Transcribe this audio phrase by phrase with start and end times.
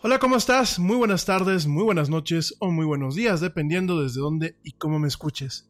[0.00, 0.78] Hola, ¿cómo estás?
[0.78, 5.00] Muy buenas tardes, muy buenas noches o muy buenos días, dependiendo desde dónde y cómo
[5.00, 5.68] me escuches.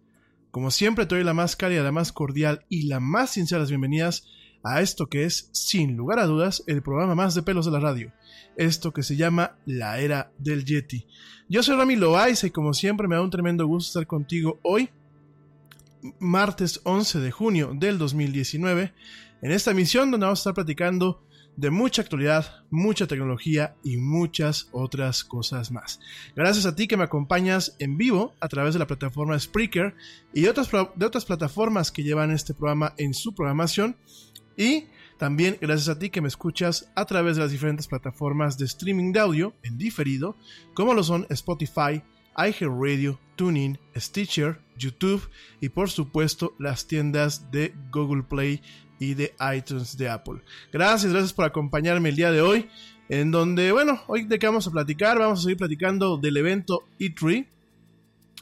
[0.51, 4.27] Como siempre, te doy la más cálida, la más cordial y la más sinceras bienvenidas
[4.63, 7.81] a esto que es, sin lugar a dudas, el programa más de pelos de la
[7.81, 8.13] radio.
[8.59, 11.07] Esto que se llama La Era del Yeti.
[11.49, 14.91] Yo soy Rami Loaiza y como siempre me da un tremendo gusto estar contigo hoy,
[16.19, 18.93] martes 11 de junio del 2019,
[19.41, 21.23] en esta emisión donde vamos a estar platicando
[21.59, 25.99] de mucha actualidad, mucha tecnología y muchas otras cosas más.
[26.37, 29.97] Gracias a ti que me acompañas en vivo a través de la plataforma Spreaker
[30.33, 33.97] y de otras, plataformas que llevan este programa en su programación.
[34.57, 34.85] Y
[35.19, 39.11] también gracias a ti que me escuchas a través de las diferentes plataformas de streaming
[39.11, 40.37] de audio en diferido,
[40.75, 42.05] como lo son Spotify,
[42.37, 45.29] iHeartRadio, TuneIn, Stitcher, YouTube
[45.61, 48.63] y por supuesto las tiendas de Google Play
[48.99, 50.41] y de iTunes de Apple.
[50.73, 52.69] Gracias, gracias por acompañarme el día de hoy,
[53.09, 56.85] en donde, bueno, hoy de qué vamos a platicar, vamos a seguir platicando del evento
[56.99, 57.47] E3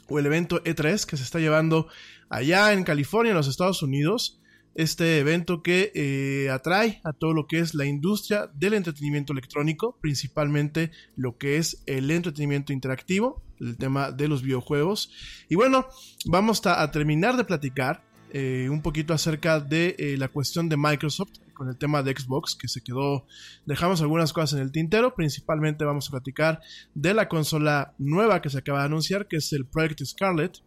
[0.09, 1.87] o el evento E3 que se está llevando
[2.29, 4.39] allá en California, en los Estados Unidos.
[4.75, 9.97] Este evento que eh, atrae a todo lo que es la industria del entretenimiento electrónico,
[10.01, 15.11] principalmente lo que es el entretenimiento interactivo, el tema de los videojuegos.
[15.49, 15.87] Y bueno,
[16.25, 21.39] vamos a terminar de platicar eh, un poquito acerca de eh, la cuestión de Microsoft
[21.53, 23.25] con el tema de Xbox que se quedó,
[23.65, 26.61] dejamos algunas cosas en el tintero, principalmente vamos a platicar
[26.93, 30.59] de la consola nueva que se acaba de anunciar, que es el Project Scarlet,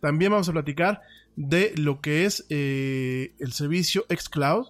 [0.00, 1.00] también vamos a platicar
[1.34, 4.68] de lo que es eh, el servicio xCloud,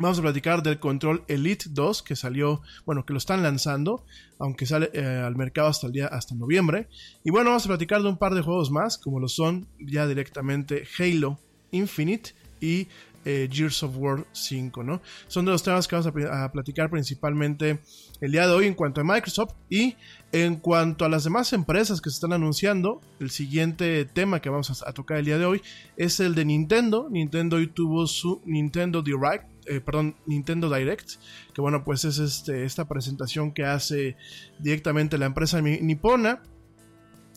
[0.00, 4.06] Vamos a platicar del Control Elite 2 que salió, bueno, que lo están lanzando,
[4.38, 6.88] aunque sale al mercado hasta el día hasta noviembre.
[7.22, 10.06] Y bueno, vamos a platicar de un par de juegos más, como lo son ya
[10.06, 11.38] directamente Halo
[11.70, 12.30] Infinite
[12.62, 12.88] y
[13.26, 15.02] eh, Gears of War 5, ¿no?
[15.28, 17.80] Son de los temas que vamos a, platicar principalmente
[18.22, 19.96] el día de hoy en cuanto a Microsoft y
[20.32, 23.02] en cuanto a las demás empresas que se están anunciando.
[23.18, 25.60] El siguiente tema que vamos a, tocar el día de hoy
[25.98, 27.08] es el de Nintendo.
[27.10, 31.12] Nintendo hoy tuvo su Nintendo Direct, eh, perdón, Nintendo Direct,
[31.54, 34.16] que bueno, pues es este, esta presentación que hace
[34.58, 36.42] directamente la empresa nipona,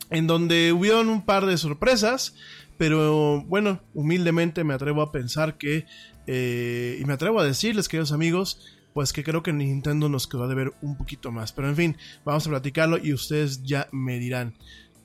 [0.10, 2.36] en donde hubieron un par de sorpresas.
[2.78, 5.86] Pero bueno, humildemente me atrevo a pensar que,
[6.28, 10.48] eh, y me atrevo a decirles, queridos amigos, pues que creo que Nintendo nos quedó
[10.48, 11.52] de ver un poquito más.
[11.52, 14.56] Pero en fin, vamos a platicarlo y ustedes ya me dirán.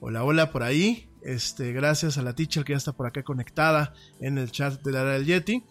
[0.00, 1.07] Hola, hola por ahí.
[1.22, 4.92] Este, gracias a la teacher que ya está por acá conectada en el chat de
[4.92, 5.64] la del Yeti.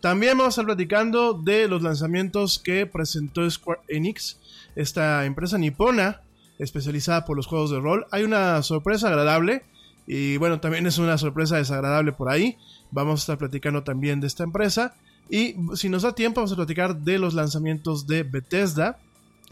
[0.00, 4.38] También vamos a estar platicando de los lanzamientos que presentó Square Enix,
[4.74, 6.22] esta empresa nipona
[6.58, 8.06] especializada por los juegos de rol.
[8.10, 9.64] Hay una sorpresa agradable
[10.06, 12.56] y bueno, también es una sorpresa desagradable por ahí.
[12.90, 14.94] Vamos a estar platicando también de esta empresa.
[15.28, 18.98] Y si nos da tiempo, vamos a platicar de los lanzamientos de Bethesda,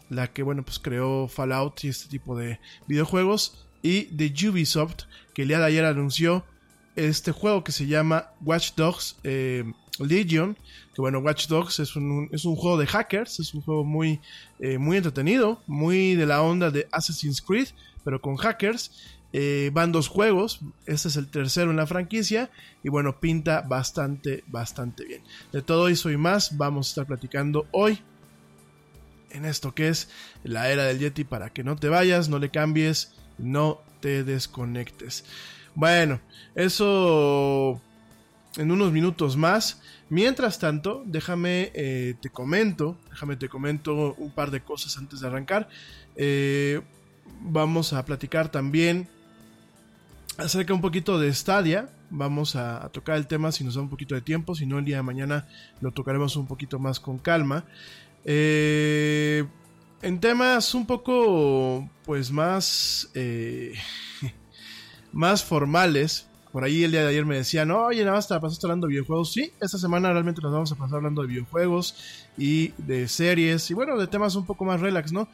[0.09, 3.65] la que bueno, pues creó Fallout y este tipo de videojuegos.
[3.81, 6.45] Y de Ubisoft, que el día de ayer anunció
[6.95, 9.63] este juego que se llama Watch Dogs eh,
[9.99, 10.57] Legion,
[10.93, 14.19] que bueno, Watch Dogs es un, es un juego de hackers, es un juego muy,
[14.59, 17.69] eh, muy entretenido, muy de la onda de Assassin's Creed,
[18.03, 18.91] pero con hackers.
[19.33, 22.51] Eh, van dos juegos, este es el tercero en la franquicia
[22.83, 25.21] y bueno, pinta bastante, bastante bien.
[25.53, 28.01] De todo eso y más vamos a estar platicando hoy
[29.29, 30.09] en esto que es
[30.43, 35.25] la era del Yeti para que no te vayas, no le cambies, no te desconectes.
[35.75, 36.19] Bueno,
[36.55, 37.81] eso
[38.57, 39.81] en unos minutos más.
[40.09, 45.27] Mientras tanto, déjame eh, te comento, déjame te comento un par de cosas antes de
[45.27, 45.69] arrancar.
[46.15, 46.81] Eh,
[47.41, 49.07] vamos a platicar también
[50.37, 51.89] acerca un poquito de Stadia.
[52.09, 54.85] Vamos a, tocar el tema si nos da un poquito de tiempo, si no el
[54.85, 55.47] día de mañana
[55.79, 57.63] lo tocaremos un poquito más con calma.
[58.25, 59.45] Eh,
[60.01, 63.73] en temas un poco, pues más, eh,
[65.11, 66.27] más formales.
[66.51, 68.87] Por ahí el día de ayer me decían, oye, nada más te la pasaste hablando
[68.87, 69.31] de videojuegos.
[69.31, 71.95] Sí, esta semana realmente nos vamos a pasar hablando de videojuegos
[72.37, 75.29] y de series y bueno, de temas un poco más relax, ¿no?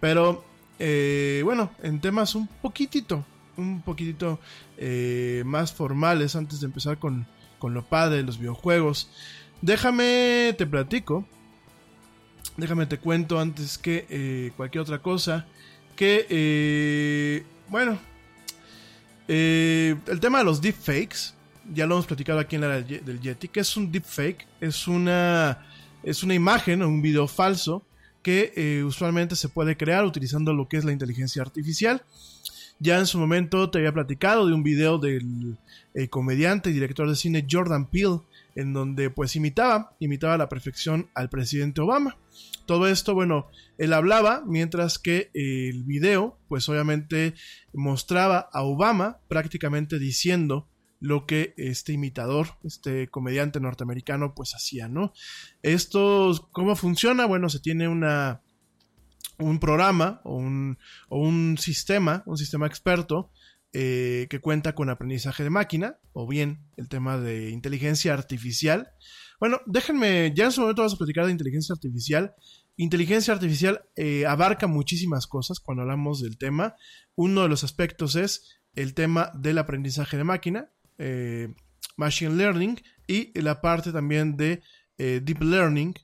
[0.00, 0.44] Pero
[0.78, 3.24] eh, bueno, en temas un poquitito,
[3.56, 4.40] un poquitito
[4.76, 7.28] eh, más formales antes de empezar con,
[7.60, 9.08] con lo padre de los videojuegos.
[9.62, 11.24] Déjame, te platico.
[12.56, 15.46] Déjame te cuento antes que eh, cualquier otra cosa.
[15.94, 17.98] Que, eh, bueno,
[19.28, 21.34] el tema de los deepfakes.
[21.72, 23.48] Ya lo hemos platicado aquí en la del Yeti.
[23.48, 24.46] que es un deepfake?
[24.60, 25.66] Es una,
[26.02, 27.82] es una imagen o un video falso
[28.22, 32.02] que usualmente se puede crear utilizando lo que es la inteligencia artificial.
[32.78, 35.56] Ya en su momento te había platicado de un video del
[35.94, 38.20] eh, comediante y director de cine Jordan Peele,
[38.56, 42.18] en donde pues imitaba, imitaba a la perfección al presidente Obama.
[42.66, 43.48] Todo esto, bueno,
[43.78, 47.34] él hablaba, mientras que el video, pues obviamente
[47.72, 55.12] mostraba a Obama prácticamente diciendo lo que este imitador, este comediante norteamericano, pues hacía, ¿no?
[55.62, 57.26] Esto, ¿cómo funciona?
[57.26, 58.40] Bueno, se tiene una,
[59.38, 63.30] un programa o un, o un sistema, un sistema experto
[63.72, 68.90] eh, que cuenta con aprendizaje de máquina o bien el tema de inteligencia artificial.
[69.38, 72.34] Bueno, déjenme, ya en su momento vamos a platicar de inteligencia artificial.
[72.76, 76.74] Inteligencia artificial eh, abarca muchísimas cosas cuando hablamos del tema.
[77.14, 81.54] Uno de los aspectos es el tema del aprendizaje de máquina, eh,
[81.96, 84.62] machine learning, y la parte también de
[84.98, 85.94] deep learning.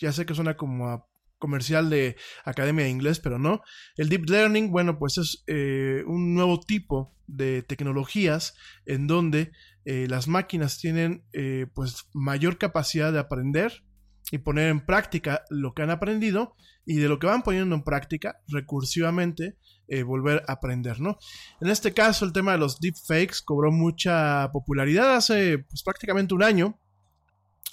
[0.00, 1.06] ya sé que suena como a
[1.38, 3.62] comercial de Academia de Inglés, pero no.
[3.96, 9.52] El Deep Learning, bueno, pues es eh, un nuevo tipo de tecnologías en donde
[9.84, 13.84] eh, las máquinas tienen eh, pues mayor capacidad de aprender
[14.32, 17.84] y poner en práctica lo que han aprendido y de lo que van poniendo en
[17.84, 19.56] práctica recursivamente
[20.04, 21.16] volver a aprender, ¿no?
[21.60, 26.42] En este caso el tema de los deepfakes cobró mucha popularidad hace pues, prácticamente un
[26.42, 26.76] año,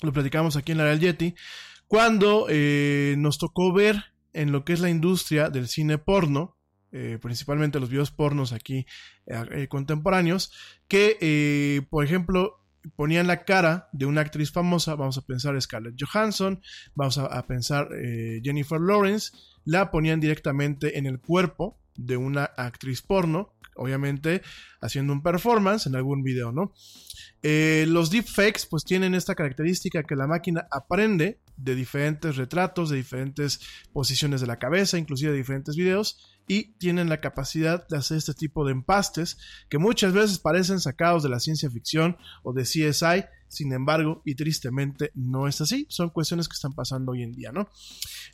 [0.04, 1.34] lo platicamos aquí en la Real Yeti,
[1.94, 6.58] cuando eh, nos tocó ver en lo que es la industria del cine porno,
[6.92, 8.88] eh, principalmente los videos pornos aquí
[9.28, 10.52] eh, contemporáneos,
[10.88, 16.64] que, por ejemplo, ponían la cara de una actriz famosa, vamos a pensar Scarlett Johansson,
[16.96, 17.90] vamos a, a pensar
[18.42, 19.32] Jennifer Lawrence,
[19.64, 24.42] la ponían directamente en el cuerpo de una actriz porno, obviamente
[24.82, 26.74] haciendo un performance en algún video, ¿no?
[27.46, 32.98] Eh, los deepfakes pues tienen esta característica que la máquina aprende de diferentes retratos, de
[32.98, 33.60] diferentes
[33.92, 38.34] posiciones de la cabeza, inclusive de diferentes videos, y tienen la capacidad de hacer este
[38.34, 39.38] tipo de empastes
[39.70, 44.36] que muchas veces parecen sacados de la ciencia ficción o de CSI, sin embargo, y
[44.36, 47.70] tristemente no es así, son cuestiones que están pasando hoy en día, ¿no?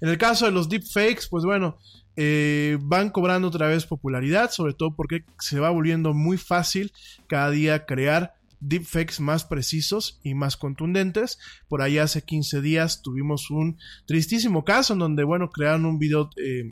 [0.01, 1.77] En el caso de los deepfakes, pues bueno,
[2.15, 6.91] eh, van cobrando otra vez popularidad, sobre todo porque se va volviendo muy fácil
[7.27, 11.39] cada día crear deepfakes más precisos y más contundentes.
[11.67, 16.29] Por ahí hace 15 días tuvimos un tristísimo caso en donde, bueno, crearon un video
[16.37, 16.71] eh,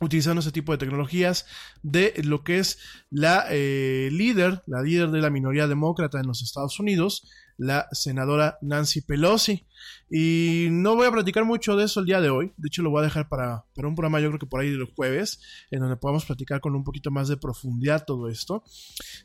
[0.00, 1.46] utilizando ese tipo de tecnologías
[1.82, 2.78] de lo que es
[3.10, 7.28] la eh, líder, la líder de la minoría demócrata en los Estados Unidos,
[7.62, 9.66] la senadora Nancy Pelosi.
[10.10, 12.90] Y no voy a platicar mucho de eso el día de hoy, de hecho lo
[12.90, 15.40] voy a dejar para, para un programa yo creo que por ahí del jueves,
[15.70, 18.62] en donde podamos platicar con un poquito más de profundidad todo esto.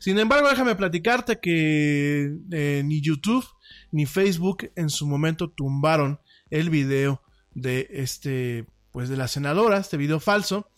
[0.00, 3.46] Sin embargo, déjame platicarte que eh, ni YouTube
[3.92, 7.22] ni Facebook en su momento tumbaron el video
[7.54, 10.70] de este pues de la senadora, este video falso.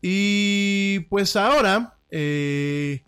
[0.00, 3.04] Y pues ahora, eh,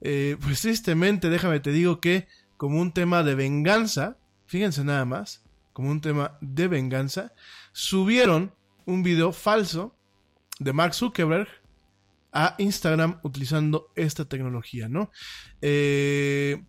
[0.00, 5.44] eh, pues tristemente, déjame te digo que como un tema de venganza, fíjense nada más,
[5.72, 7.32] como un tema de venganza,
[7.72, 8.52] subieron
[8.86, 9.94] un video falso
[10.58, 11.48] de Mark Zuckerberg
[12.32, 15.10] a Instagram utilizando esta tecnología, ¿no?
[15.60, 16.62] Eh,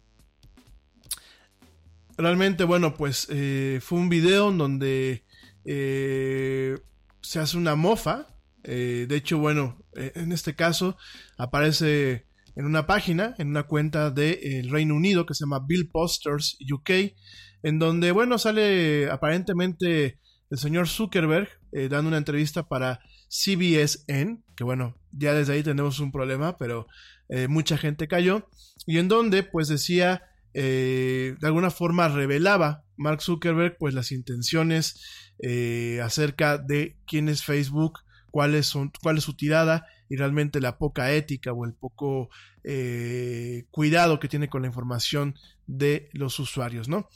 [2.17, 5.23] realmente, bueno, pues eh, fue un video en donde
[5.65, 6.77] eh,
[7.21, 8.27] se hace una mofa.
[8.63, 10.97] Eh, de hecho, bueno, en este caso
[11.37, 12.26] aparece
[12.57, 17.13] en una página, en una cuenta del Reino Unido que se llama Bill Posters UK,
[17.61, 22.99] en donde, bueno, sale aparentemente el señor Zuckerberg eh, dando una entrevista para
[23.29, 26.87] CBSN, que bueno, ya desde ahí tenemos un problema, pero
[27.29, 28.49] eh, mucha gente cayó,
[28.87, 30.23] y en donde pues decía,
[30.55, 35.03] eh, de alguna forma revelaba Mark Zuckerberg pues las intenciones
[35.43, 37.99] eh, acerca de quién es Facebook,
[38.31, 42.29] cuáles son, cuál es su tirada y realmente la poca ética o el poco
[42.63, 45.35] eh, cuidado que tiene con la información
[45.65, 47.09] de los usuarios, ¿no?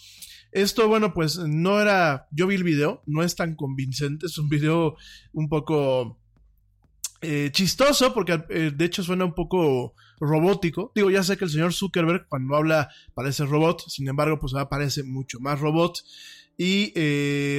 [0.52, 2.28] Esto, bueno, pues no era.
[2.32, 4.98] Yo vi el video, no es tan convincente, es un video
[5.32, 6.20] un poco
[7.22, 10.92] eh, chistoso, porque eh, de hecho suena un poco robótico.
[10.94, 14.70] Digo, ya sé que el señor Zuckerberg cuando habla parece robot, sin embargo, pues ahora
[14.70, 16.00] parece mucho más robot.
[16.58, 16.92] Y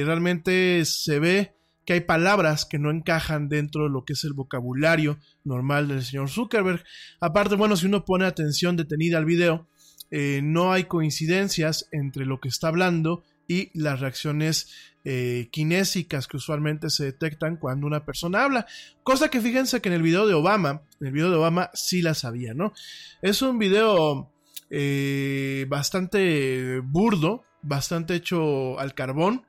[0.03, 4.33] realmente se ve que hay palabras que no encajan dentro de lo que es el
[4.33, 6.83] vocabulario normal del señor Zuckerberg.
[7.19, 9.67] Aparte, bueno, si uno pone atención detenida al video,
[10.11, 14.69] eh, no hay coincidencias entre lo que está hablando y las reacciones
[15.05, 18.65] eh, kinésicas que usualmente se detectan cuando una persona habla.
[19.03, 22.01] Cosa que fíjense que en el video de Obama, en el video de Obama sí
[22.01, 22.73] la sabía, ¿no?
[23.21, 24.31] Es un video
[24.69, 29.43] eh, bastante burdo, bastante hecho al carbón.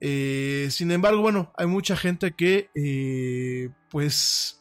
[0.00, 4.60] Eh, sin embargo, bueno, hay mucha gente que eh, pues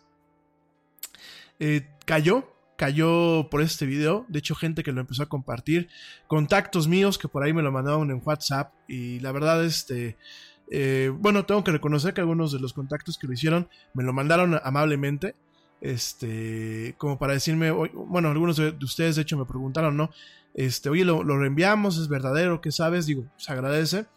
[1.60, 4.26] eh, cayó, cayó por este video.
[4.30, 5.89] De hecho, gente que lo empezó a compartir.
[6.28, 8.74] Contactos míos que por ahí me lo mandaron en WhatsApp.
[8.88, 10.17] Y la verdad, este.
[11.19, 14.60] bueno, tengo que reconocer que algunos de los contactos que lo hicieron me lo mandaron
[14.63, 15.36] amablemente.
[15.82, 20.10] Este, como para decirme, bueno, algunos de ustedes de hecho me preguntaron, ¿no?
[20.56, 23.06] Este, oye, lo, lo reenviamos, es verdadero, ¿qué sabes?
[23.06, 24.08] Digo, se agradece.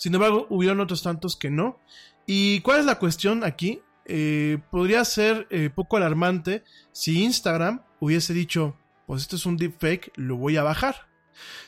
[0.00, 1.78] Sin embargo, hubieron otros tantos que no.
[2.24, 3.82] ¿Y cuál es la cuestión aquí?
[4.06, 10.10] Eh, podría ser eh, poco alarmante si Instagram hubiese dicho, pues esto es un deepfake,
[10.16, 11.06] lo voy a bajar.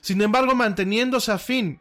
[0.01, 1.81] Sin embargo, manteniéndose afín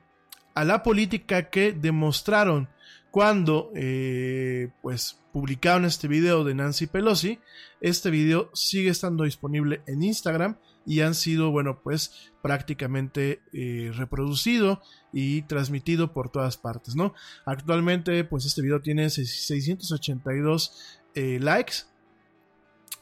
[0.54, 2.68] a la política que demostraron
[3.12, 7.40] cuando eh, pues publicaron este video de Nancy Pelosi,
[7.80, 14.82] este video sigue estando disponible en Instagram y han sido, bueno, pues prácticamente eh, reproducido
[15.14, 17.14] y transmitido por todas partes, ¿no?
[17.46, 21.74] Actualmente, pues este video tiene 682 eh, likes.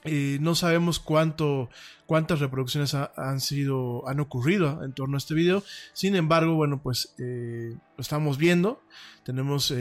[0.06, 1.70] Eh, no sabemos cuánto,
[2.06, 5.64] cuántas reproducciones ha- han sido, han ocurrido en torno a este video.
[5.94, 8.82] Sin embargo, bueno, pues lo estamos viendo.
[9.24, 9.74] Tenemos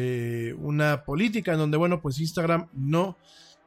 [0.58, 3.16] una política en donde, bueno, pues Instagram no,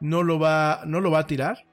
[0.00, 1.64] no lo va, no lo va a tirar.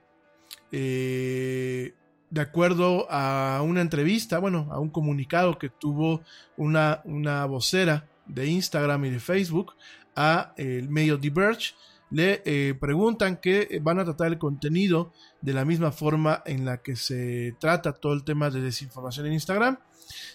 [0.71, 1.93] Eh,
[2.29, 6.21] de acuerdo a una entrevista, bueno, a un comunicado que tuvo
[6.57, 9.73] una, una vocera de Instagram y de Facebook
[10.15, 11.73] a el medio The Verge,
[12.11, 16.81] le eh, preguntan que van a tratar el contenido de la misma forma en la
[16.81, 19.79] que se trata todo el tema de desinformación en Instagram.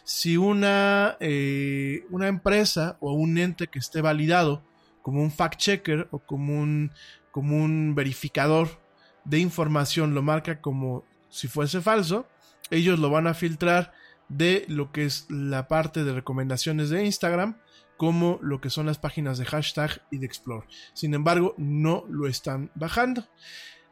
[0.04, 4.62] Si una, eh, una empresa o un ente que esté validado
[5.02, 6.92] como un fact checker o como un,
[7.32, 8.80] como un verificador
[9.24, 11.04] de información lo marca como
[11.34, 12.28] si fuese falso,
[12.70, 13.92] ellos lo van a filtrar
[14.28, 17.58] de lo que es la parte de recomendaciones de Instagram
[17.96, 20.66] como lo que son las páginas de hashtag y de explore.
[20.92, 23.26] Sin embargo, no lo están bajando.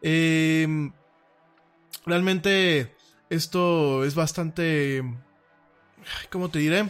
[0.03, 0.69] Eh,
[2.07, 2.95] realmente
[3.29, 5.03] esto es bastante...
[6.31, 6.89] ¿Cómo te diré?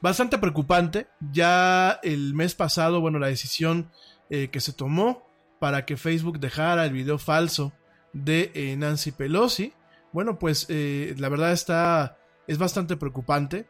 [0.00, 1.08] Bastante preocupante.
[1.30, 3.90] Ya el mes pasado, bueno, la decisión
[4.30, 5.28] eh, que se tomó
[5.60, 7.72] para que Facebook dejara el video falso
[8.14, 9.74] de eh, Nancy Pelosi,
[10.14, 13.66] bueno, pues eh, la verdad está, es bastante preocupante.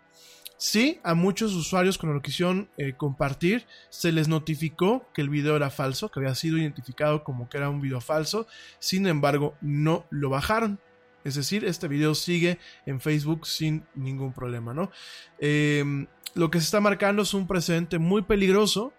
[0.58, 5.56] Sí, a muchos usuarios cuando lo quisieron eh, compartir, se les notificó que el video
[5.56, 8.46] era falso, que había sido identificado como que era un video falso.
[8.78, 10.78] Sin embargo, no lo bajaron.
[11.24, 14.90] Es decir, este video sigue en Facebook sin ningún problema, ¿no?
[15.38, 18.92] Eh, lo que se está marcando es un precedente muy peligroso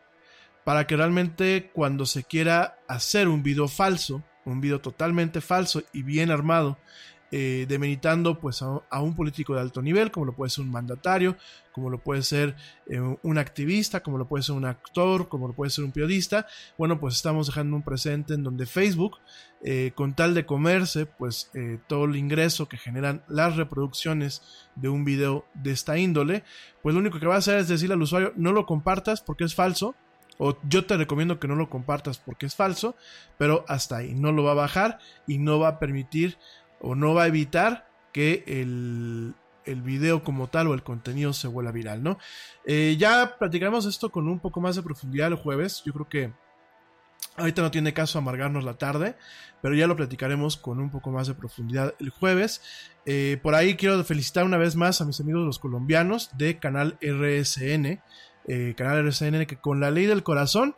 [0.64, 6.04] para que realmente cuando se quiera hacer un video falso, un video totalmente falso y
[6.04, 6.78] bien armado,
[7.32, 11.36] eh, demeritando pues a, un político de alto nivel, como lo puede ser un mandatario,
[11.76, 12.56] como lo puede ser
[12.88, 16.48] eh, un activista, como lo puede ser un actor, como lo puede ser un periodista,
[16.78, 19.18] bueno, pues estamos dejando un presente en donde Facebook,
[19.62, 24.42] eh, con tal de comerse, pues eh, todo el ingreso que generan las reproducciones
[24.76, 26.44] de un video de esta índole,
[26.82, 29.44] pues lo único que va a hacer es decirle al usuario, no lo compartas porque
[29.44, 29.96] es falso,
[30.38, 32.96] o yo te recomiendo que no lo compartas porque es falso,
[33.38, 36.38] pero hasta ahí, no lo va a bajar y no va a permitir
[36.80, 39.34] o no va a evitar que el,
[39.66, 42.18] el video como tal o el contenido se vuelva viral, ¿no?
[42.66, 45.84] Eh, ya platicaremos esto con un poco más de profundidad el jueves.
[45.86, 46.34] Yo creo que
[47.38, 49.16] ahorita no tiene caso amargarnos la tarde,
[49.62, 52.62] pero ya lo platicaremos con un poco más de profundidad el jueves.
[53.06, 56.98] Eh, por ahí quiero felicitar una vez más a mis amigos los colombianos de Canal
[57.02, 58.02] RSN.
[58.48, 60.76] Eh, Canal RSN que con la ley del corazón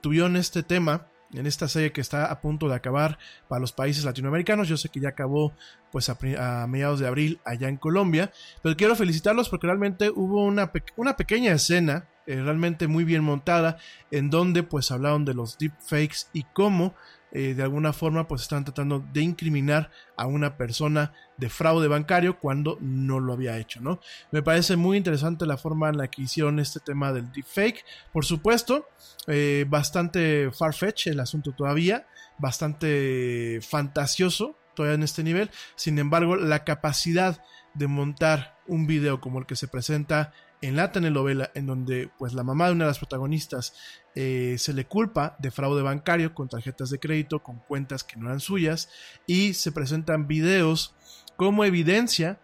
[0.00, 3.18] tuvieron este tema en esta serie que está a punto de acabar
[3.48, 4.68] para los países latinoamericanos.
[4.68, 5.52] Yo sé que ya acabó
[5.90, 10.72] pues a, mediados de abril allá en Colombia, pero quiero felicitarlos porque realmente hubo una,
[10.96, 13.78] una pequeña escena eh, realmente muy bien montada
[14.10, 16.94] en donde pues hablaron de los deepfakes y cómo
[17.32, 22.38] eh, de alguna forma pues están tratando de incriminar a una persona de fraude bancario
[22.38, 24.00] cuando no lo había hecho, ¿no?
[24.30, 27.84] Me parece muy interesante la forma en la que hicieron este tema del deepfake.
[28.12, 28.88] Por supuesto,
[29.26, 32.06] eh, bastante farfetch el asunto todavía,
[32.38, 35.50] bastante fantasioso todavía en este nivel.
[35.74, 37.42] Sin embargo, la capacidad
[37.74, 42.32] de montar un video como el que se presenta en la telenovela, en donde pues
[42.32, 43.74] la mamá de una de las protagonistas
[44.14, 48.26] eh, se le culpa de fraude bancario con tarjetas de crédito, con cuentas que no
[48.26, 48.88] eran suyas,
[49.26, 50.94] y se presentan videos
[51.36, 52.40] como evidencia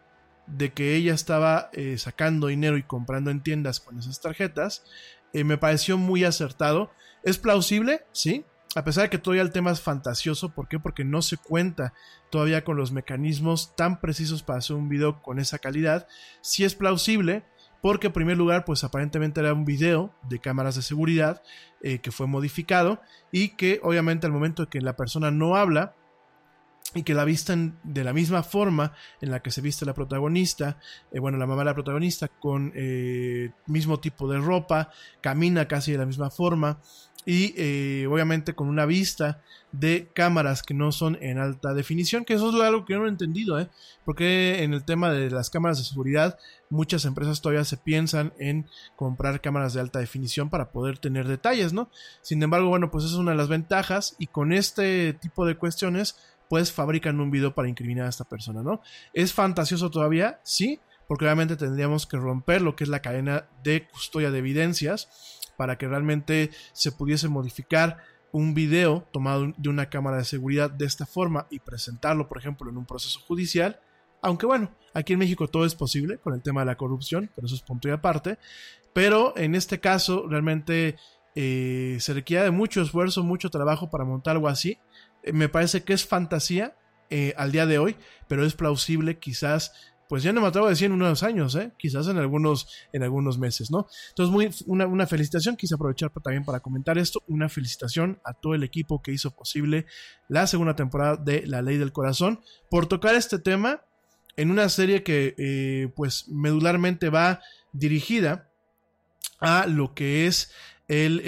[0.46, 4.84] de que ella estaba eh, sacando dinero y comprando en tiendas con esas tarjetas,
[5.32, 6.90] eh, me pareció muy acertado.
[7.22, 8.04] ¿Es plausible?
[8.12, 8.44] Sí.
[8.74, 10.78] A pesar de que todavía el tema es fantasioso, ¿por qué?
[10.78, 11.94] Porque no se cuenta
[12.30, 16.06] todavía con los mecanismos tan precisos para hacer un video con esa calidad.
[16.42, 17.44] Si es plausible,
[17.80, 21.42] porque en primer lugar, pues aparentemente era un video de cámaras de seguridad
[21.82, 25.94] eh, que fue modificado y que obviamente al momento que la persona no habla,
[26.94, 30.78] y que la vistan de la misma forma en la que se viste la protagonista,
[31.12, 35.92] eh, bueno, la mamá de la protagonista, con eh, mismo tipo de ropa, camina casi
[35.92, 36.80] de la misma forma
[37.26, 42.32] y eh, obviamente con una vista de cámaras que no son en alta definición, que
[42.32, 43.68] eso es algo que no he entendido, ¿eh?
[44.06, 46.38] porque en el tema de las cámaras de seguridad
[46.70, 51.74] muchas empresas todavía se piensan en comprar cámaras de alta definición para poder tener detalles,
[51.74, 51.90] ¿no?
[52.22, 55.56] Sin embargo, bueno, pues esa es una de las ventajas y con este tipo de
[55.56, 56.16] cuestiones
[56.48, 58.80] pues fabrican un video para incriminar a esta persona, ¿no?
[59.12, 60.40] ¿Es fantasioso todavía?
[60.42, 65.08] Sí, porque obviamente tendríamos que romper lo que es la cadena de custodia de evidencias
[65.56, 67.98] para que realmente se pudiese modificar
[68.30, 72.70] un video tomado de una cámara de seguridad de esta forma y presentarlo, por ejemplo,
[72.70, 73.80] en un proceso judicial.
[74.20, 77.46] Aunque bueno, aquí en México todo es posible con el tema de la corrupción, pero
[77.46, 78.38] eso es punto y aparte.
[78.92, 80.96] Pero en este caso realmente
[81.34, 84.78] eh, se requiere de mucho esfuerzo, mucho trabajo para montar algo así.
[85.28, 86.76] Eh, me parece que es fantasía
[87.10, 87.96] eh, al día de hoy,
[88.28, 89.72] pero es plausible quizás
[90.08, 91.70] pues ya no me atrevo a decir en unos años, ¿eh?
[91.76, 93.86] quizás en algunos, en algunos meses, ¿no?
[94.08, 98.54] Entonces, muy, una, una felicitación, quise aprovechar también para comentar esto, una felicitación a todo
[98.54, 99.84] el equipo que hizo posible
[100.26, 103.82] la segunda temporada de La Ley del Corazón por tocar este tema
[104.38, 107.42] en una serie que, pues, medularmente va
[107.74, 108.48] dirigida
[109.40, 110.50] a lo que es
[110.88, 111.20] el,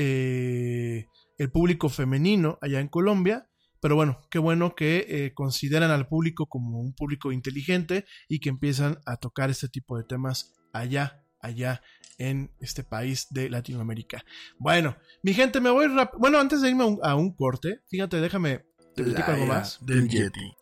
[1.36, 3.49] el público femenino allá en Colombia,
[3.80, 8.50] pero bueno, qué bueno que eh, consideran al público como un público inteligente y que
[8.50, 11.82] empiezan a tocar este tipo de temas allá, allá
[12.18, 14.22] en este país de Latinoamérica.
[14.58, 16.18] Bueno, mi gente, me voy rápido.
[16.18, 19.78] Bueno, antes de irme a un, corte, fíjate, déjame te platico algo más.
[19.84, 20.52] Del Yeti.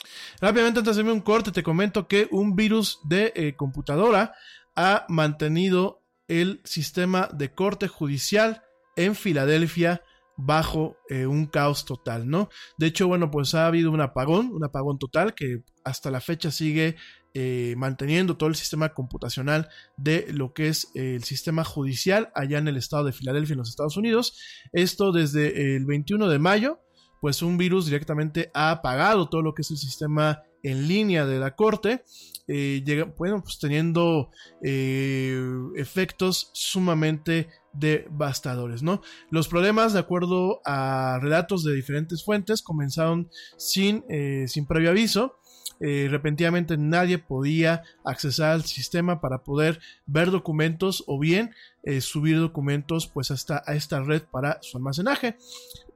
[0.40, 4.34] Rápidamente, antes de irme a un corte, te comento que un virus de eh, computadora
[4.76, 8.62] ha mantenido el sistema de corte judicial
[8.94, 10.02] en Filadelfia
[10.38, 12.48] bajo eh, un caos total, ¿no?
[12.78, 16.52] De hecho, bueno, pues ha habido un apagón, un apagón total que hasta la fecha
[16.52, 16.94] sigue
[17.34, 22.68] eh, manteniendo todo el sistema computacional de lo que es el sistema judicial allá en
[22.68, 24.38] el estado de Filadelfia, en los Estados Unidos.
[24.72, 26.80] Esto desde el 21 de mayo,
[27.20, 31.40] pues un virus directamente ha apagado todo lo que es el sistema en línea de
[31.40, 32.04] la corte
[32.46, 32.82] eh,
[33.16, 34.30] bueno, pues teniendo
[34.62, 39.02] efectos sumamente devastadores, ¿no?
[39.30, 45.34] Los problemas, de acuerdo a relatos de diferentes fuentes, comenzaron sin, eh, sin previo aviso.
[45.80, 51.54] repentinamente nadie podía accesar al sistema para poder ver documentos o bien
[52.00, 55.36] subir documentos pues hasta a esta red para su almacenaje.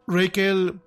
[0.07, 0.81] Rachel,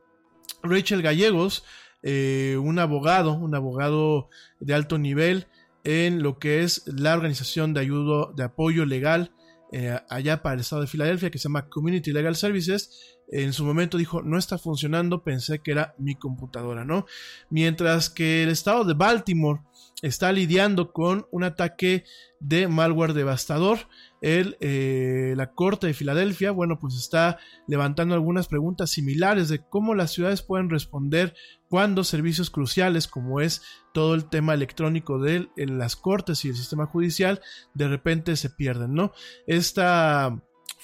[0.63, 1.65] Rachel Gallegos
[2.08, 5.48] eh, un abogado, un abogado de alto nivel
[5.84, 9.32] en lo que es la organización de ayuda, de apoyo legal
[9.71, 13.65] eh, allá para el estado de Filadelfia, que se llama Community Legal Services, en su
[13.65, 17.05] momento dijo, no está funcionando, pensé que era mi computadora, ¿no?
[17.49, 19.61] Mientras que el estado de Baltimore
[20.01, 22.03] está lidiando con un ataque
[22.39, 23.79] de malware devastador.
[24.21, 29.95] El, eh, la Corte de Filadelfia, bueno, pues está levantando algunas preguntas similares de cómo
[29.95, 31.35] las ciudades pueden responder
[31.69, 33.61] cuando servicios cruciales, como es
[33.93, 37.41] todo el tema electrónico de las cortes y el sistema judicial,
[37.73, 39.11] de repente se pierden, ¿no?
[39.47, 40.35] Esta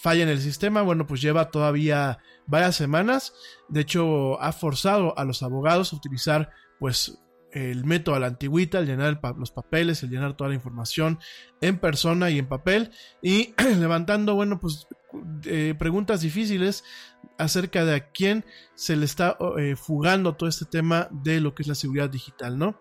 [0.02, 3.34] falla en el sistema, bueno, pues lleva todavía varias semanas.
[3.70, 7.20] De hecho, ha forzado a los abogados a utilizar, pues,
[7.52, 11.20] el método a la antigüita, el llenar los papeles, el llenar toda la información
[11.60, 14.88] en persona y en papel y levantando, bueno, pues
[15.46, 16.84] eh, preguntas difíciles
[17.38, 21.64] acerca de a quién se le está eh, fugando todo este tema de lo que
[21.64, 22.80] es la seguridad digital, ¿no?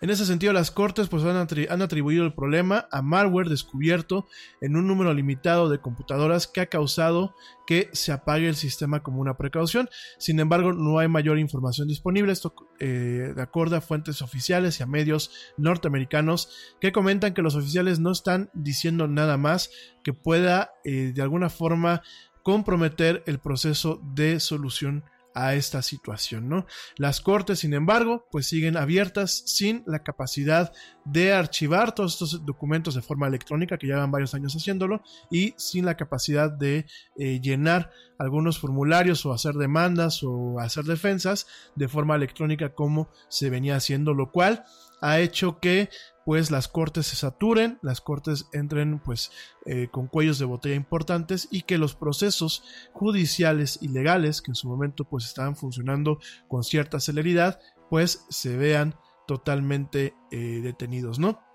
[0.00, 4.26] En ese sentido, las cortes pues, han, atribuido el problema a malware descubierto
[4.60, 7.34] en un número limitado de computadoras que ha causado
[7.66, 9.88] que se apague el sistema como una precaución.
[10.18, 12.32] Sin embargo, no hay mayor información disponible.
[12.32, 17.56] Esto eh, de acuerdo a fuentes oficiales y a medios norteamericanos que comentan que los
[17.56, 19.70] oficiales no están diciendo nada más
[20.04, 22.02] que pueda eh, de alguna forma
[22.42, 25.02] comprometer el proceso de solución
[25.36, 26.66] a esta situación, ¿no?
[26.96, 30.72] Las cortes, sin embargo, pues siguen abiertas sin la capacidad
[31.04, 35.84] de archivar todos estos documentos de forma electrónica, que llevan varios años haciéndolo, y sin
[35.84, 36.86] la capacidad de
[37.18, 43.50] eh, llenar algunos formularios o hacer demandas o hacer defensas de forma electrónica como se
[43.50, 44.64] venía haciendo, lo cual
[45.02, 45.90] ha hecho que
[46.26, 49.30] pues las cortes se saturen, las cortes entren pues
[49.64, 54.56] eh, con cuellos de botella importantes y que los procesos judiciales y legales que en
[54.56, 58.96] su momento pues estaban funcionando con cierta celeridad pues se vean
[59.28, 61.45] totalmente eh, detenidos, ¿no?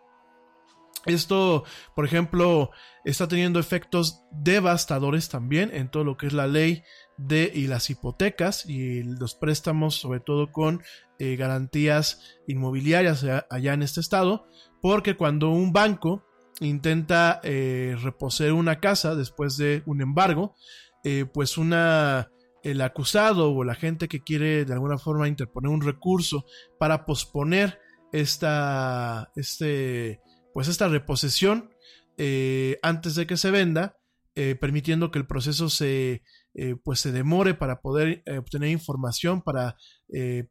[1.06, 1.64] Esto,
[1.96, 2.70] por ejemplo,
[3.06, 6.84] está teniendo efectos devastadores también en todo lo que es la ley
[7.18, 10.82] de y las hipotecas y los préstamos, sobre todo con
[11.20, 14.48] eh, garantías inmobiliarias allá en este estado,
[14.82, 16.24] porque cuando un banco
[16.60, 20.56] intenta eh, reposer una casa después de un embargo,
[21.04, 22.30] eh, pues una
[22.64, 26.46] el acusado o la gente que quiere de alguna forma interponer un recurso
[26.78, 27.80] para posponer
[28.12, 30.22] esta, este,
[30.54, 31.72] pues esta reposesión
[32.18, 33.98] eh, antes de que se venda,
[34.36, 39.76] eh, permitiendo que el proceso se, eh, pues se demore para poder obtener información, para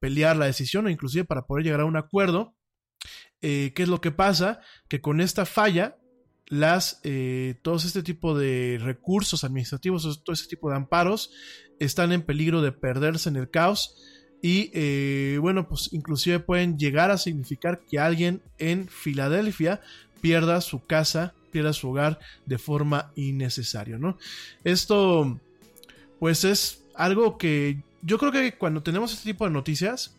[0.01, 2.57] pelear la decisión o inclusive para poder llegar a un acuerdo.
[3.41, 4.61] ¿Qué es lo que pasa?
[4.89, 5.99] Que con esta falla,
[6.47, 7.03] las,
[7.63, 11.31] todos este tipo de recursos administrativos, todo ese tipo de amparos,
[11.79, 13.97] están en peligro de perderse en el caos
[14.43, 19.81] y eh, bueno, pues inclusive pueden llegar a significar que alguien en Filadelfia
[20.21, 24.19] pierda su casa, pierda su hogar de forma innecesaria, ¿no?
[24.65, 25.39] Esto,
[26.19, 30.15] pues es algo que yo creo que cuando tenemos este tipo de noticias,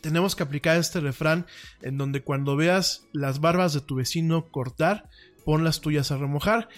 [0.00, 1.46] tenemos que aplicar este refrán
[1.82, 5.08] en donde cuando veas las barbas de tu vecino cortar,
[5.44, 6.68] pon las tuyas a remojar.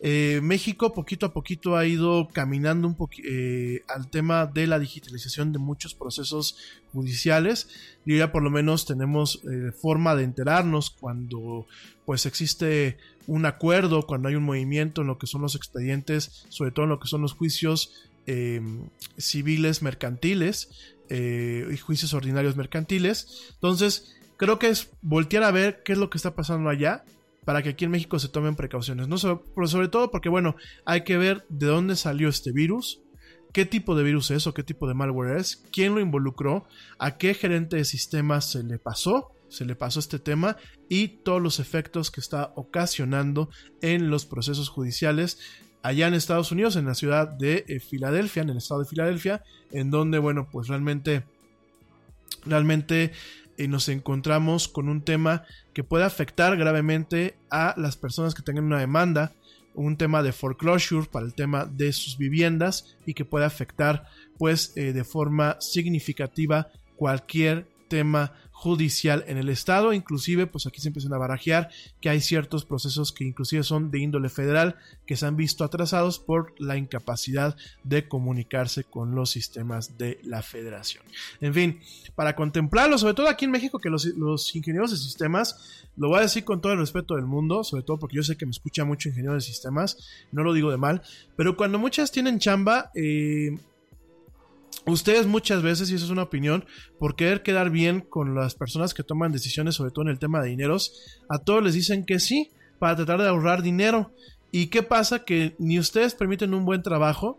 [0.00, 5.52] Eh, México poquito a poquito ha ido caminando un eh, al tema de la digitalización
[5.52, 6.56] de muchos procesos
[6.92, 7.68] judiciales
[8.06, 11.66] y ya por lo menos tenemos eh, forma de enterarnos cuando
[12.06, 16.70] pues existe un acuerdo, cuando hay un movimiento en lo que son los expedientes, sobre
[16.70, 18.04] todo en lo que son los juicios
[19.16, 20.68] civiles mercantiles
[21.08, 23.48] y juicios ordinarios mercantiles.
[23.54, 27.04] Entonces, creo que es voltear a ver qué es lo que está pasando allá
[27.48, 29.08] para que aquí en México se tomen precauciones.
[29.08, 33.00] No sobre, sobre todo porque, bueno, hay que ver de dónde salió este virus,
[33.54, 36.66] qué tipo de virus es o qué tipo de malware es, quién lo involucró,
[36.98, 40.58] a qué gerente de sistemas se le pasó, se le pasó este tema
[40.90, 43.48] y todos los efectos que está ocasionando
[43.80, 45.38] en los procesos judiciales
[45.82, 49.42] allá en Estados Unidos, en la ciudad de eh, Filadelfia, en el estado de Filadelfia,
[49.72, 51.24] en donde, bueno, pues realmente,
[52.44, 53.12] realmente
[53.66, 58.78] nos encontramos con un tema que puede afectar gravemente a las personas que tengan una
[58.78, 59.32] demanda,
[59.74, 64.06] un tema de foreclosure para el tema de sus viviendas y que puede afectar
[64.38, 70.88] pues eh, de forma significativa cualquier tema judicial en el estado, inclusive pues aquí se
[70.88, 74.74] empiezan a barajear que hay ciertos procesos que inclusive son de índole federal
[75.06, 80.42] que se han visto atrasados por la incapacidad de comunicarse con los sistemas de la
[80.42, 81.04] federación.
[81.40, 81.80] En fin,
[82.16, 84.06] para contemplarlo, sobre todo aquí en México, que los,
[84.56, 88.00] ingenieros de sistemas, lo voy a decir con todo el respeto del mundo, sobre todo
[88.00, 89.98] porque yo sé que me escucha mucho ingeniero de sistemas,
[90.32, 91.02] no lo digo de mal,
[91.36, 93.56] pero cuando muchas tienen chamba, eh,
[94.86, 96.64] Ustedes muchas veces, y eso es una opinión,
[96.98, 100.40] por querer quedar bien con las personas que toman decisiones, sobre todo en el tema
[100.40, 104.12] de dineros, a todos les dicen que sí, para tratar de ahorrar dinero.
[104.50, 105.24] ¿Y qué pasa?
[105.24, 107.38] Que ni ustedes permiten un buen trabajo,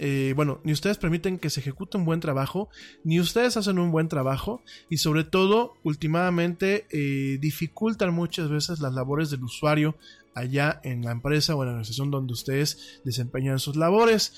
[0.00, 2.68] eh, bueno, ni ustedes permiten que se ejecute un buen trabajo,
[3.02, 8.94] ni ustedes hacen un buen trabajo y sobre todo, últimamente, eh, dificultan muchas veces las
[8.94, 9.96] labores del usuario
[10.34, 14.32] allá en la empresa o en la organización donde ustedes desempeñan sus labores.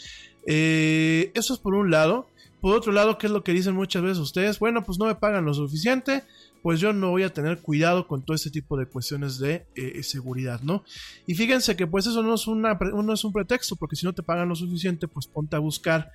[0.46, 2.26] Eh, eso es por un lado.
[2.60, 4.58] Por otro lado, ¿qué es lo que dicen muchas veces ustedes?
[4.58, 6.24] Bueno, pues no me pagan lo suficiente,
[6.62, 10.02] pues yo no voy a tener cuidado con todo este tipo de cuestiones de eh,
[10.02, 10.84] seguridad, ¿no?
[11.26, 14.12] Y fíjense que pues eso no es, una, no es un pretexto, porque si no
[14.12, 16.10] te pagan lo suficiente, pues ponte a buscar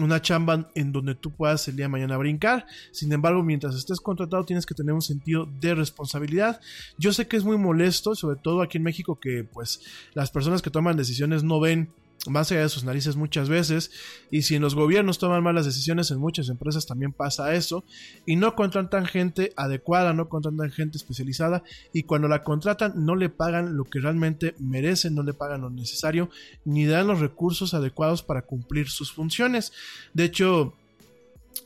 [0.00, 2.66] una chamba en donde tú puedas el día de mañana brincar.
[2.92, 6.60] Sin embargo, mientras estés contratado tienes que tener un sentido de responsabilidad.
[6.98, 9.82] Yo sé que es muy molesto, sobre todo aquí en México, que pues
[10.14, 11.90] las personas que toman decisiones no ven
[12.28, 13.90] más allá de sus narices muchas veces.
[14.30, 17.84] Y si los gobiernos toman malas decisiones, en muchas empresas también pasa eso.
[18.26, 21.64] Y no contratan gente adecuada, no contratan gente especializada.
[21.92, 25.70] Y cuando la contratan, no le pagan lo que realmente merecen, no le pagan lo
[25.70, 26.30] necesario,
[26.64, 29.72] ni dan los recursos adecuados para cumplir sus funciones.
[30.14, 30.74] De hecho,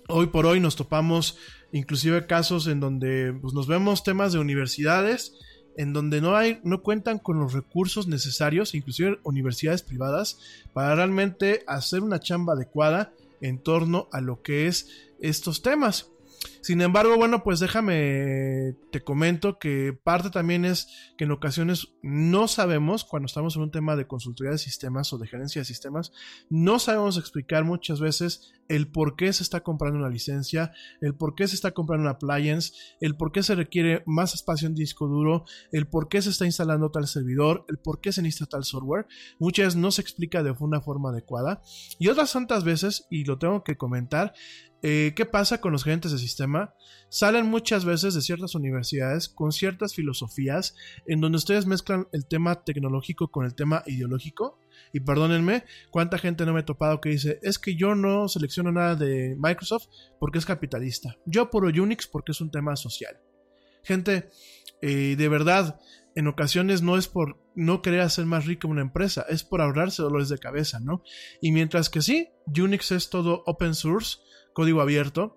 [0.09, 1.37] hoy por hoy nos topamos
[1.73, 5.35] inclusive casos en donde pues, nos vemos temas de universidades
[5.77, 10.39] en donde no hay, no cuentan con los recursos necesarios, inclusive universidades privadas,
[10.73, 14.89] para realmente hacer una chamba adecuada en torno a lo que es
[15.21, 16.11] estos temas.
[16.63, 22.49] Sin embargo, bueno, pues déjame, te comento que parte también es que en ocasiones no
[22.49, 26.13] sabemos, cuando estamos en un tema de consultoría de sistemas o de gerencia de sistemas,
[26.51, 31.35] no sabemos explicar muchas veces el por qué se está comprando una licencia, el por
[31.35, 35.07] qué se está comprando una appliance, el por qué se requiere más espacio en disco
[35.07, 38.65] duro, el por qué se está instalando tal servidor, el por qué se necesita tal
[38.65, 39.07] software.
[39.39, 41.63] Muchas no se explica de una forma adecuada
[41.99, 44.35] y otras tantas veces, y lo tengo que comentar,
[44.83, 46.75] eh, ¿Qué pasa con los gerentes de sistema?
[47.09, 50.75] Salen muchas veces de ciertas universidades con ciertas filosofías
[51.07, 54.61] en donde ustedes mezclan el tema tecnológico con el tema ideológico.
[54.93, 58.71] Y perdónenme, cuánta gente no me he topado que dice, es que yo no selecciono
[58.71, 59.87] nada de Microsoft
[60.21, 61.17] porque es capitalista.
[61.25, 63.19] Yo puro Unix porque es un tema social.
[63.83, 64.29] Gente,
[64.83, 65.81] eh, de verdad,
[66.17, 70.03] en ocasiones no es por no querer hacer más rica una empresa, es por ahorrarse
[70.03, 71.03] dolores de cabeza, ¿no?
[71.41, 74.19] Y mientras que sí, Unix es todo open source,
[74.57, 75.37] código abierto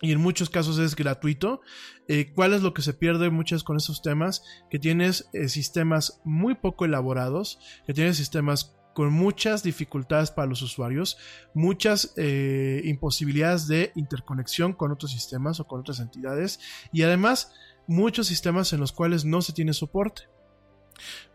[0.00, 1.60] y en muchos casos es gratuito.
[2.06, 4.44] Eh, ¿Cuál es lo que se pierde muchas con estos temas?
[4.70, 10.62] Que tienes eh, sistemas muy poco elaborados, que tienes sistemas con muchas dificultades para los
[10.62, 11.18] usuarios,
[11.52, 16.60] muchas eh, imposibilidades de interconexión con otros sistemas o con otras entidades
[16.92, 17.52] y además
[17.88, 20.28] muchos sistemas en los cuales no se tiene soporte.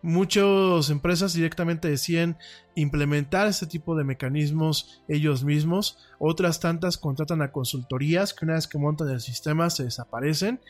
[0.02, 2.38] Muchas empresas directamente deciden
[2.76, 5.98] implementar este tipo de mecanismos ellos mismos.
[6.20, 10.62] Otras tantas contratan a consultorías que una vez que montan el sistema se desaparecen.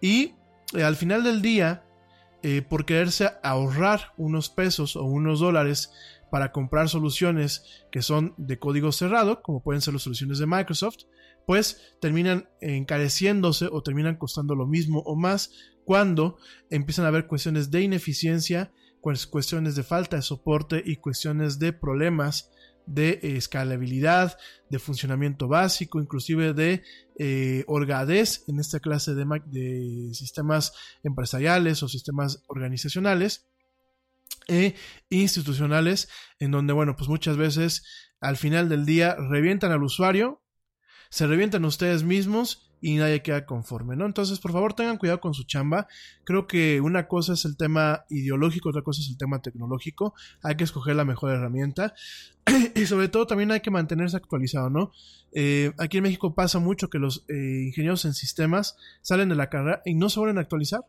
[0.00, 0.34] Y
[0.74, 1.84] eh, al final del día,
[2.42, 5.92] eh, por quererse ahorrar unos pesos o unos dólares
[6.30, 11.04] para comprar soluciones que son de código cerrado, como pueden ser las soluciones de Microsoft,
[11.46, 15.52] pues terminan encareciéndose o terminan costando lo mismo o más
[15.86, 16.36] cuando
[16.68, 22.50] empiezan a haber cuestiones de ineficiencia, cuestiones de falta de soporte y cuestiones de problemas
[22.86, 24.36] de escalabilidad,
[24.68, 26.82] de funcionamiento básico, inclusive de
[27.18, 30.72] eh, orgadez en esta clase de, de, sistemas
[31.04, 33.46] empresariales o sistemas organizacionales
[34.48, 34.74] e
[35.08, 36.08] institucionales,
[36.40, 37.84] en donde, bueno, pues muchas veces
[38.20, 40.42] al final del día revientan al usuario,
[41.10, 44.06] se revientan ustedes mismos y nadie queda conforme, ¿no?
[44.06, 45.86] Entonces, por favor, tengan cuidado con su chamba.
[46.24, 50.14] Creo que una cosa es el tema ideológico, otra cosa es el tema tecnológico.
[50.42, 51.94] Hay que escoger la mejor herramienta.
[52.74, 54.92] y sobre todo también hay que mantenerse actualizado, ¿no?
[55.32, 59.48] Eh, aquí en México pasa mucho que los eh, ingenieros en sistemas salen de la
[59.48, 60.80] carrera y no se vuelven a actualizar.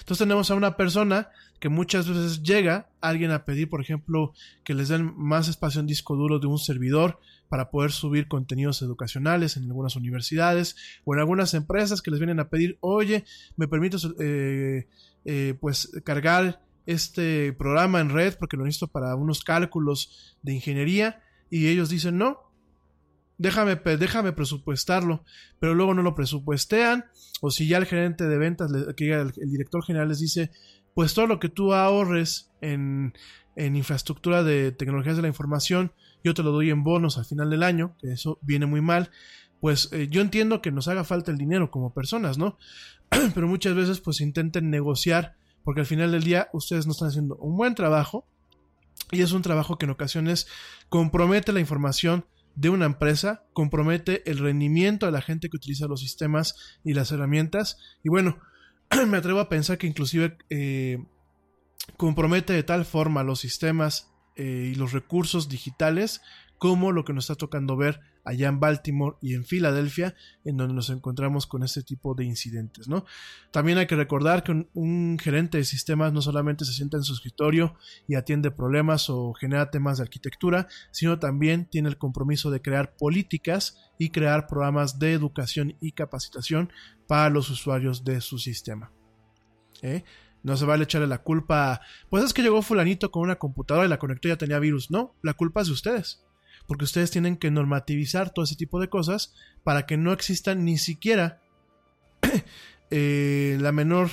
[0.00, 4.32] Entonces tenemos a una persona que muchas veces llega alguien a pedir, por ejemplo,
[4.64, 7.18] que les den más espacio en disco duro de un servidor
[7.48, 12.40] para poder subir contenidos educacionales en algunas universidades o en algunas empresas que les vienen
[12.40, 13.24] a pedir, oye,
[13.56, 14.88] me permites eh,
[15.24, 21.22] eh, pues cargar este programa en red porque lo necesito para unos cálculos de ingeniería
[21.50, 22.48] y ellos dicen no.
[23.40, 25.24] Déjame, déjame presupuestarlo,
[25.60, 27.04] pero luego no lo presupuestean,
[27.40, 30.50] o si ya el gerente de ventas, el, el director general les dice,
[30.92, 33.12] pues todo lo que tú ahorres en,
[33.54, 35.92] en infraestructura de tecnologías de la información,
[36.24, 39.10] yo te lo doy en bonos al final del año, que eso viene muy mal,
[39.60, 42.58] pues eh, yo entiendo que nos haga falta el dinero como personas, ¿no?
[43.34, 47.36] Pero muchas veces pues intenten negociar, porque al final del día ustedes no están haciendo
[47.36, 48.26] un buen trabajo
[49.10, 50.46] y es un trabajo que en ocasiones
[50.88, 56.00] compromete la información de una empresa, compromete el rendimiento de la gente que utiliza los
[56.00, 58.38] sistemas y las herramientas y bueno,
[59.06, 61.04] me atrevo a pensar que inclusive eh,
[61.96, 66.22] compromete de tal forma los sistemas eh, y los recursos digitales
[66.58, 70.14] como lo que nos está tocando ver allá en Baltimore y en Filadelfia,
[70.44, 73.06] en donde nos encontramos con este tipo de incidentes, ¿no?
[73.52, 77.14] También hay que recordar que un, gerente de sistemas no solamente se sienta en su
[77.14, 77.76] escritorio
[78.06, 82.96] y atiende problemas o genera temas de arquitectura, sino también tiene el compromiso de crear
[82.96, 86.70] políticas y crear programas de educación y capacitación
[87.06, 88.92] para los usuarios de su sistema.
[89.80, 90.04] ¿Eh?
[90.42, 91.80] No se vale echarle la culpa.
[92.08, 94.90] Pues es que llegó fulanito con una computadora y la conectó y ya tenía virus.
[94.90, 96.22] No, la culpa es de ustedes
[96.68, 99.34] porque ustedes tienen que normativizar todo ese tipo de cosas
[99.64, 101.40] para que no exista ni siquiera
[102.90, 104.10] eh, la menor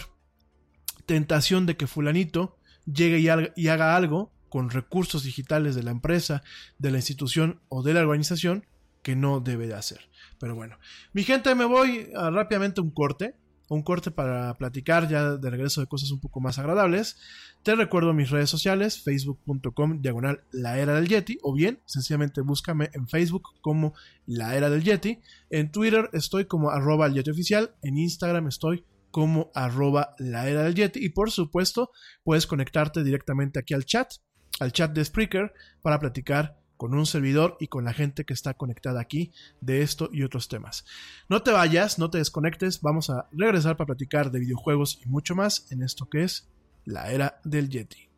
[1.05, 6.43] tentación de que fulanito llegue y, haga algo con recursos digitales de la empresa,
[6.79, 8.65] de la institución o de la organización
[9.03, 10.09] que no debe de hacer.
[10.39, 10.79] Pero bueno,
[11.11, 13.35] mi gente, me voy a rápidamente un corte
[13.69, 17.17] un corte para platicar ya de regreso de cosas un poco más agradables.
[17.63, 22.89] Te recuerdo mis redes sociales, facebook.com diagonal la era del Yeti, o bien sencillamente búscame
[22.93, 23.93] en Facebook como
[24.25, 25.19] la era del Yeti.
[25.49, 30.63] En Twitter estoy como arroba el Yeti oficial, en Instagram estoy como arroba la era
[30.63, 31.91] del Yeti y por supuesto
[32.23, 34.11] puedes conectarte directamente aquí al chat,
[34.59, 38.53] al chat de Spreaker para platicar con un servidor y con la gente que está
[38.53, 40.85] conectada aquí de esto y otros temas.
[41.29, 45.35] No te vayas, no te desconectes, vamos a regresar para platicar de videojuegos y mucho
[45.35, 46.49] más en esto que es
[46.85, 48.09] la era del Yeti.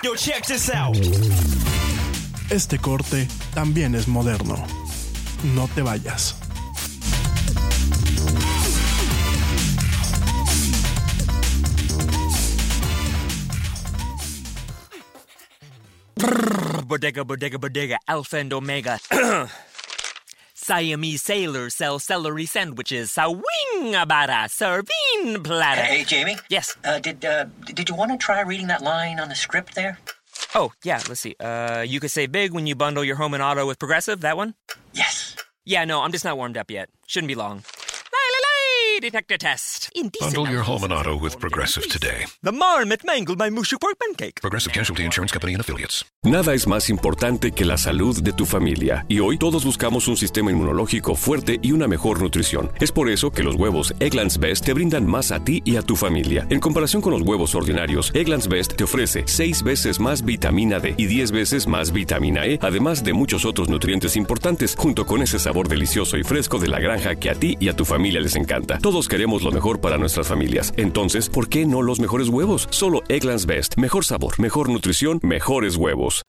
[0.00, 0.96] Yo, check this out.
[2.50, 4.56] Este corte también es moderno.
[5.54, 6.34] No te vayas.
[16.88, 18.98] bodega, bodega, bodega, alpha and omega.
[20.54, 23.10] Siamese sailors sell celery sandwiches.
[23.12, 25.82] Sawing abada, serving platter.
[25.82, 26.36] Hey, Jamie.
[26.48, 26.76] Yes.
[26.84, 29.98] Uh, did uh, did you want to try reading that line on the script there?
[30.54, 31.34] Oh, yeah, let's see.
[31.38, 34.36] Uh, you could save big when you bundle your home and auto with Progressive, that
[34.36, 34.54] one?
[34.92, 35.36] Yes.
[35.64, 36.88] Yeah, no, I'm just not warmed up yet.
[37.06, 37.62] Shouldn't be long.
[39.00, 39.88] Detector test.
[39.94, 42.26] Indecent Bundle your home and auto with Progressive today.
[42.42, 44.40] The marmot mangled my mushy pork pancake.
[44.40, 46.04] Progressive Casualty Insurance Company and Affiliates.
[46.24, 49.06] Nada es más importante que la salud de tu familia.
[49.08, 52.70] Y hoy todos buscamos un sistema inmunológico fuerte y una mejor nutrición.
[52.80, 55.82] Es por eso que los huevos Egglands Best te brindan más a ti y a
[55.82, 56.46] tu familia.
[56.50, 60.94] En comparación con los huevos ordinarios, Egglands Best te ofrece 6 veces más vitamina D
[60.96, 65.38] y 10 veces más vitamina E, además de muchos otros nutrientes importantes, junto con ese
[65.38, 68.34] sabor delicioso y fresco de la granja que a ti y a tu familia les
[68.34, 68.78] encanta.
[68.88, 70.72] Todos queremos lo mejor para nuestras familias.
[70.78, 72.66] Entonces, ¿por qué no los mejores huevos?
[72.70, 73.76] Solo Egglands Best.
[73.76, 76.22] Mejor sabor, mejor nutrición, mejores huevos.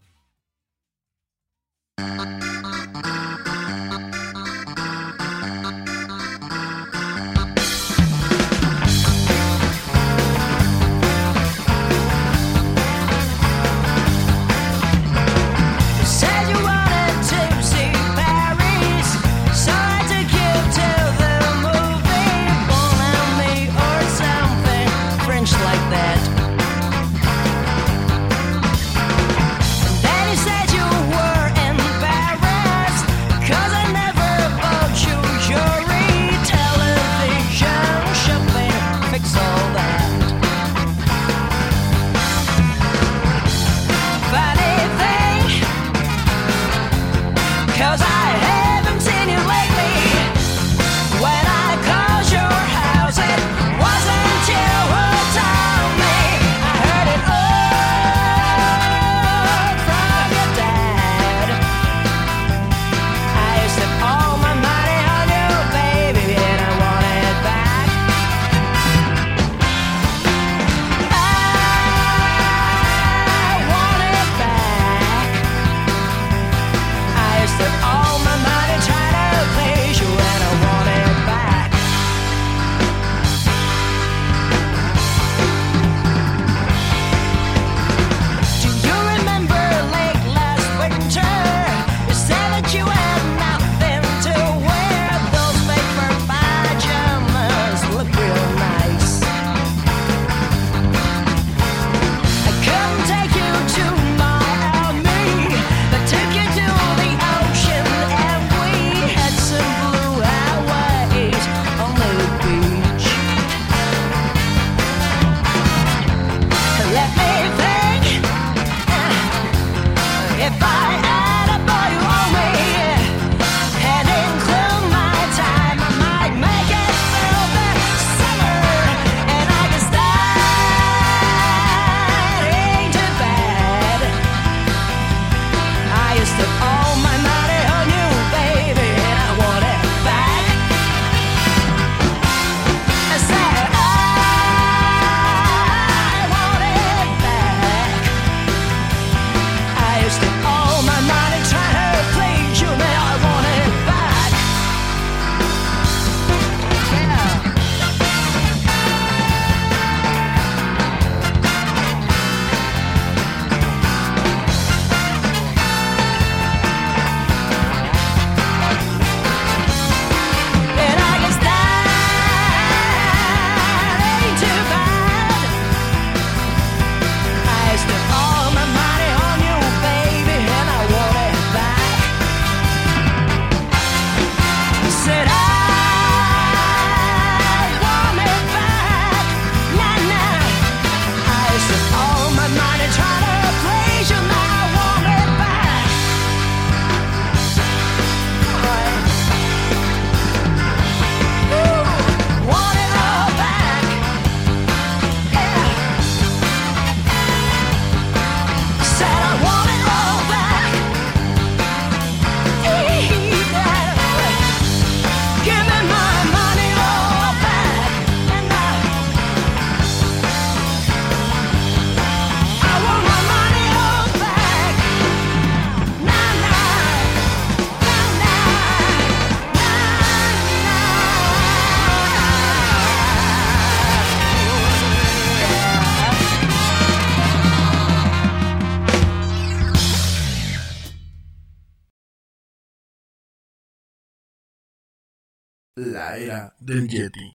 [246.70, 247.34] Del Yeti.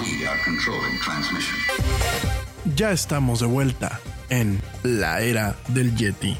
[0.00, 1.56] We are controlling transmission.
[2.74, 6.36] Ya estamos de vuelta en la era del Yeti.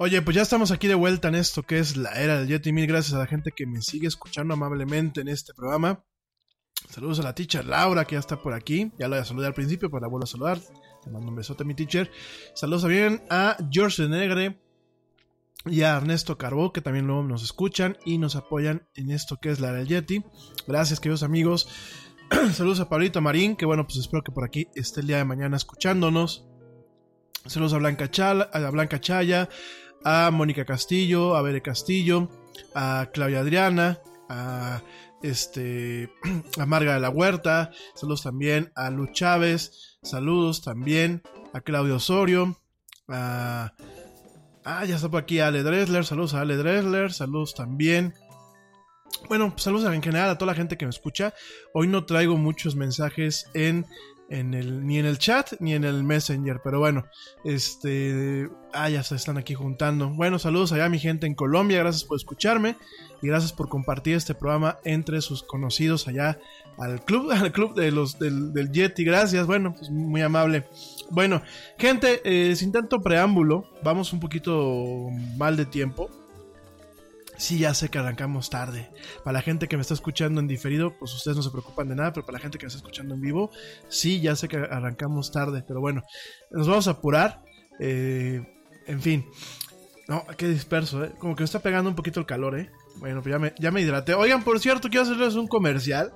[0.00, 2.72] Oye, pues ya estamos aquí de vuelta en esto que es la era del Yeti.
[2.72, 6.04] Mil gracias a la gente que me sigue escuchando amablemente en este programa.
[6.88, 8.92] Saludos a la teacher Laura, que ya está por aquí.
[8.96, 10.60] Ya la saludé al principio, pero la vuelvo a saludar.
[11.02, 12.12] Te mando un besote, mi teacher.
[12.54, 14.60] Saludos también a George Negre
[15.66, 19.50] y a Ernesto Carbó, que también luego nos escuchan y nos apoyan en esto que
[19.50, 20.22] es la era del Yeti.
[20.68, 21.68] Gracias, queridos amigos.
[22.52, 25.24] Saludos a Pablito Marín, que bueno, pues espero que por aquí esté el día de
[25.24, 26.46] mañana escuchándonos.
[27.46, 29.48] Saludos a Blanca, Chala, a Blanca Chaya,
[30.04, 32.28] a Mónica Castillo, a Bere Castillo,
[32.74, 34.82] a Claudia Adriana, a
[35.22, 36.10] este
[36.58, 41.22] a Marga de la Huerta, saludos también a Lu Chávez, saludos también
[41.52, 42.56] a Claudio Osorio,
[43.08, 43.72] a
[44.70, 48.12] Ah, ya está por aquí Ale Dresler, saludos a Ale Dresler, saludos también.
[49.26, 51.32] Bueno, saludos en general a toda la gente que me escucha.
[51.72, 53.86] Hoy no traigo muchos mensajes en
[54.30, 56.60] en el, ni en el chat ni en el Messenger.
[56.62, 57.06] Pero bueno,
[57.44, 58.48] este.
[58.72, 60.10] Ah, ya se están aquí juntando.
[60.10, 61.78] Bueno, saludos allá mi gente en Colombia.
[61.78, 62.76] Gracias por escucharme.
[63.22, 66.38] Y gracias por compartir este programa entre sus conocidos allá
[66.78, 69.04] al club, al club de los del, del Yeti.
[69.04, 69.46] Gracias.
[69.46, 70.66] Bueno, pues muy amable.
[71.10, 71.42] Bueno,
[71.78, 76.10] gente, eh, sin tanto preámbulo, vamos un poquito mal de tiempo.
[77.38, 78.90] Sí, ya sé que arrancamos tarde.
[79.24, 81.94] Para la gente que me está escuchando en diferido, pues ustedes no se preocupan de
[81.94, 83.50] nada, pero para la gente que me está escuchando en vivo,
[83.88, 86.02] sí, ya sé que arrancamos tarde, pero bueno,
[86.50, 87.42] nos vamos a apurar.
[87.78, 88.44] Eh,
[88.88, 89.24] en fin,
[90.08, 91.12] no, qué disperso, ¿eh?
[91.18, 92.70] Como que me está pegando un poquito el calor, ¿eh?
[92.96, 94.14] Bueno, pues ya me, ya me hidraté.
[94.14, 96.12] Oigan, por cierto, quiero hacerles un comercial.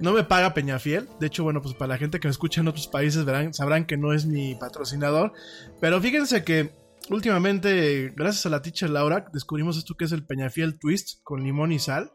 [0.00, 1.08] No me paga Peñafiel.
[1.20, 3.84] De hecho, bueno, pues para la gente que me escucha en otros países verán, sabrán
[3.84, 5.32] que no es mi patrocinador.
[5.80, 6.72] Pero fíjense que
[7.10, 11.72] últimamente, gracias a la teacher Laura, descubrimos esto que es el Peñafiel Twist con limón
[11.72, 12.12] y sal.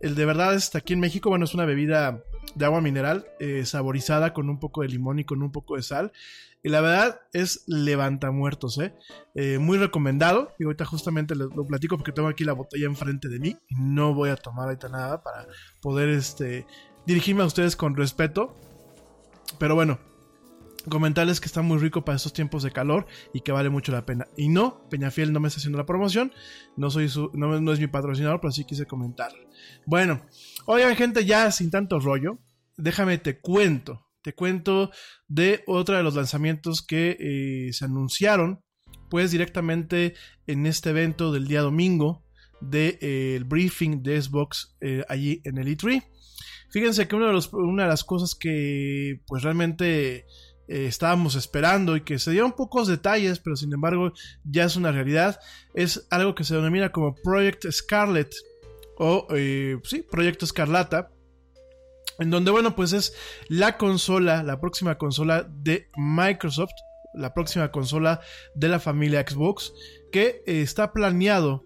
[0.00, 2.22] El de verdad está aquí en México, bueno, es una bebida
[2.54, 5.82] de agua mineral eh, saborizada con un poco de limón y con un poco de
[5.82, 6.12] sal.
[6.62, 8.94] Y la verdad es levanta muertos, ¿eh?
[9.34, 9.58] ¿eh?
[9.58, 10.54] muy recomendado.
[10.58, 13.74] Y ahorita justamente lo, lo, platico porque tengo aquí la botella enfrente de mí y
[13.76, 15.46] no voy a tomar ahorita nada para
[15.80, 16.66] poder este,
[17.06, 18.56] dirigirme a ustedes con respeto.
[19.58, 19.98] Pero bueno,
[20.88, 24.06] comentarles que está muy rico para estos tiempos de calor y que vale mucho la
[24.06, 24.26] pena.
[24.36, 26.32] Y no, Peñafiel no me está haciendo la promoción,
[26.76, 29.32] no, soy su, no, es mi patrocinador, pero sí quise comentar.
[29.86, 30.22] Bueno,
[30.66, 32.38] oigan gente, ya sin tanto rollo,
[32.76, 34.90] déjame te cuento, te cuento
[35.26, 38.62] de otro de los lanzamientos que eh, se anunciaron,
[39.10, 40.14] pues directamente
[40.46, 42.24] en este evento del día domingo
[42.60, 46.02] del de, eh, briefing de Xbox eh, allí en el E3.
[46.70, 50.26] Fíjense que uno de los, una de las cosas que pues realmente
[50.68, 54.12] eh, estábamos esperando y que se dieron pocos detalles, pero sin embargo
[54.44, 55.40] ya es una realidad,
[55.74, 58.34] es algo que se denomina como Project Scarlet
[58.98, 61.10] o eh, sí, Proyecto Escarlata.
[62.18, 63.14] En donde, bueno, pues es
[63.48, 66.72] la consola, la próxima consola de Microsoft,
[67.14, 68.20] la próxima consola
[68.56, 69.72] de la familia Xbox,
[70.10, 71.64] que eh, está planeado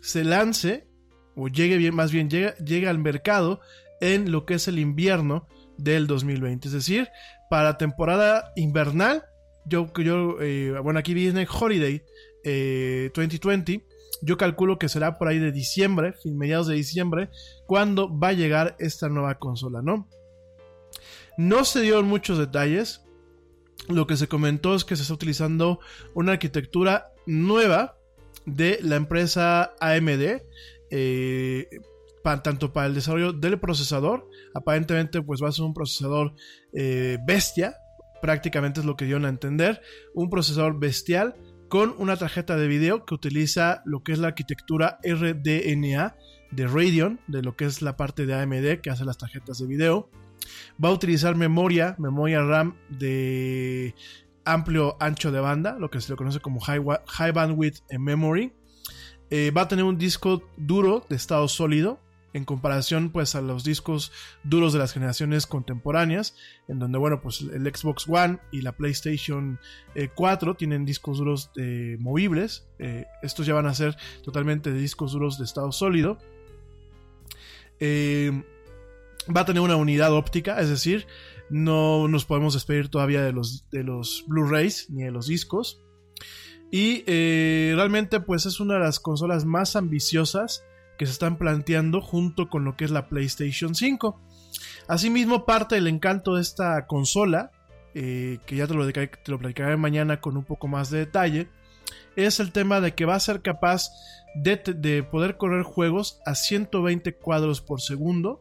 [0.00, 0.88] se lance,
[1.36, 3.60] o llegue bien, más bien llega, llega al mercado
[4.00, 5.46] en lo que es el invierno
[5.78, 6.68] del 2020.
[6.68, 7.08] Es decir,
[7.52, 9.26] para temporada invernal,
[9.66, 9.92] yo,
[10.40, 12.02] eh, bueno, aquí viene Holiday
[12.44, 13.86] eh, 2020.
[14.22, 17.28] Yo calculo que será por ahí de diciembre, mediados de diciembre,
[17.66, 20.08] cuando va a llegar esta nueva consola, ¿no?
[21.36, 23.02] No se dieron muchos detalles.
[23.86, 25.78] Lo que se comentó es que se está utilizando
[26.14, 27.98] una arquitectura nueva
[28.46, 30.40] de la empresa AMD.
[30.90, 31.68] Eh,
[32.22, 36.34] tanto para el desarrollo del procesador, aparentemente pues va a ser un procesador
[36.72, 37.76] eh, bestia,
[38.20, 39.80] prácticamente es lo que dieron a entender,
[40.14, 41.34] un procesador bestial
[41.68, 46.16] con una tarjeta de video que utiliza lo que es la arquitectura RDNA
[46.50, 49.66] de Radeon, de lo que es la parte de AMD que hace las tarjetas de
[49.66, 50.10] video.
[50.82, 53.94] Va a utilizar memoria, memoria RAM de
[54.44, 58.52] amplio ancho de banda, lo que se le conoce como High, high Bandwidth Memory.
[59.30, 62.00] Eh, va a tener un disco duro de estado sólido,
[62.32, 64.12] en comparación pues a los discos
[64.42, 66.34] duros de las generaciones contemporáneas,
[66.68, 69.58] en donde bueno pues el Xbox One y la PlayStation
[70.14, 74.80] 4 eh, tienen discos duros eh, movibles, eh, estos ya van a ser totalmente de
[74.80, 76.18] discos duros de estado sólido.
[77.80, 81.06] va a tener una unidad óptica, es decir,
[81.50, 85.80] no nos podemos despedir todavía de los, de los Blu-rays ni de los discos.
[86.70, 87.04] Y
[87.74, 90.64] realmente pues es una de las consolas más ambiciosas
[91.02, 94.20] que se están planteando junto con lo que es la PlayStation 5.
[94.86, 97.50] Asimismo, parte del encanto de esta consola,
[97.92, 101.48] eh, que ya te lo, te lo platicaré mañana con un poco más de detalle,
[102.14, 103.90] es el tema de que va a ser capaz
[104.36, 108.40] de, de, poder correr juegos a 120 cuadros por segundo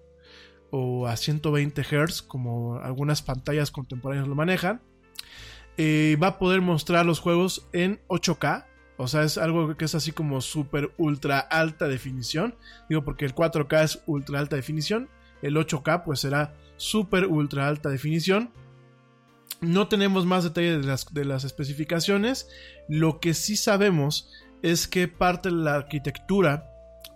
[0.70, 4.84] o a 120 Hz, como algunas pantallas contemporáneas lo manejan.
[5.78, 8.68] Eh, va a poder mostrar los juegos en 8K,
[9.02, 12.56] o sea, es algo que es así como súper ultra alta definición.
[12.88, 15.10] Digo, porque el 4K es ultra alta definición.
[15.42, 18.52] El 8K pues será súper ultra alta definición.
[19.60, 22.48] No tenemos más detalles de las, de las especificaciones.
[22.88, 24.32] Lo que sí sabemos
[24.62, 26.70] es que parte de la arquitectura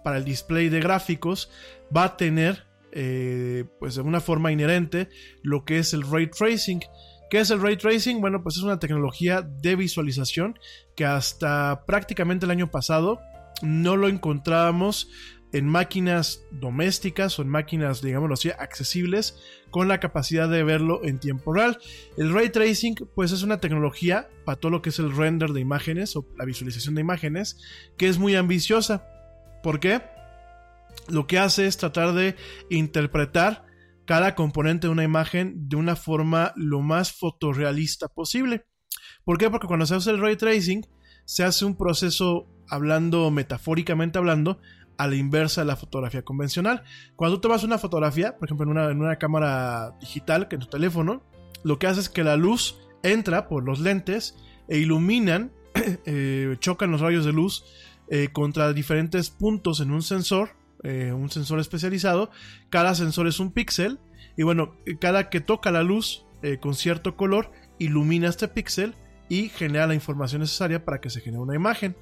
[0.03, 1.51] para el display de gráficos
[1.95, 5.09] va a tener, eh, pues de una forma inherente,
[5.43, 6.81] lo que es el ray tracing.
[7.30, 8.21] ¿Qué es el ray tracing?
[8.21, 10.59] Bueno, pues es una tecnología de visualización
[10.95, 13.19] que hasta prácticamente el año pasado
[13.61, 15.09] no lo encontrábamos
[15.51, 19.39] en máquinas domésticas o en máquinas, digámoslo así, accesibles
[19.71, 21.80] con la capacidad de verlo en tiempo real.
[22.17, 25.61] El ray tracing, pues es una tecnología para todo lo que es el render de
[25.61, 27.57] imágenes o la visualización de imágenes,
[27.97, 29.07] que es muy ambiciosa.
[29.63, 30.01] ¿Por qué?
[31.07, 32.36] Lo que hace es tratar de
[32.69, 33.65] interpretar
[34.05, 38.65] cada componente de una imagen de una forma lo más fotorrealista posible.
[39.23, 39.49] ¿Por qué?
[39.49, 40.85] Porque cuando se hace el ray tracing,
[41.25, 44.59] se hace un proceso, hablando metafóricamente hablando,
[44.97, 46.83] a la inversa de la fotografía convencional.
[47.15, 50.61] Cuando tú tomas una fotografía, por ejemplo, en una, en una cámara digital, que en
[50.61, 51.23] tu teléfono,
[51.63, 54.37] lo que hace es que la luz entra por los lentes
[54.67, 55.51] e iluminan,
[56.05, 57.65] eh, chocan los rayos de luz
[58.09, 60.51] eh, contra diferentes puntos en un sensor
[60.86, 62.29] eh, un sensor especializado.
[62.69, 63.99] Cada sensor es un píxel.
[64.38, 68.93] Y bueno, cada que toca la luz eh, con cierto color, ilumina este píxel
[69.27, 71.95] y genera la información necesaria para que se genere una imagen.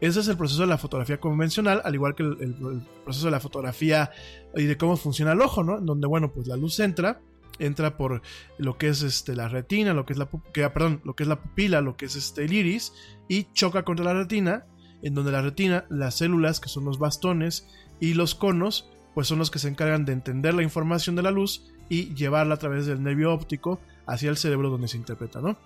[0.00, 3.40] Ese es el proceso de la fotografía convencional, al igual que el, proceso de la
[3.40, 4.10] fotografía
[4.56, 5.80] y de cómo funciona el ojo, ¿no?
[5.80, 7.20] Donde, bueno, pues la luz entra,
[7.58, 8.22] entra por
[8.58, 11.28] lo que es este, la retina, lo que es la, que, perdón, lo que es
[11.28, 12.92] la pupila, lo que es este, el iris,
[13.28, 14.66] y choca contra la retina,
[15.02, 17.66] en donde la retina, las células, que son los bastones,
[18.00, 21.30] y los conos pues son los que se encargan de entender la información de la
[21.30, 25.56] luz y llevarla a través del nervio óptico hacia el cerebro donde se interpreta, ¿no?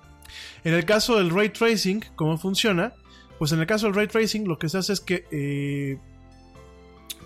[0.62, 2.92] En el caso del ray tracing, ¿cómo funciona?
[3.38, 5.98] Pues en el caso del ray tracing lo que se hace es que eh,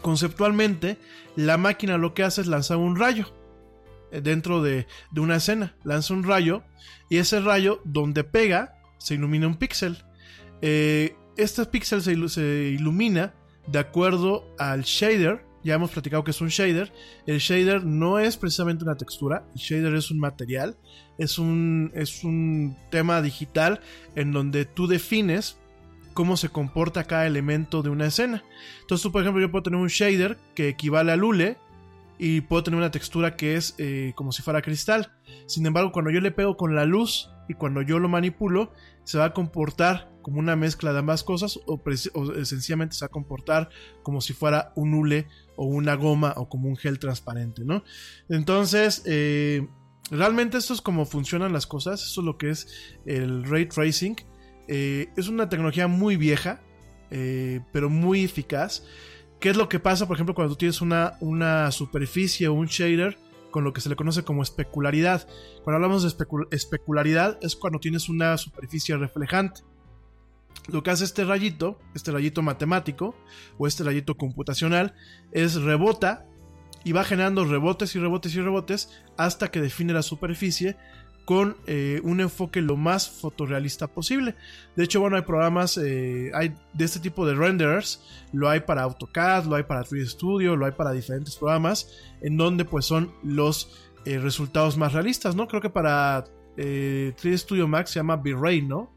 [0.01, 0.99] conceptualmente
[1.37, 3.33] la máquina lo que hace es lanzar un rayo
[4.13, 6.63] eh, dentro de, de una escena, lanza un rayo
[7.11, 9.99] y ese rayo donde pega se ilumina un píxel.
[10.63, 13.35] Eh, este píxel se, ilu- se ilumina
[13.67, 15.45] de acuerdo al shader.
[15.63, 16.93] Ya hemos platicado que es un shader.
[17.27, 19.45] El shader no es precisamente una textura.
[19.55, 20.77] El shader es un material.
[21.17, 23.81] Es un, es un tema digital
[24.15, 25.57] en donde tú defines
[26.13, 28.43] cómo se comporta cada elemento de una escena.
[28.81, 31.59] Entonces por ejemplo, yo puedo tener un shader que equivale al hule
[32.19, 35.13] y puedo tener una textura que es eh, como si fuera cristal.
[35.47, 38.73] Sin embargo, cuando yo le pego con la luz y cuando yo lo manipulo,
[39.05, 41.81] se va a comportar como una mezcla de ambas cosas o,
[42.15, 43.69] o, sencillamente se va a comportar
[44.03, 47.85] como si fuera un hule o una goma o como un gel transparente, ¿no?
[48.29, 49.69] Entonces, eh,
[50.11, 52.69] realmente esto es como funcionan las cosas, eso es lo que es
[53.07, 54.17] el ray tracing.
[54.67, 56.63] Eh, es una tecnología muy vieja,
[57.11, 58.85] eh, pero muy eficaz.
[59.41, 62.67] ¿Qué es lo que pasa, por ejemplo, cuando tú tienes una, una superficie o un
[62.67, 63.19] shader
[63.55, 65.29] con lo que se le conoce como especularidad?
[65.63, 69.61] Cuando hablamos de especu- especularidad es cuando tienes una superficie reflejante.
[70.67, 73.15] Lo que hace este rayito, este rayito matemático
[73.57, 74.95] o este rayito computacional,
[75.31, 76.27] es rebota
[76.83, 80.77] y va generando rebotes y rebotes y rebotes hasta que define la superficie
[81.25, 84.35] con eh, un enfoque lo más fotorrealista posible.
[84.77, 88.03] De hecho, bueno, hay programas eh, hay de este tipo de renderers,
[88.33, 91.89] lo hay para AutoCAD, lo hay para 3D Studio, lo hay para diferentes programas,
[92.21, 95.49] en donde pues son los eh, resultados más realistas, ¿no?
[95.49, 96.25] Creo que para
[96.57, 98.93] eh, 3D Studio Max se llama V-Ray, ¿no?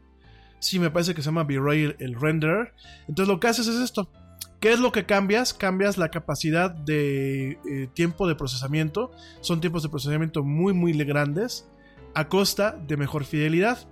[0.58, 2.74] Sí, me parece que se llama V-Ray el, el renderer.
[3.08, 4.10] Entonces lo que haces es esto.
[4.60, 5.54] ¿Qué es lo que cambias?
[5.54, 9.12] Cambias la capacidad de tiempo de procesamiento.
[9.40, 11.68] Son tiempos de procesamiento muy, muy grandes
[12.14, 13.88] a costa de mejor fidelidad.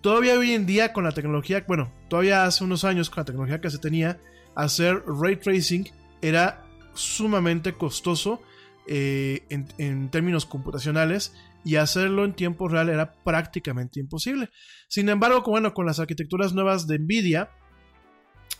[0.00, 3.60] Todavía hoy en día con la tecnología, bueno, todavía hace unos años con la tecnología
[3.60, 4.20] que se tenía,
[4.54, 5.88] hacer ray tracing
[6.22, 6.64] era
[6.94, 8.42] sumamente costoso
[8.86, 11.34] eh, en, términos computacionales
[11.64, 14.50] y hacerlo en tiempo real era prácticamente imposible.
[14.88, 17.50] Sin embargo, bueno, con las arquitecturas nuevas de Nvidia,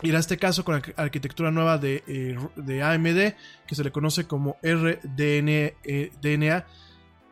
[0.03, 3.35] y en este caso con la arqu- arquitectura nueva de, eh, AMD,
[3.67, 5.73] que se le conoce como RDNA.
[6.21, 6.67] DNA.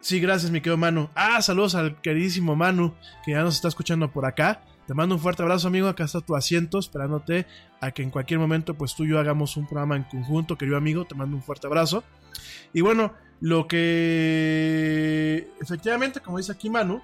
[0.07, 1.11] Sí, gracias, mi querido Manu.
[1.17, 2.95] Ah, saludos al queridísimo Manu,
[3.25, 4.63] que ya nos está escuchando por acá.
[4.87, 5.89] Te mando un fuerte abrazo, amigo.
[5.89, 7.45] Acá está tu asiento, esperándote
[7.81, 10.77] a que en cualquier momento, pues tú y yo hagamos un programa en conjunto, querido
[10.77, 11.07] amigo.
[11.07, 12.05] Te mando un fuerte abrazo.
[12.73, 17.03] Y bueno, lo que efectivamente, como dice aquí Manu,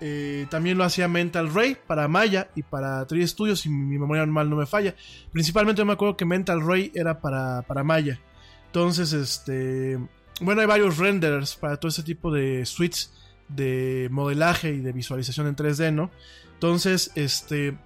[0.00, 4.24] eh, también lo hacía Mental Ray para Maya y para 3D Studio, si mi memoria
[4.26, 4.94] mal no me falla.
[5.32, 8.20] Principalmente me acuerdo que Mental Ray era para, para Maya.
[8.66, 9.98] Entonces, este.
[10.40, 13.12] Bueno, hay varios renderers para todo ese tipo de suites
[13.48, 16.10] de modelaje y de visualización en 3D, ¿no?
[16.54, 17.76] Entonces, este.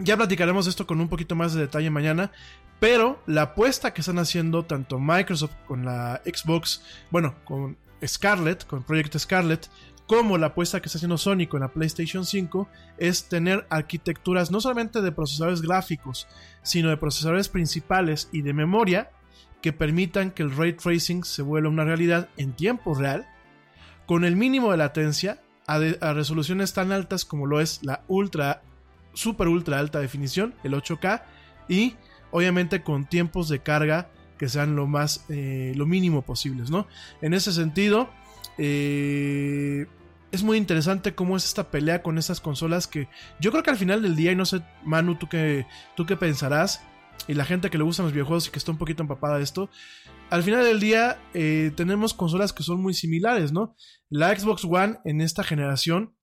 [0.00, 2.30] Ya platicaremos esto con un poquito más de detalle mañana.
[2.80, 7.76] Pero la apuesta que están haciendo tanto Microsoft con la Xbox, bueno, con
[8.06, 9.68] Scarlett, con Project Scarlett,
[10.06, 14.60] como la apuesta que está haciendo Sony con la PlayStation 5 es tener arquitecturas no
[14.60, 16.28] solamente de procesadores gráficos,
[16.62, 19.10] sino de procesadores principales y de memoria
[19.60, 23.26] que permitan que el ray tracing se vuelva una realidad en tiempo real,
[24.06, 25.78] con el mínimo de latencia, a,
[26.14, 28.62] resoluciones tan altas como lo es la ultra,
[29.12, 31.22] super ultra alta definición, el 8K,
[31.68, 31.94] y
[32.30, 36.86] obviamente con tiempos de carga que sean lo más, eh, lo mínimo posibles, ¿no?
[37.20, 38.08] En ese sentido,
[38.56, 39.86] eh,
[40.30, 43.08] es muy interesante cómo es esta pelea con estas consolas que
[43.40, 46.16] yo creo que al final del día, y no sé, Manu, tú qué, tú qué
[46.16, 46.82] pensarás,
[47.26, 49.44] y la gente que le gustan los videojuegos y que está un poquito empapada de
[49.44, 49.68] esto,
[50.30, 53.74] al final del día eh, tenemos consolas que son muy similares, ¿no?
[54.10, 56.14] La Xbox One en esta generación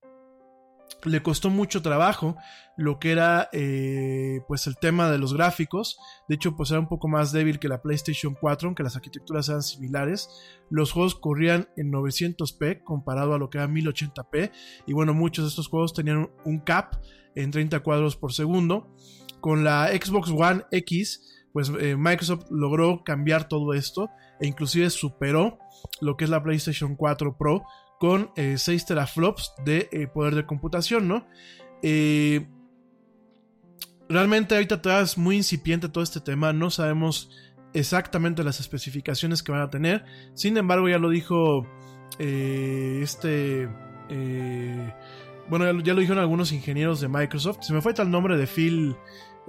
[1.04, 2.36] le costó mucho trabajo
[2.78, 5.98] lo que era eh, pues el tema de los gráficos.
[6.28, 9.50] De hecho pues era un poco más débil que la PlayStation 4 aunque las arquitecturas
[9.50, 10.30] eran similares.
[10.70, 14.52] Los juegos corrían en 900p comparado a lo que era 1080p
[14.88, 16.96] y bueno muchos de estos juegos tenían un cap
[17.36, 18.94] en 30 cuadros por segundo
[19.46, 21.22] con la Xbox One X
[21.54, 25.60] pues eh, Microsoft logró cambiar todo esto e inclusive superó
[26.02, 27.64] lo que es la PlayStation 4 Pro
[28.00, 31.28] con eh, 6 teraflops de eh, poder de computación, ¿no?
[31.84, 32.48] Eh,
[34.10, 37.30] realmente ahorita todavía es muy incipiente todo este tema, no sabemos
[37.76, 41.68] exactamente las especificaciones que van a tener, sin embargo ya lo dijo
[42.18, 43.70] este...
[45.48, 48.38] bueno, ya lo, ya lo dijeron algunos ingenieros de Microsoft, se me fue tal nombre
[48.38, 48.96] de Phil,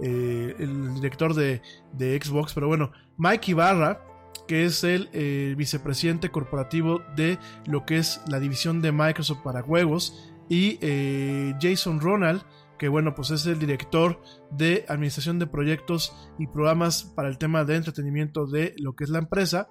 [0.03, 4.03] eh, el director de, de Xbox, pero bueno, Mike Ibarra
[4.47, 9.62] que es el eh, vicepresidente corporativo de lo que es la división de Microsoft para
[9.62, 12.42] juegos, y eh, Jason Ronald,
[12.78, 14.20] que bueno, pues es el director
[14.51, 19.11] de administración de proyectos y programas para el tema de entretenimiento de lo que es
[19.11, 19.68] la empresa,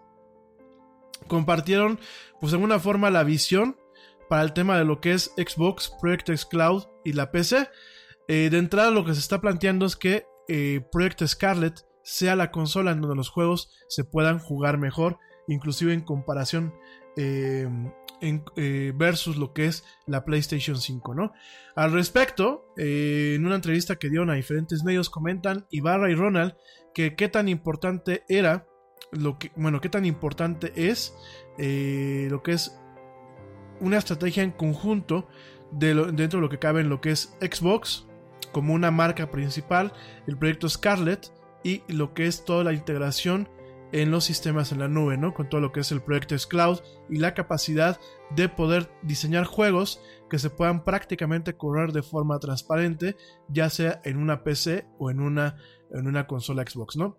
[1.27, 1.99] compartieron
[2.41, 3.77] pues en una forma la visión
[4.27, 7.69] para el tema de lo que es Xbox, Project X Cloud y la PC.
[8.27, 12.51] Eh, de entrada lo que se está planteando es que eh, Project Scarlet sea la
[12.51, 15.17] consola en donde los juegos se puedan jugar mejor,
[15.47, 16.73] inclusive en comparación
[17.17, 17.67] eh,
[18.95, 21.33] versus lo que es la PlayStation 5, ¿no?
[21.75, 26.55] Al respecto, en una entrevista que dieron a diferentes medios comentan Ibarra y Ronald
[26.93, 28.67] que qué tan importante era
[29.11, 31.15] lo que, bueno, qué tan importante es
[31.57, 32.79] lo que es
[33.79, 35.27] una estrategia en conjunto
[35.71, 38.07] dentro de lo que cabe en lo que es Xbox
[38.55, 39.91] como una marca principal,
[40.27, 41.29] el proyecto Scarlet
[41.61, 43.49] y lo que es toda la integración
[43.91, 45.33] en los sistemas en la nube, ¿no?
[45.33, 46.79] Con todo lo que es el proyecto Cloud
[47.09, 47.99] y la capacidad
[48.33, 53.17] de poder diseñar juegos que se puedan prácticamente correr de forma transparente,
[53.49, 55.57] ya sea en una PC o en una,
[55.91, 57.17] en una consola Xbox, ¿no?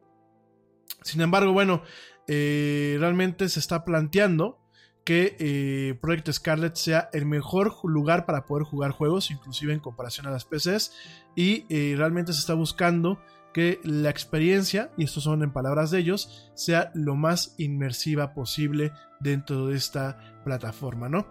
[1.03, 1.82] Sin embargo, bueno,
[2.28, 4.66] eh, realmente se está planteando
[5.07, 10.26] que eh, Project Scarlet sea el mejor lugar para poder jugar juegos, inclusive en comparación
[10.26, 10.92] a las PCs,
[11.36, 13.20] y eh, realmente se está buscando
[13.54, 18.92] que la experiencia, y esto son en palabras de ellos, sea lo más inmersiva posible
[19.20, 21.28] dentro de esta plataforma, ¿no?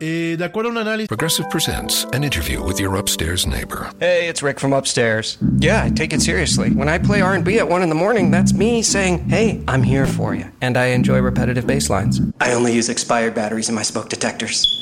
[0.00, 1.08] Eh, de acuerdo a un análisis.
[1.08, 3.90] Progressive presents an interview with your upstairs neighbor.
[3.98, 5.38] Hey, it's Rick from upstairs.
[5.58, 6.70] Yeah, I take it seriously.
[6.70, 10.06] When I play R&B at 1 in the morning, that's me saying, "Hey, I'm here
[10.06, 12.20] for you." And I enjoy repetitive bass lines.
[12.40, 14.77] I only use expired batteries in my smoke detectors.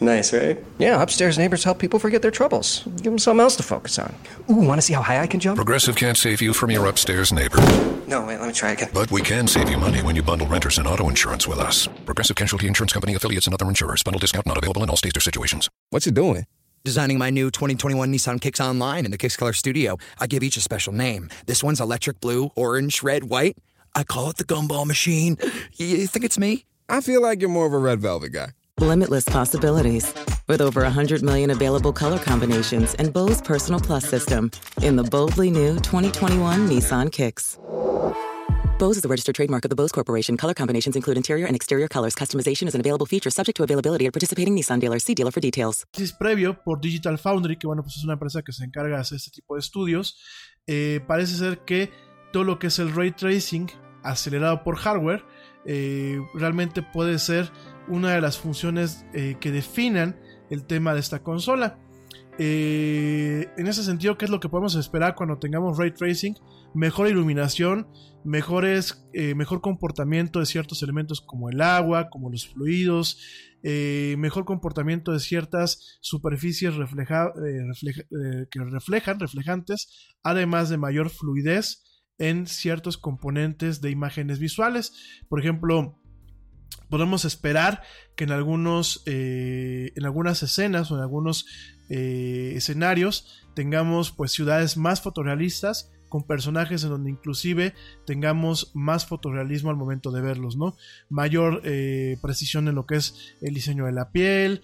[0.00, 0.58] Nice, right?
[0.78, 2.82] Yeah, upstairs neighbors help people forget their troubles.
[2.96, 4.14] Give them something else to focus on.
[4.50, 5.56] Ooh, want to see how high I can jump?
[5.56, 7.58] Progressive can't save you from your upstairs neighbor.
[8.06, 8.90] No, wait, let me try again.
[8.92, 11.88] But we can save you money when you bundle renters and auto insurance with us.
[12.06, 14.02] Progressive Casualty Insurance Company affiliates and other insurers.
[14.02, 15.68] Bundle discount not available in all states or situations.
[15.90, 16.46] What's it doing?
[16.82, 19.98] Designing my new 2021 Nissan Kicks online in the Kicks Color Studio.
[20.18, 21.28] I give each a special name.
[21.46, 23.58] This one's electric blue, orange, red, white.
[23.94, 25.36] I call it the gumball machine.
[25.76, 26.64] You think it's me?
[26.88, 28.48] I feel like you're more of a red velvet guy.
[28.80, 30.10] Limitless possibilities.
[30.48, 34.50] With over 100 million available color combinations and Bose Personal Plus system
[34.80, 37.58] in the boldly new 2021 Nissan Kicks.
[38.78, 40.38] Bose is a registered trademark of the Bose Corporation.
[40.38, 42.14] Color combinations include interior and exterior colors.
[42.14, 45.04] Customization is an available feature subject to availability at participating Nissan dealers.
[45.04, 45.84] See dealer for details.
[45.98, 49.02] Es previo por Digital Foundry, que bueno, pues es una empresa que se encarga de
[49.02, 50.16] hacer este tipo de estudios,
[50.66, 51.90] eh, parece ser que
[52.32, 53.70] todo lo que es el ray tracing
[54.02, 55.22] acelerado por hardware
[55.66, 57.52] eh, realmente puede ser
[57.88, 60.16] una de las funciones eh, que definan
[60.50, 61.78] el tema de esta consola.
[62.38, 66.36] Eh, en ese sentido, ¿qué es lo que podemos esperar cuando tengamos ray tracing?
[66.74, 67.88] Mejor iluminación,
[68.24, 73.18] mejores, eh, mejor comportamiento de ciertos elementos como el agua, como los fluidos,
[73.62, 76.72] mejor comportamiento de ciertas superficies
[78.50, 81.82] que reflejan, reflejantes, además de mayor fluidez
[82.20, 84.92] en ciertos componentes de imágenes visuales.
[85.28, 85.99] Por ejemplo,
[86.90, 87.82] podemos esperar
[88.16, 91.46] que en algunos eh, en algunas escenas o en algunos
[91.88, 97.72] eh, escenarios tengamos pues ciudades más fotorrealistas con personajes en donde inclusive
[98.04, 100.74] tengamos más fotorrealismo al momento de verlos, ¿no?
[101.08, 104.62] Mayor eh, precisión en lo que es el diseño de la piel,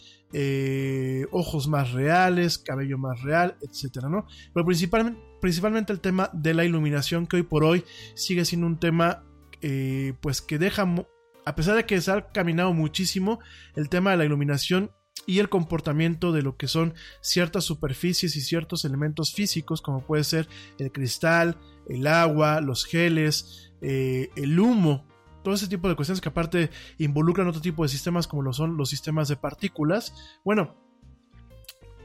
[1.31, 4.27] ojos más reales, cabello más real, etcétera, ¿no?
[4.53, 7.85] Pero principalmente, principalmente el tema de la iluminación que hoy por hoy
[8.15, 9.23] sigue siendo un tema
[10.21, 10.85] pues que deja
[11.47, 13.39] a pesar de que se ha caminado muchísimo,
[13.77, 14.91] el tema de la iluminación
[15.27, 20.25] y el comportamiento de lo que son ciertas superficies y ciertos elementos físicos, como puede
[20.25, 21.57] ser el cristal,
[21.89, 25.07] el agua, los geles, eh, el humo,
[25.45, 28.77] todo ese tipo de cuestiones que aparte involucran otro tipo de sistemas como lo son
[28.77, 30.15] los sistemas de partículas.
[30.45, 30.75] Bueno,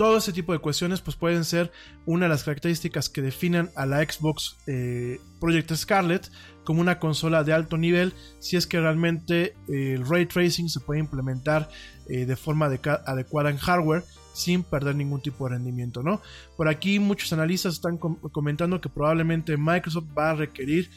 [0.02, 1.72] todo ese tipo de cuestiones pues pueden ser
[2.08, 6.32] una de las características que definan a la Xbox eh, Project Scarlet
[6.64, 10.80] como una consola de alto nivel si es que realmente eh, el ray tracing se
[10.80, 11.70] puede implementar
[12.10, 16.20] eh, de forma adecuada en hardware sin perder ningún tipo de rendimiento, ¿no?
[16.58, 20.89] Por aquí muchos analistas están comentando que probablemente Microsoft va a requerir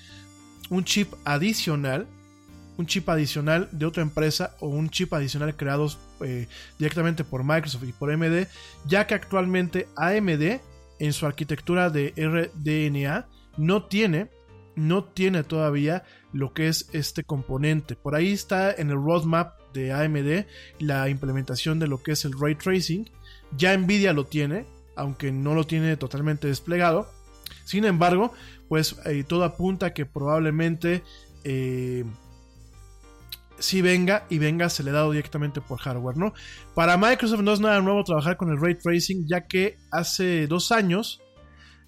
[0.70, 2.06] un chip adicional
[2.76, 5.88] un chip adicional de otra empresa o un chip adicional creado
[6.20, 6.48] eh,
[6.78, 8.46] directamente por Microsoft y por AMD,
[8.86, 10.60] ya que actualmente AMD
[10.98, 14.28] en su arquitectura de RDNA no tiene,
[14.76, 17.94] no tiene todavía lo que es este componente.
[17.94, 20.46] Por ahí está en el roadmap de AMD
[20.80, 23.10] la implementación de lo que es el ray tracing.
[23.56, 24.66] Ya Nvidia lo tiene,
[24.96, 27.08] aunque no lo tiene totalmente desplegado.
[27.64, 28.32] Sin embargo,
[28.68, 31.02] pues eh, todo apunta que probablemente
[31.44, 32.04] eh,
[33.64, 36.34] sí venga y venga acelerado directamente por hardware, ¿no?
[36.74, 40.70] Para Microsoft no es nada nuevo trabajar con el ray tracing, ya que hace dos
[40.70, 41.20] años,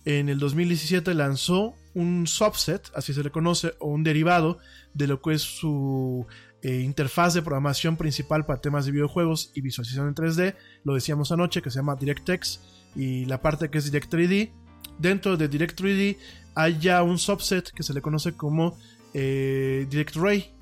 [0.05, 4.59] en el 2017, lanzó un subset, así se le conoce, o un derivado
[4.95, 6.27] de lo que es su
[6.63, 10.57] eh, interfaz de programación principal para temas de videojuegos y visualización en 3D.
[10.85, 12.61] Lo decíamos anoche, que se llama DirectX,
[12.97, 14.53] y la parte que es Direct 3D.
[14.99, 16.17] Dentro de Direct 3D
[16.55, 18.79] hay ya un subset que se le conoce como
[19.13, 20.56] eh, Direct Ray.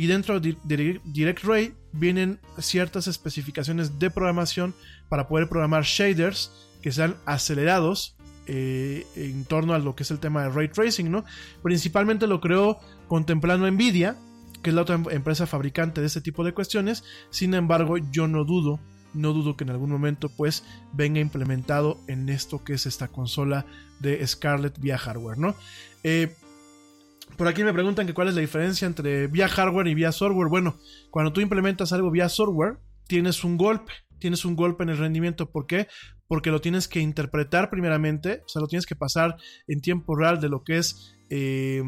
[0.00, 0.56] Y dentro de
[1.04, 4.74] Direct Ray vienen ciertas especificaciones de programación
[5.10, 10.18] para poder programar shaders que sean acelerados eh, en torno a lo que es el
[10.18, 11.26] tema de ray tracing, ¿no?
[11.62, 12.78] Principalmente lo creó
[13.08, 14.16] contemplando Nvidia,
[14.62, 17.04] que es la otra em-, empresa fabricante de este tipo de cuestiones.
[17.28, 18.80] Sin embargo, yo no dudo,
[19.12, 23.66] no dudo que en algún momento pues venga implementado en esto que es esta consola
[23.98, 25.54] de Scarlett vía hardware, ¿no?
[26.04, 26.34] Eh,
[27.40, 30.50] por aquí me preguntan que cuál es la diferencia entre vía hardware y vía software.
[30.50, 30.76] Bueno,
[31.10, 32.76] cuando tú implementas algo vía software,
[33.06, 35.50] tienes un golpe, tienes un golpe en el rendimiento.
[35.50, 35.88] ¿Por qué?
[36.28, 39.38] Porque lo tienes que interpretar primeramente, o sea, lo tienes que pasar
[39.68, 41.82] en tiempo real de lo que es eh,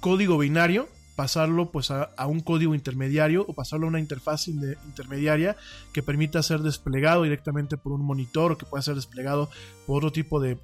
[0.00, 5.56] código binario, pasarlo pues a, un código intermediario o pasarlo a una interfaz intermediaria
[5.94, 9.48] que permita ser desplegado directamente por un monitor o que pueda ser desplegado
[9.86, 10.58] por otro tipo de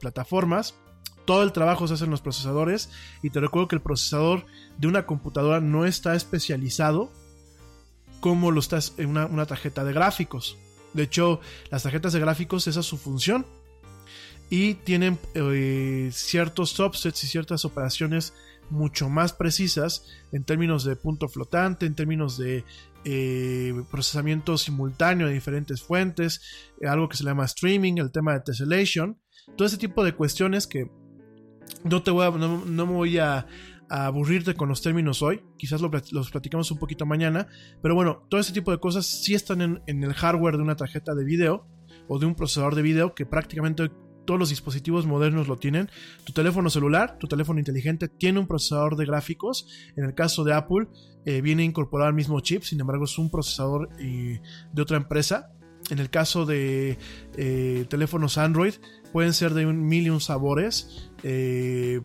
[0.00, 0.74] plataformas
[1.24, 2.90] todo el trabajo se hace en los procesadores
[3.22, 4.44] y te recuerdo que el procesador
[4.78, 7.10] de una computadora no está especializado
[8.20, 10.56] como lo está en una, tarjeta de gráficos.
[10.94, 13.44] De hecho, las tarjetas de gráficos, esa es su función.
[14.48, 18.34] Y tienen eh, ciertos subsets y ciertas operaciones
[18.70, 22.64] mucho más precisas en términos de punto flotante, en términos de
[23.04, 26.40] eh, procesamiento simultáneo de diferentes fuentes,
[26.80, 29.18] eh, algo que se llama streaming, el tema de tessellation,
[29.56, 30.88] todo ese tipo de cuestiones que
[31.84, 33.46] no, te voy a, no, me voy a,
[33.88, 37.48] aburrirte con los términos hoy, quizás los platicamos un poquito mañana,
[37.82, 41.14] pero bueno, todo ese tipo de cosas sí están en, el hardware de una tarjeta
[41.14, 41.66] de video
[42.08, 43.90] o de un procesador de video que prácticamente
[44.24, 45.90] todos los dispositivos modernos lo tienen.
[46.24, 49.66] Tu teléfono celular, tu teléfono inteligente tiene un procesador de gráficos.
[49.96, 50.86] En el caso de Apple,
[51.24, 54.40] eh, viene incorporado al mismo chip, sin embargo es un procesador eh,
[54.72, 55.52] de otra empresa.
[55.90, 56.98] En el caso de
[57.36, 58.74] eh, teléfonos Android,
[59.12, 61.10] pueden ser de un mil y un sabores.
[61.22, 62.00] Eh,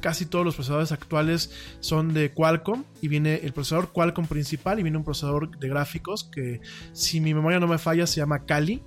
[0.00, 4.82] casi todos los procesadores actuales son de Qualcomm y viene el procesador Qualcomm principal y
[4.82, 6.60] viene un procesador de gráficos que
[6.92, 8.82] si mi memoria no me falla se llama Kali.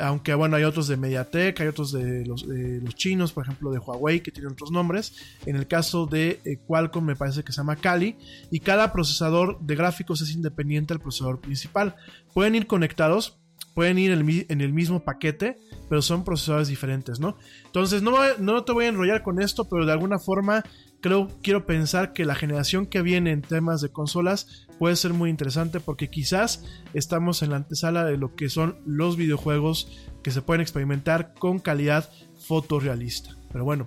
[0.00, 2.46] Aunque bueno, hay otros de Mediatek, hay otros de los,
[2.94, 5.16] chinos, por ejemplo de Huawei, que tienen otros nombres.
[5.44, 8.16] En el caso de eh, Qualcomm me parece que se llama Kali.
[8.52, 11.96] Y cada procesador de gráficos es independiente del procesador principal.
[12.32, 13.40] Pueden ir conectados,
[13.78, 15.56] pueden ir en el mismo paquete,
[15.88, 17.38] pero son procesadores diferentes, ¿no?
[17.64, 20.64] Entonces, no, te voy a enrollar con esto, pero de alguna forma
[21.00, 25.30] creo, quiero pensar que la generación que viene en temas de consolas puede ser muy
[25.30, 30.42] interesante porque quizás estamos en la antesala de lo que son los videojuegos que se
[30.42, 32.10] pueden experimentar con calidad
[32.48, 33.36] fotorrealista.
[33.52, 33.86] Pero bueno,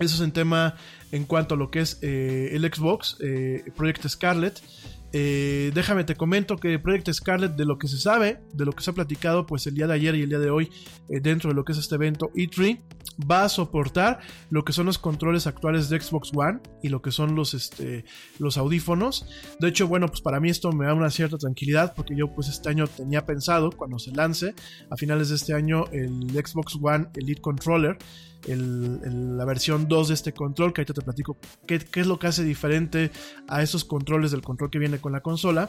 [0.00, 0.76] eso es en tema
[1.12, 4.60] en cuanto a lo que es eh, el Xbox, eh, Project Scarlet.
[5.12, 8.82] Eh, déjame te comento que Project Scarlet, de lo que se sabe, de lo que
[8.82, 10.70] se ha platicado, pues el día de ayer y el día de hoy,
[11.10, 12.80] eh, dentro de lo que es este evento E3,
[13.30, 17.10] va a soportar lo que son los controles actuales de Xbox One y lo que
[17.10, 18.04] son los, este,
[18.38, 19.26] los audífonos.
[19.60, 22.48] De hecho, bueno, pues para mí esto me da una cierta tranquilidad porque yo pues
[22.48, 24.54] este año tenía pensado, cuando se lance,
[24.90, 27.98] a finales de este año, el Xbox One Elite Controller
[28.46, 31.36] la versión 2 de este control, que ahorita te platico
[31.66, 33.10] qué, es lo que hace diferente
[33.48, 35.68] a esos controles del control que viene con la consola.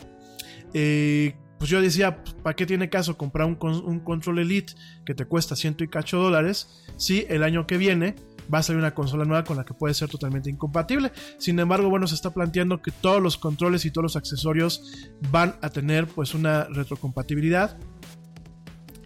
[0.73, 4.73] Eh, pues yo decía, ¿para qué tiene caso comprar un, un, control Elite
[5.05, 8.15] que te cuesta ciento y cacho dólares si el año que viene
[8.53, 11.11] va a salir una consola nueva con la que puede ser totalmente incompatible?
[11.37, 15.55] Sin embargo, bueno, se está planteando que todos los controles y todos los accesorios van
[15.61, 17.77] a tener pues una retrocompatibilidad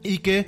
[0.03, 0.47] y que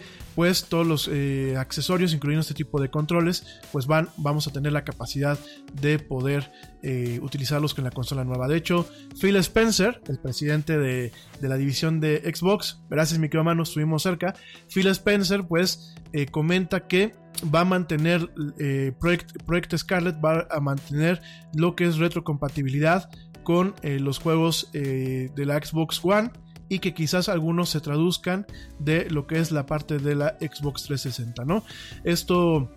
[0.70, 4.86] todos los eh, accesorios, incluyendo este tipo de controles, pues van, vamos a tener la
[4.86, 5.38] capacidad
[5.82, 6.50] de poder
[6.82, 8.48] eh, utilizarlos con la consola nueva.
[8.48, 8.88] De hecho,
[9.20, 11.12] Phil Spencer, el presidente de,
[11.42, 14.34] la división de Xbox, gracias mi querido estuvimos cerca,
[14.74, 17.14] Phil Spencer pues eh, comenta que
[17.54, 18.30] va a mantener
[19.00, 21.22] Project, Scarlet, va a mantener
[21.54, 23.10] lo que es retrocompatibilidad
[23.44, 26.32] con los juegos de la Xbox One
[26.70, 28.46] y que quizás algunos se traduzcan
[28.78, 31.64] de lo que es la parte de la Xbox 360, ¿no?
[32.04, 32.72] Esto,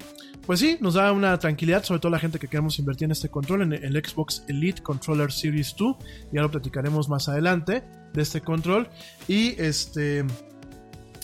[0.47, 3.29] pues sí, nos da una tranquilidad, sobre todo la gente que queremos invertir en este
[3.29, 5.97] control, en el Xbox Elite Controller Series 2,
[6.33, 7.85] ya lo platicaremos más adelante
[8.15, 8.89] de este control
[9.29, 10.25] y este,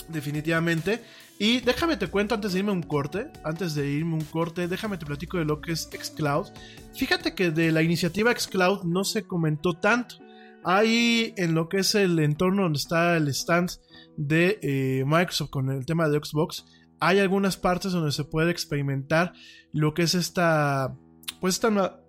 [0.07, 1.01] definitivamente.
[1.41, 4.97] Y déjame te cuento antes de irme un corte, antes de irme un corte, déjame
[4.97, 6.47] te platico de lo que es Xcloud.
[6.93, 10.17] Fíjate que de la iniciativa Xcloud no se comentó tanto
[10.63, 13.71] Ahí en lo que es el entorno donde está el stand
[14.17, 16.65] de eh, Microsoft con el tema de Xbox,
[16.99, 19.33] hay algunas partes donde se puede experimentar
[19.71, 20.95] lo que es esta,
[21.39, 22.01] pues esta nueva,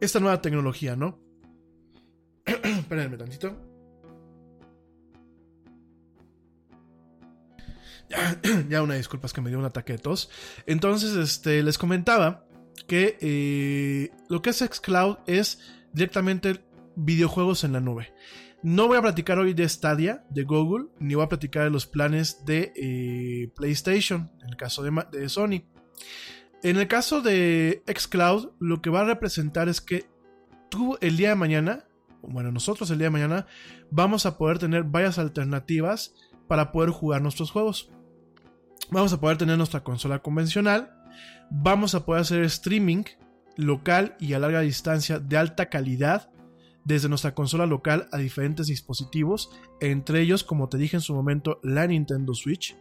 [0.00, 1.18] esta nueva tecnología, ¿no?
[2.44, 3.56] Espérenme tantito.
[8.68, 10.30] Ya, una disculpa, es que me dio un ataque de tos.
[10.66, 12.46] Entonces, este, les comentaba
[12.86, 15.58] que eh, lo que es Xcloud es
[15.92, 16.64] directamente
[16.96, 18.12] videojuegos en la nube.
[18.62, 21.86] No voy a platicar hoy de Stadia, de Google, ni voy a platicar de los
[21.86, 25.64] planes de eh, PlayStation, en el caso de, de Sony.
[26.62, 30.06] En el caso de Xcloud, lo que va a representar es que
[30.70, 31.84] tú el día de mañana,
[32.22, 33.46] bueno, nosotros el día de mañana,
[33.90, 36.14] vamos a poder tener varias alternativas
[36.48, 37.90] para poder jugar nuestros juegos.
[38.90, 40.90] Vamos a poder tener nuestra consola convencional,
[41.50, 43.04] vamos a poder hacer streaming
[43.56, 46.30] local y a larga distancia de alta calidad
[46.84, 51.60] desde nuestra consola local a diferentes dispositivos, entre ellos, como te dije en su momento,
[51.62, 52.76] la Nintendo Switch.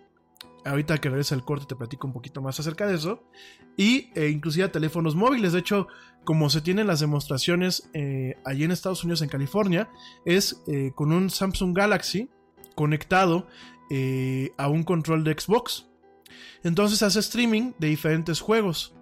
[0.66, 3.24] Ahorita que regrese el corte te platico un poquito más acerca de eso.
[3.76, 5.54] Y eh, inclusive teléfonos móviles.
[5.54, 5.88] De hecho,
[6.24, 9.90] como se tienen las demostraciones eh, allí en Estados Unidos, en California,
[10.26, 12.30] es eh, con un Samsung Galaxy
[12.76, 13.48] conectado
[14.58, 15.86] a un control de Xbox.
[16.64, 18.96] Entonces hace streaming de diferentes juegos.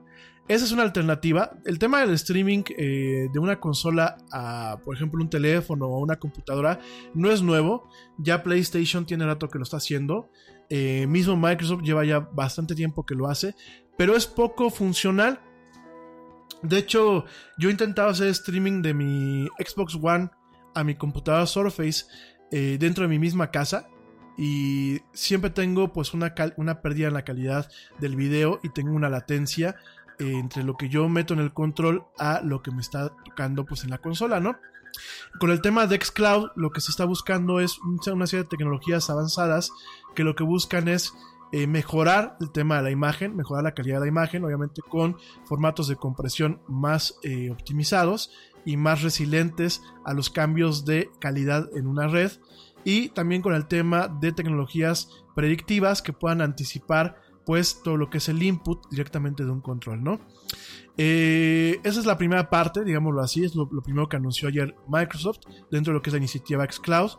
[0.52, 1.54] Esa es una alternativa.
[1.64, 6.18] El tema del streaming eh, de una consola a, por ejemplo, un teléfono o una
[6.18, 6.78] computadora
[7.14, 7.90] no es nuevo.
[8.18, 10.30] Ya PlayStation tiene rato que lo está haciendo.
[10.70, 13.56] Eh, mismo Microsoft lleva ya bastante tiempo que lo hace.
[13.98, 15.40] Pero es poco funcional.
[16.64, 17.24] De hecho,
[17.58, 20.32] yo he intentado hacer streaming de mi Xbox One
[20.76, 22.04] a mi computadora Surface
[22.52, 23.88] eh, dentro de mi misma casa
[24.38, 27.70] y siempre tengo pues una, una pérdida en la calidad
[28.00, 29.76] del video y tengo una latencia
[30.30, 33.84] entre lo que yo meto en el control a lo que me está tocando pues
[33.84, 34.58] en la consola, ¿no?
[35.40, 39.10] Con el tema de Xcloud lo que se está buscando es una serie de tecnologías
[39.10, 39.72] avanzadas
[40.16, 41.14] que lo que buscan es
[41.54, 45.18] eh, mejorar el tema de la imagen, mejorar la calidad de la imagen, obviamente con
[45.46, 48.32] formatos de compresión más eh, optimizados
[48.66, 52.32] y más resilientes a los cambios de calidad en una red
[52.84, 58.20] y también con el tema de tecnologías predictivas que puedan anticipar pues todo lo que
[58.20, 60.20] es el input directamente de un control, ¿no?
[60.98, 65.40] Eh, esa es la primera parte, digámoslo así, es lo, primero que anunció ayer Microsoft
[65.72, 67.12] dentro de lo que es la iniciativa Xcloud.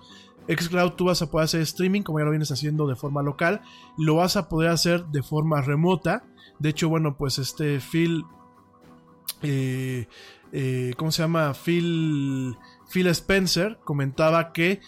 [0.48, 3.62] Xcloud tú vas a poder hacer streaming como ya lo vienes haciendo de forma local,
[3.96, 6.24] lo vas a poder hacer de forma remota.
[6.58, 8.24] De hecho, bueno, pues este Phil,
[9.42, 10.06] eh,
[10.52, 11.54] eh, ¿cómo se llama?
[11.54, 12.56] Phil,
[12.92, 14.80] Phil Spencer comentaba que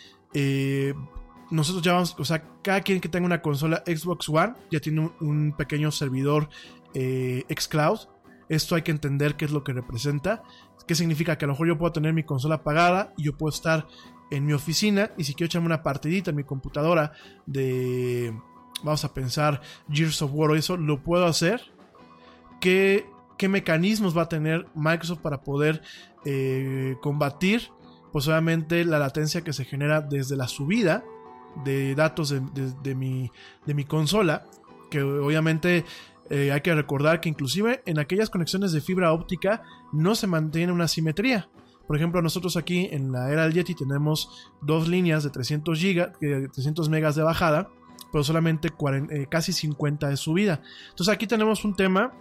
[1.54, 5.10] nosotros ya vamos, o sea, cada quien que tenga una consola Xbox One ya tiene
[5.20, 6.48] un, pequeño servidor
[6.94, 8.00] eh, Xcloud.
[8.48, 10.42] Esto hay que entender qué es lo que representa.
[10.86, 11.38] ¿Qué significa?
[11.38, 13.86] Que a lo mejor yo puedo tener mi consola apagada y yo puedo estar
[14.30, 17.12] en mi oficina y si quiero echarme una partidita en mi computadora
[17.46, 18.36] de,
[18.82, 21.62] vamos a pensar, Gears of War o eso, lo puedo hacer.
[22.60, 23.06] ¿Qué,
[23.38, 25.82] qué mecanismos va a tener Microsoft para poder
[26.24, 27.70] eh, combatir
[28.14, 31.02] pues obviamente la latencia que se genera desde la subida
[31.64, 33.30] de datos de, mi,
[33.66, 34.46] de mi consola,
[34.90, 35.84] que obviamente
[36.30, 39.62] eh, hay que recordar que inclusive en aquellas conexiones de fibra óptica
[39.92, 41.48] no se mantiene una simetría.
[41.86, 46.10] Por ejemplo, nosotros aquí en la era del Yeti tenemos dos líneas de 300 gigas,
[46.18, 47.68] 300 megas de bajada,
[48.10, 48.72] pero solamente
[49.10, 50.62] eh, casi 50 de subida.
[50.90, 52.12] Entonces aquí tenemos un tema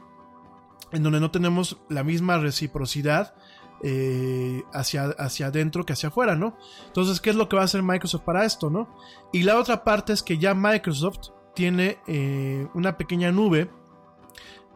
[0.91, 3.35] en donde no tenemos la misma reciprocidad
[3.81, 6.57] eh, hacia, hacia adentro que hacia afuera, ¿no?
[6.87, 8.87] Entonces, ¿qué es lo que va a hacer Microsoft para esto, ¿no?
[9.31, 13.69] Y la otra parte es que ya Microsoft tiene eh, una pequeña nube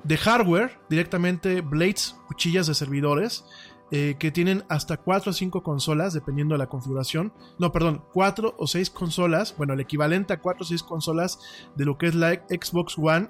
[0.03, 3.45] de hardware, directamente blades, cuchillas de servidores,
[3.89, 7.31] eh, que tienen hasta 4 o 5 consolas, dependiendo de la configuración.
[7.57, 11.39] No, perdón, 4 o 6 consolas, bueno, el equivalente a 4 o 6 consolas
[11.75, 13.29] de lo que es la Xbox One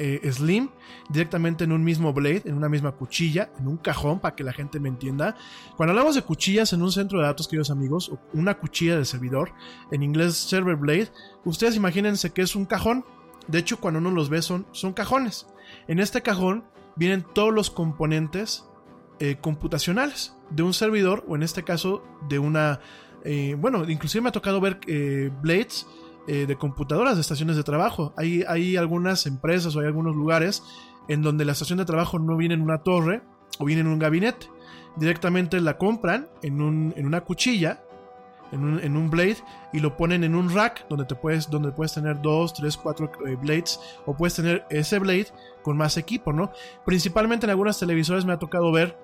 [0.00, 0.70] eh, Slim
[1.10, 4.54] directamente en un mismo blade, en una misma cuchilla, en un cajón, para que la
[4.54, 5.36] gente me entienda.
[5.76, 9.52] Cuando hablamos de cuchillas en un centro de datos, queridos amigos, una cuchilla de servidor,
[9.90, 11.10] en inglés server blade,
[11.44, 13.04] ustedes imagínense que es un cajón.
[13.46, 15.46] De hecho, cuando uno los ve son, son cajones.
[15.86, 16.64] En este cajón
[16.96, 18.64] vienen todos los componentes
[19.18, 22.80] eh, computacionales de un servidor, o en este caso de una...
[23.22, 24.80] Eh, bueno, inclusive me ha tocado ver
[25.42, 25.86] blades
[26.32, 28.14] eh, de computadoras de estaciones de trabajo.
[28.16, 30.62] Hay, hay algunas empresas o hay algunos lugares
[31.08, 33.22] en donde la estación de trabajo no viene en una torre
[33.58, 34.46] o viene en un gabinete.
[34.94, 37.82] Directamente la compran en, un, en una cuchilla,
[38.52, 39.38] en un, en un, blade,
[39.72, 43.10] y lo ponen en un rack donde, te puedes, donde puedes tener dos, tres, cuatro
[43.26, 45.26] eh, blades, o puedes tener ese blade
[45.64, 46.52] con más equipo, ¿no?
[46.86, 48.96] Principalmente en algunas televisores me ha tocado ver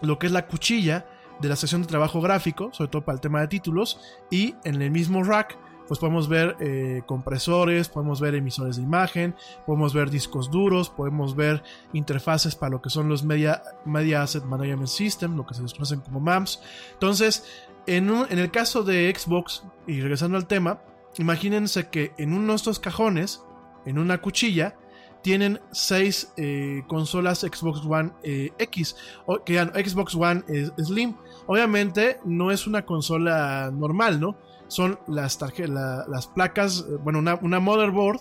[0.00, 1.06] lo que es la cuchilla
[1.40, 4.00] de la sección de trabajo gráfico, sobre todo para el tema de títulos,
[4.30, 9.34] y en el mismo rack pues podemos ver eh, compresores, podemos ver emisores de imagen,
[9.66, 14.44] podemos ver discos duros, podemos ver interfaces para lo que son los Media, Media Asset
[14.44, 16.60] Management System, lo que se conocen como MAMS.
[16.92, 17.44] Entonces,
[17.86, 20.80] en, en el caso de Xbox, y regresando al tema,
[21.18, 23.42] imagínense que en uno de estos cajones,
[23.84, 24.76] en una cuchilla,
[25.22, 28.94] tienen seis eh, consolas Xbox One eh, X,
[29.26, 30.44] o, que Xbox One
[30.78, 31.16] Slim.
[31.46, 34.38] Obviamente no es una consola normal, ¿no?
[34.68, 38.20] Son las, las placas, eh, bueno, una, motherboard,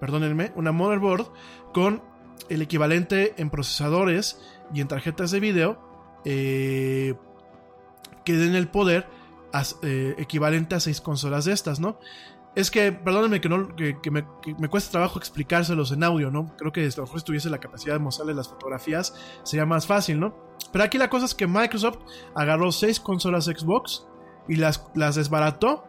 [0.00, 1.26] perdónenme, una motherboard
[1.72, 2.02] con
[2.48, 4.40] el equivalente en procesadores
[4.72, 5.78] y en tarjetas de video
[6.24, 7.16] que
[8.26, 9.06] den el poder
[10.18, 11.98] equivalente a seis consolas de estas, ¿no?
[12.54, 16.54] Es que, perdónenme que, no, que, me, cuesta trabajo explicárselos en audio, ¿no?
[16.56, 19.88] Creo que a lo mejor si tuviese la capacidad de mostrarles las fotografías sería más
[19.88, 20.36] fácil, ¿no?
[20.70, 21.98] Pero aquí la cosa es que Microsoft
[22.34, 24.06] agarró seis consolas Xbox
[24.48, 25.84] y las, las desbarató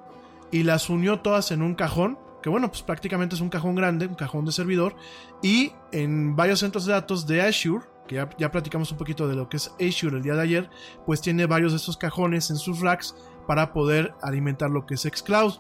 [0.52, 4.08] y las unió todas en un cajón, que bueno, pues prácticamente es un cajón grande,
[4.08, 4.96] un cajón de servidor,
[5.42, 9.36] y en varios centros de datos de Azure, que ya, ya platicamos un poquito de
[9.36, 10.70] lo que es Azure el día de ayer,
[11.06, 13.16] pues tiene varios de estos cajones en sus racks
[13.48, 15.56] para poder alimentar lo que es Xcloud.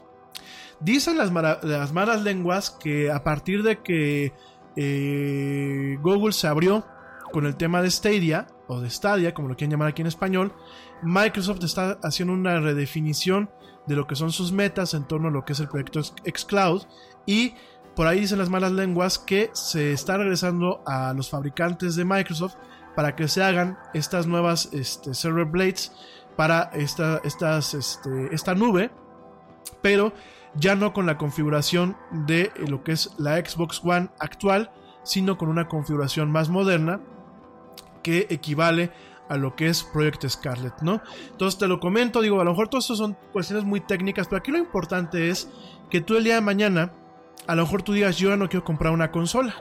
[0.80, 4.34] Dicen las, malas lenguas que a partir de que
[4.76, 6.86] eh, Google se abrió
[7.32, 10.54] con el tema de Stadia, o de Stadia, como lo quieren llamar aquí en español,
[11.02, 13.50] Microsoft está haciendo una redefinición
[13.86, 16.84] de lo que son sus metas en torno a lo que es el proyecto xCloud
[17.26, 17.54] y
[17.96, 22.56] por ahí dicen las malas lenguas que se está regresando a los fabricantes de Microsoft
[22.96, 25.92] para que se hagan estas nuevas este, server blades
[26.36, 28.92] para esta, este, esta nube,
[29.82, 30.14] pero
[30.56, 34.72] ya no con la configuración de lo que es la Xbox One actual,
[35.04, 37.00] sino con una configuración más moderna
[38.04, 38.92] que equivale
[39.30, 41.02] a lo que es Project Scarlet, ¿no?
[41.32, 44.40] Entonces te lo comento, digo, a lo mejor todo esto son cuestiones muy técnicas, pero
[44.40, 45.50] aquí lo importante es
[45.90, 46.92] que tú el día de mañana,
[47.48, 49.56] a lo mejor tú digas, yo ya no quiero comprar una consola.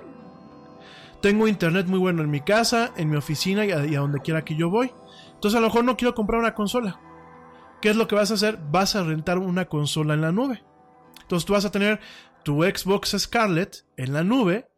[1.21, 4.21] Tengo internet muy bueno en mi casa, en mi oficina y a, y a donde
[4.21, 4.93] quiera que yo voy.
[5.35, 7.01] Entonces a lo mejor no quiero comprar una consola.
[7.81, 8.59] ¿Qué es lo que vas a hacer?
[8.71, 10.63] Vas a rentar una consola en la nube.
[11.23, 12.01] Entonces tú vas a tener
[12.43, 14.69] tu Xbox Scarlet en la nube,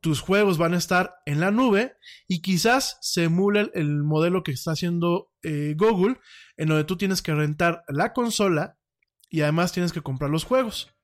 [0.00, 1.96] tus juegos van a estar en la nube
[2.26, 6.18] y quizás se emule el, modelo que está haciendo eh, Google,
[6.56, 8.78] en donde tú tienes que rentar la consola
[9.28, 10.94] y además tienes que comprar los juegos.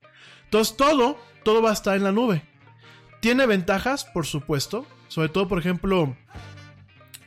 [0.45, 2.43] Entonces todo, todo va a estar en la nube.
[3.21, 6.15] Tiene ventajas, por supuesto, sobre todo, por ejemplo,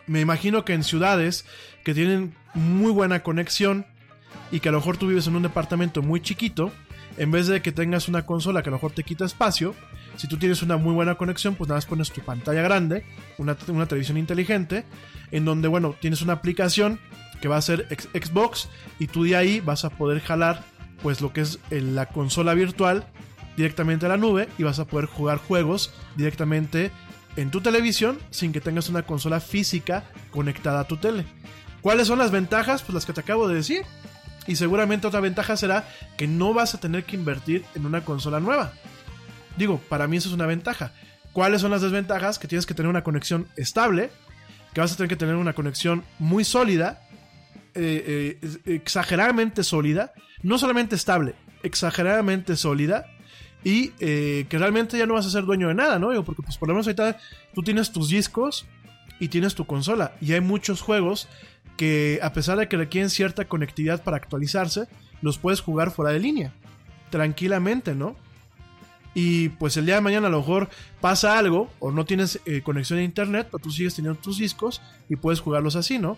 [0.07, 1.45] me imagino que en ciudades
[1.85, 3.87] que tienen muy buena conexión
[4.51, 6.73] y que a lo mejor tú vives en un departamento muy chiquito,
[7.17, 9.75] en vez de que tengas una consola que a lo mejor te quita espacio,
[10.17, 13.05] si tú tienes una muy buena conexión, pues nada más pones tu pantalla grande,
[13.39, 14.85] una, televisión inteligente,
[15.31, 17.01] en donde, bueno, tienes una aplicación
[17.41, 18.69] que va a ser Xbox
[18.99, 20.63] y tú de ahí vas a poder jalar
[21.03, 23.07] pues lo que es la consola virtual
[23.57, 26.91] directamente a la nube y vas a poder jugar juegos directamente
[27.37, 31.25] en tu televisión sin que tengas una consola física conectada a tu tele.
[31.81, 32.83] ¿Cuáles son las ventajas?
[32.83, 33.85] Pues las que te acabo de decir.
[34.47, 38.41] Y seguramente otra ventaja será que no vas a tener que invertir en una consola
[38.41, 38.73] nueva.
[39.61, 40.95] Digo, para mí eso es una ventaja.
[41.35, 42.39] ¿Cuáles son las desventajas?
[42.39, 44.11] Que tienes que tener una conexión estable,
[44.73, 47.07] que vas a tener que tener una conexión muy sólida,
[47.75, 53.05] eh, eh, exageradamente sólida, no solamente estable, exageradamente sólida,
[53.63, 56.25] y eh, que realmente ya no vas a ser dueño de nada, ¿no?
[56.25, 57.19] Porque pues por lo menos ahorita
[57.55, 58.65] tú tienes tus discos
[59.19, 61.29] y tienes tu consola, y hay muchos juegos
[61.77, 64.87] que a pesar de que requieren cierta conectividad para actualizarse,
[65.21, 66.55] los puedes jugar fuera de línea,
[67.11, 68.17] tranquilamente, ¿no?
[69.15, 70.69] Y pues el día de mañana a lo mejor
[71.01, 74.81] pasa algo o no tienes eh, conexión a internet, pero tú sigues teniendo tus discos
[75.09, 76.17] y puedes jugarlos así, ¿no?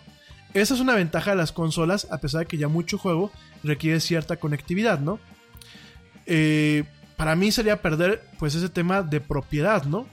[0.53, 3.31] Esa es una ventaja de las consolas, a pesar de que ya mucho juego
[3.63, 5.19] requiere cierta conectividad, ¿no?
[6.27, 6.83] Eh,
[7.17, 10.07] para mí sería perder pues ese tema de propiedad, ¿no?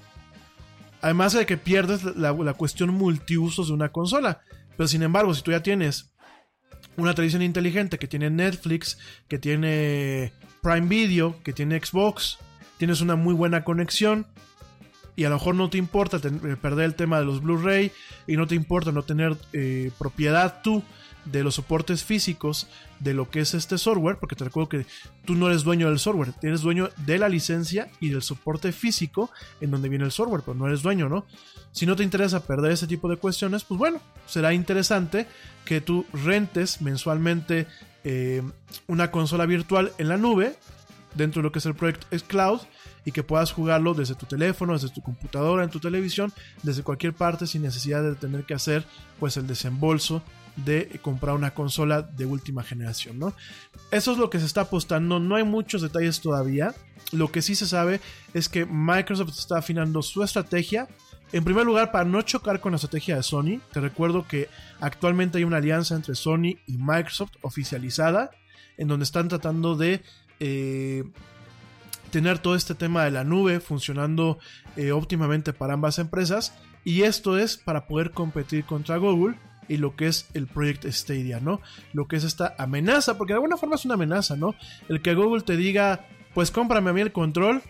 [1.03, 4.41] Además de que pierdes la, la cuestión multiusos de una consola.
[4.77, 6.15] Pero sin embargo, si tú ya tienes
[6.97, 8.99] una televisión inteligente que tiene Netflix,
[9.29, 10.33] que tiene
[10.63, 12.39] Prime Video, que tiene Xbox,
[12.81, 14.27] tienes una muy buena conexión
[15.15, 17.93] y a lo mejor no te importa eh, perder el tema de los Blu-ray
[18.27, 20.83] y no te importa no tener eh, propiedad tú
[21.27, 24.87] de los soportes físicos de lo que es este software, porque te recuerdo que
[25.27, 29.31] tú no eres dueño del software, eres dueño de la licencia y del soporte físico
[29.61, 31.27] en donde viene el software, pero no eres dueño, ¿no?
[31.73, 35.27] Si no te interesa perder ese tipo de cuestiones, pues bueno, será interesante
[35.67, 37.67] que tú rentes mensualmente
[38.05, 38.41] eh,
[38.87, 40.57] una consola virtual en la nube
[41.15, 42.61] dentro de lo que es el proyecto Cloud
[43.05, 46.33] y que puedas jugarlo desde tu teléfono, desde tu computadora, en tu televisión,
[46.63, 48.85] desde cualquier parte sin necesidad de tener que hacer
[49.19, 50.23] pues el desembolso
[50.57, 53.35] de comprar una consola de última generación, ¿no?
[53.91, 56.75] Eso es lo que se está apostando, no hay muchos detalles todavía.
[57.13, 58.01] Lo que sí se sabe
[58.35, 60.89] es que Microsoft está afinando su estrategia.
[61.33, 64.49] En primer lugar, para no chocar con la estrategia de Sony, te recuerdo que
[64.81, 68.31] actualmente hay una alianza entre Sony y Microsoft oficializada,
[68.77, 70.03] en donde están tratando de
[70.41, 71.05] eh,
[72.11, 74.39] tener todo este tema de la nube funcionando
[74.77, 76.55] eh, óptimamente para ambas empresas.
[76.85, 79.37] Y esto es para poder competir contra Google
[79.69, 81.61] y lo que es el Project Stadia, ¿no?
[81.93, 84.55] Lo que es esta amenaza, porque de alguna forma es una amenaza, ¿no?
[84.89, 87.63] El que Google te diga, pues cómprame a mí el control,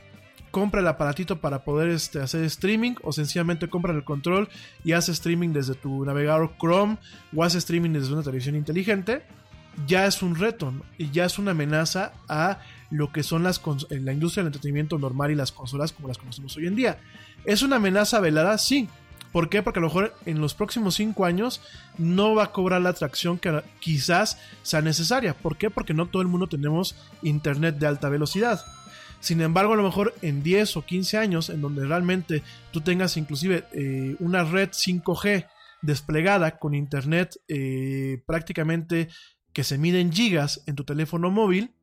[0.51, 4.49] compra el aparatito para poder este, hacer streaming o sencillamente compra el control
[4.85, 6.99] y hace streaming desde tu navegador Chrome
[7.35, 9.23] o hace streaming desde una televisión inteligente,
[9.87, 12.61] ya es un reto y ya es una amenaza a
[12.91, 13.61] lo que son las
[13.91, 16.99] en la industria del entretenimiento normal y las consolas como las conocemos hoy en día.
[17.45, 18.59] ¿Es una amenaza velada?
[18.59, 18.89] Sí.
[19.33, 19.63] ¿Por qué?
[19.63, 21.63] Porque a lo mejor en los próximos 5 años
[21.99, 25.35] no va a cobrar la atracción que quizás sea necesaria.
[25.35, 25.71] ¿Por qué?
[25.71, 28.61] Porque no todo el mundo tenemos internet de alta velocidad.
[29.21, 32.43] Sin embargo, a lo mejor en 10 o 15 años, en donde realmente
[32.73, 35.47] tú tengas inclusive eh, una red 5G
[35.83, 39.09] desplegada con internet eh, prácticamente
[39.53, 41.75] que se mide en gigas en tu teléfono móvil,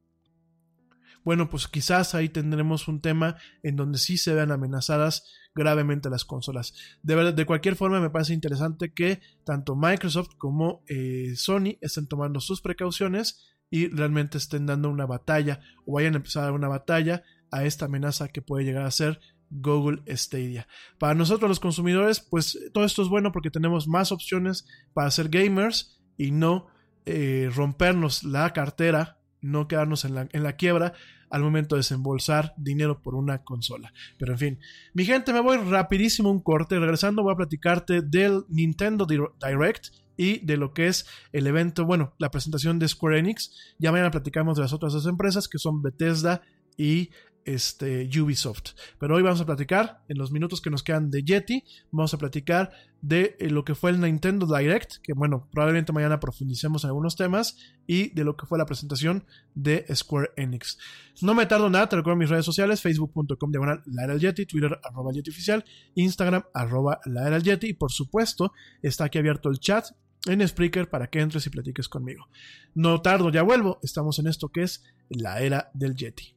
[1.23, 6.23] bueno, pues quizás ahí tendremos un tema en donde sí se vean amenazadas gravemente las
[6.23, 6.73] consolas.
[7.03, 12.39] De, de cualquier forma, me parece interesante que tanto Microsoft como eh, Sony estén tomando
[12.39, 16.69] sus precauciones y realmente estén dando una batalla o vayan a empezar a dar una
[16.69, 19.19] batalla a esta amenaza que puede llegar a ser
[19.49, 20.67] Google Stadia.
[20.97, 25.29] Para nosotros los consumidores, pues todo esto es bueno porque tenemos más opciones para ser
[25.29, 26.67] gamers y no
[27.09, 30.93] eh, rompernos la cartera, no quedarnos en la, en la quiebra
[31.29, 33.93] al momento de desembolsar dinero por una consola.
[34.17, 34.59] Pero en fin,
[34.93, 36.77] mi gente, me voy rapidísimo un corte.
[36.77, 42.13] Regresando voy a platicarte del Nintendo Direct y de lo que es el evento, bueno,
[42.17, 43.75] la presentación de Square Enix.
[43.79, 46.41] Ya mañana platicamos de las otras dos empresas que son Bethesda
[46.75, 47.11] y
[47.47, 48.73] este, Ubisoft.
[48.99, 52.17] Pero hoy vamos a platicar, en los minutos que nos quedan de Yeti, vamos a
[52.17, 52.71] platicar
[53.01, 57.15] de eh, lo que fue el Nintendo Direct, que bueno, probablemente mañana profundicemos en algunos
[57.15, 57.57] temas,
[57.87, 59.25] y de lo que fue la presentación
[59.55, 60.77] de Square Enix.
[61.21, 64.77] No me tardo nada, te recuerdo mis redes sociales, facebook.com diagonal la era Yeti, Twitter
[64.83, 65.63] arroba Yeti oficial,
[65.95, 68.51] Instagram arroba la era Yeti, y por supuesto
[68.81, 69.85] está aquí abierto el chat
[70.25, 72.27] en Spreaker para que entres y platiques conmigo.
[72.75, 76.36] No tardo, ya vuelvo, estamos en esto que es la era del Yeti.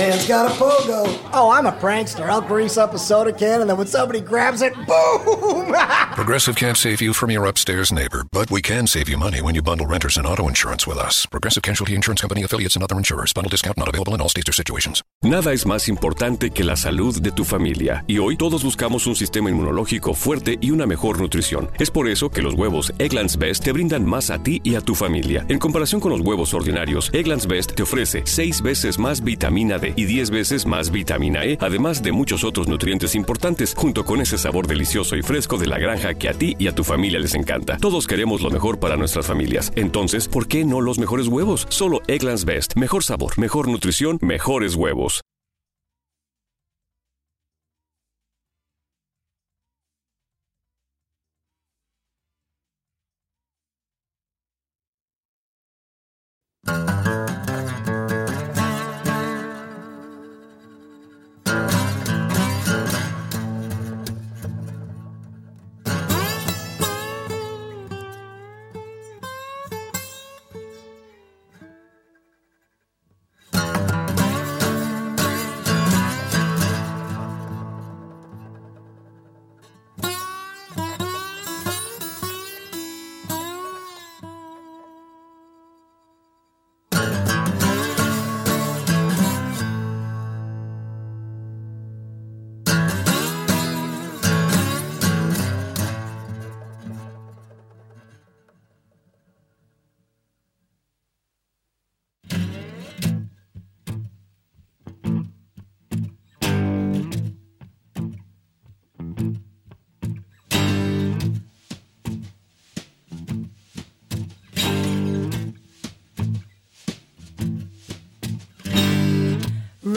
[0.00, 1.04] Man's got a pogo.
[1.34, 2.24] Oh, I'm a prankster.
[2.24, 5.74] I'll grease up a soda can and then when somebody grabs it, boom!
[6.14, 9.54] Progressive can't save you from your upstairs neighbor, but we can save you money when
[9.54, 11.26] you bundle renters and auto insurance with us.
[11.26, 13.34] Progressive Casualty Insurance Company affiliates and other insurers.
[13.34, 15.02] Bundle discount not available in all states or situations.
[15.22, 19.14] Nada es más importante que la salud de tu familia, y hoy todos buscamos un
[19.14, 21.68] sistema inmunológico fuerte y una mejor nutrición.
[21.78, 24.80] Es por eso que los huevos Egglands Best te brindan más a ti y a
[24.80, 25.44] tu familia.
[25.50, 29.89] En comparación con los huevos ordinarios, Egglands Best te ofrece 6 veces más vitamina D
[29.96, 34.38] y 10 veces más vitamina E, además de muchos otros nutrientes importantes, junto con ese
[34.38, 37.34] sabor delicioso y fresco de la granja que a ti y a tu familia les
[37.34, 37.76] encanta.
[37.78, 39.72] Todos queremos lo mejor para nuestras familias.
[39.76, 41.66] Entonces, ¿por qué no los mejores huevos?
[41.70, 42.76] Solo Egglands Best.
[42.76, 45.22] Mejor sabor, mejor nutrición, mejores huevos.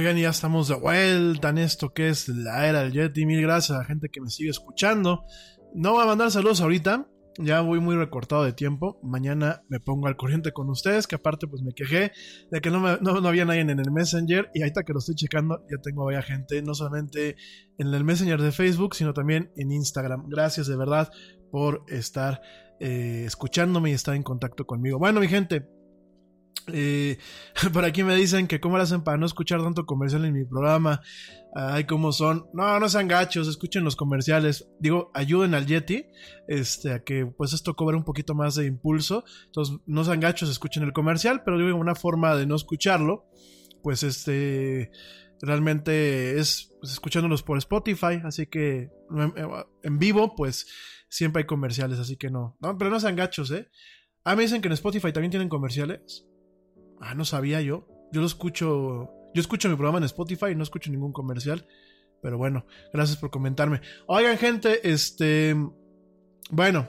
[0.00, 3.26] Oigan, ya estamos de vuelta en esto que es la era del Yeti.
[3.26, 5.26] Mil gracias a la gente que me sigue escuchando.
[5.74, 7.06] No voy a mandar saludos ahorita.
[7.36, 8.98] Ya voy muy recortado de tiempo.
[9.02, 11.06] Mañana me pongo al corriente con ustedes.
[11.06, 12.12] Que aparte, pues me quejé
[12.50, 14.50] de que no, no, no había nadie en el Messenger.
[14.54, 16.62] Y ahorita que lo estoy checando, ya tengo varias gente.
[16.62, 17.36] No solamente
[17.76, 20.30] en el Messenger de Facebook, sino también en Instagram.
[20.30, 21.10] Gracias de verdad
[21.50, 22.40] por estar
[22.80, 24.98] eh, escuchándome y estar en contacto conmigo.
[24.98, 25.68] Bueno, mi gente,
[26.74, 27.18] eh,
[27.72, 30.44] por aquí me dicen que cómo lo hacen para no escuchar tanto comercial en mi
[30.44, 31.00] programa.
[31.54, 32.46] Ay, cómo son.
[32.52, 34.68] No, no sean gachos, escuchen los comerciales.
[34.78, 36.06] Digo, ayuden al Yeti,
[36.46, 39.24] este, a que pues esto cobre un poquito más de impulso.
[39.46, 43.26] Entonces, no sean gachos, escuchen el comercial, pero digo, una forma de no escucharlo,
[43.82, 44.92] pues este,
[45.42, 49.34] realmente es pues, escuchándolos por Spotify, así que en,
[49.82, 50.66] en vivo, pues
[51.08, 52.56] siempre hay comerciales, así que no.
[52.60, 53.68] No, pero no sean gachos, ¿eh?
[54.24, 56.26] Ah, me dicen que en Spotify también tienen comerciales.
[57.00, 57.86] Ah, no sabía yo.
[58.12, 59.10] Yo lo escucho.
[59.34, 61.66] Yo escucho mi programa en Spotify y no escucho ningún comercial.
[62.22, 63.80] Pero bueno, gracias por comentarme.
[64.06, 65.56] Oigan, gente, este.
[66.50, 66.88] Bueno,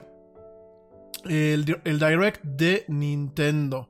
[1.28, 3.88] el, direct de Nintendo.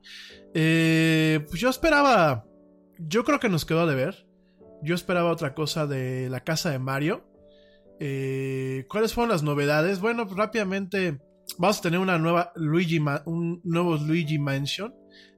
[0.53, 2.45] Eh, pues yo esperaba.
[2.99, 4.27] Yo creo que nos quedó de ver.
[4.83, 7.25] Yo esperaba otra cosa de la casa de Mario.
[7.99, 9.99] Eh, ¿Cuáles fueron las novedades?
[9.99, 11.19] Bueno, pues rápidamente
[11.57, 14.93] vamos a tener una nueva Luigi, un nuevo Luigi Mansion.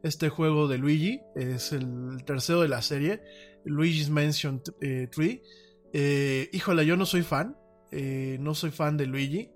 [0.06, 3.24] Este juego de Luigi es el tercero de la serie,
[3.64, 5.10] Luigi's Mansion 3.
[5.94, 7.58] Eh, híjole, yo no soy fan,
[7.92, 9.50] no soy fan de Luigi.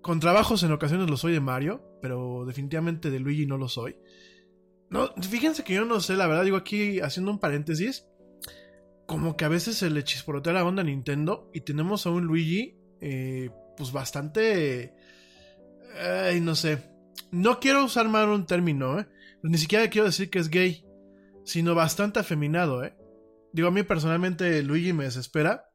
[0.00, 3.98] Con trabajos en ocasiones lo soy de Mario, pero definitivamente de Luigi no lo soy.
[4.88, 8.06] No, fíjense que yo no sé, la verdad, digo aquí haciendo un paréntesis,
[9.04, 12.24] como que a veces se le chisporotea la onda a Nintendo y tenemos a un
[12.24, 14.94] Luigi, eh, pues bastante...
[16.00, 16.78] Ay, no sé.
[17.30, 19.06] No quiero usar mal un término, ¿eh?
[19.46, 20.86] Ni siquiera quiero decir que es gay,
[21.44, 22.96] sino bastante afeminado, ¿eh?
[23.52, 25.70] Digo, a mí personalmente Luigi me desespera.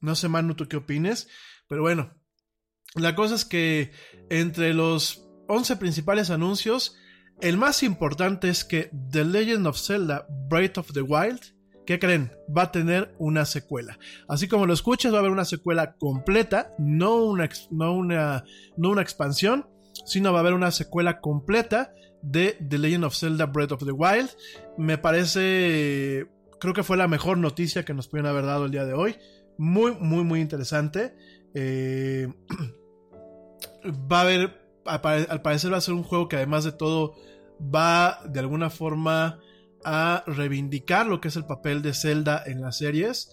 [0.00, 1.26] No sé, Manu, tú qué opines.
[1.68, 2.14] Pero bueno,
[2.94, 3.92] la cosa es que
[4.28, 6.94] entre los 11 principales anuncios,
[7.40, 11.40] el más importante es que The Legend of Zelda Breath of the Wild,
[11.86, 12.30] ¿qué creen?
[12.54, 13.98] Va a tener una secuela.
[14.28, 18.44] Así como lo escuchas, va a haber una secuela completa, no una, no una,
[18.76, 19.66] no una expansión,
[20.04, 23.92] sino va a haber una secuela completa de The Legend of Zelda Breath of the
[23.92, 24.30] Wild.
[24.78, 26.26] Me parece,
[26.60, 29.16] creo que fue la mejor noticia que nos pudieron haber dado el día de hoy.
[29.58, 31.14] Muy, muy, muy interesante.
[31.54, 32.28] Eh,
[34.10, 37.14] va a haber, al parecer va a ser un juego que además de todo
[37.62, 39.38] va de alguna forma
[39.84, 43.30] a reivindicar lo que es el papel de Zelda en las series.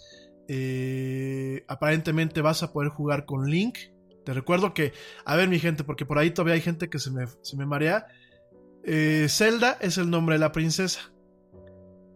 [0.48, 3.78] Eh, aparentemente vas a poder jugar con Link.
[4.26, 4.94] Te recuerdo que,
[5.26, 7.66] a ver mi gente, porque por ahí todavía hay gente que se me, se me
[7.66, 8.08] marea.
[8.92, 11.12] Eh, Zelda es el nombre de la princesa.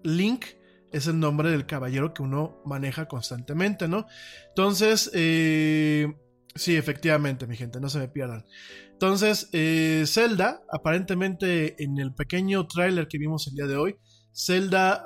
[0.03, 0.45] Link
[0.91, 4.07] es el nombre del caballero que uno maneja constantemente, ¿no?
[4.49, 6.11] Entonces, eh,
[6.55, 8.45] Sí, efectivamente, mi gente, no se me pierdan.
[8.91, 13.95] Entonces, eh, Zelda, aparentemente en el pequeño tráiler que vimos el día de hoy,
[14.35, 15.03] Zelda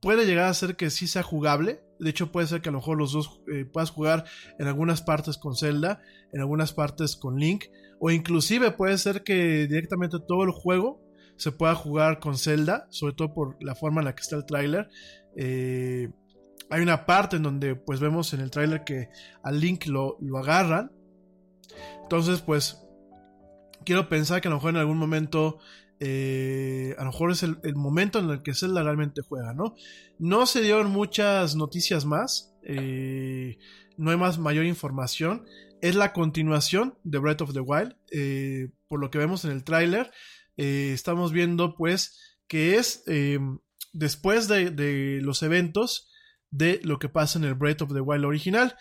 [0.00, 1.84] puede llegar a ser que sí sea jugable.
[2.00, 3.40] De hecho, puede ser que a lo mejor los dos
[3.72, 4.24] puedas jugar
[4.58, 6.02] en algunas partes con Zelda,
[6.32, 7.66] en algunas partes con Link,
[8.00, 11.00] o inclusive puede ser que directamente todo el juego
[11.36, 14.46] se pueda jugar con Zelda, sobre todo por la forma en la que está el
[14.46, 14.88] tráiler.
[15.36, 16.10] Eh,
[16.70, 19.10] hay una parte en donde pues vemos en el tráiler que
[19.42, 20.90] al Link lo, lo agarran.
[22.02, 22.82] Entonces pues
[23.84, 25.58] quiero pensar que a lo mejor en algún momento
[26.02, 29.74] eh, a lo mejor es el, momento en el que Zelda realmente juega, ¿no?
[30.18, 33.58] No se dieron muchas noticias más, eh,
[33.98, 35.44] no hay más mayor información,
[35.82, 39.64] es la continuación de Breath of the Wild, eh, por lo que vemos en el
[39.64, 40.10] tráiler,
[40.56, 43.04] estamos viendo pues que es
[43.92, 46.10] después de, de, los eventos
[46.50, 48.76] de lo que pasa en el Breath of the Wild original.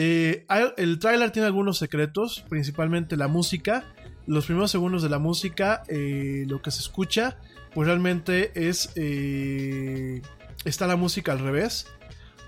[0.00, 0.46] Eh,
[0.76, 3.84] el tráiler tiene algunos secretos, principalmente la música.
[4.26, 7.38] Los primeros segundos de la música, eh, lo que se escucha,
[7.74, 8.92] pues realmente es...
[8.94, 10.22] Eh,
[10.64, 11.88] está la música al revés.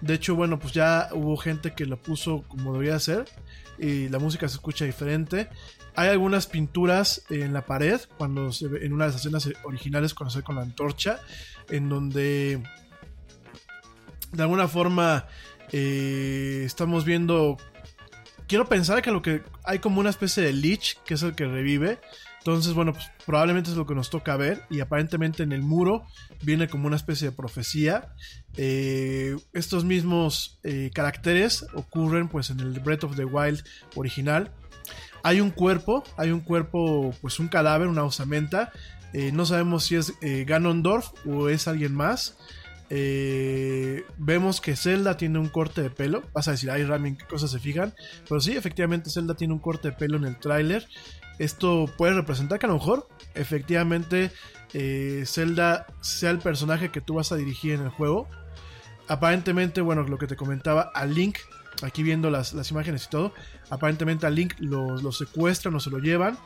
[0.00, 3.24] De hecho, bueno, pues ya hubo gente que lo puso como debería ser.
[3.80, 5.48] Y la música se escucha diferente.
[5.96, 10.14] Hay algunas pinturas en la pared, cuando se ve, en una de las escenas originales,
[10.14, 11.20] cuando con la antorcha,
[11.68, 12.62] en donde
[14.32, 15.26] de alguna forma
[15.72, 17.56] eh, estamos viendo...
[18.46, 21.46] Quiero pensar que lo que hay como una especie de Lich, que es el que
[21.46, 22.00] revive.
[22.40, 24.62] Entonces, bueno, pues probablemente es lo que nos toca ver.
[24.70, 26.04] Y aparentemente en el muro
[26.42, 28.14] viene como una especie de profecía.
[28.56, 33.62] Eh, estos mismos eh, caracteres ocurren pues en el Breath of the Wild
[33.94, 34.50] original.
[35.22, 38.72] Hay un cuerpo, hay un cuerpo, pues un cadáver, una osamenta.
[39.12, 40.14] no sabemos si es
[40.46, 42.36] Ganondorf o es alguien más.
[42.92, 46.24] Eh, vemos que Zelda tiene un corte de pelo.
[46.34, 47.94] Vas a decir, ay Ramin, qué cosas se fijan.
[48.28, 50.86] Pero sí, efectivamente, Zelda tiene un corte de pelo en el tráiler.
[51.40, 54.30] Esto puede representar que a lo mejor, efectivamente,
[54.74, 58.28] eh, Zelda sea el personaje que tú vas a dirigir en el juego.
[59.08, 61.38] Aparentemente, bueno, lo que te comentaba, a Link,
[61.82, 63.32] aquí viendo las, imágenes y todo,
[63.70, 66.36] aparentemente a Link lo, secuestran o se lo llevan.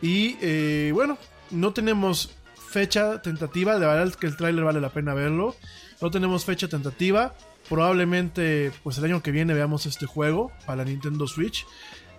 [0.00, 1.18] Y eh, bueno,
[1.52, 5.54] no tenemos fecha tentativa, de verdad que el tráiler vale la pena verlo.
[6.00, 7.32] No tenemos fecha tentativa.
[7.68, 11.64] Probablemente pues el año que viene veamos este juego para la Nintendo Switch.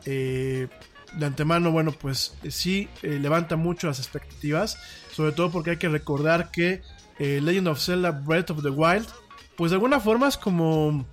[0.05, 0.69] Eh,
[1.17, 4.77] de antemano, bueno, pues eh, sí eh, levanta mucho las expectativas.
[5.11, 6.81] Sobre todo porque hay que recordar que
[7.19, 9.07] Legend of Zelda Breath of the Wild,
[9.55, 11.05] pues de alguna forma es como...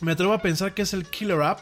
[0.00, 1.60] Me atrevo a pensar que es el killer app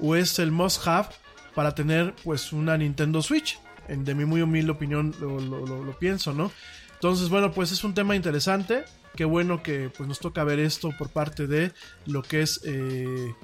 [0.00, 1.08] o es el must have
[1.54, 3.58] para tener pues una Nintendo Switch.
[3.88, 6.52] En, de mi muy humilde opinión lo, pienso, ¿no?
[6.94, 8.84] Entonces, bueno, pues es un tema interesante.
[9.16, 11.72] Qué bueno que pues, nos toca ver esto por parte de
[12.06, 13.34] lo que es eh,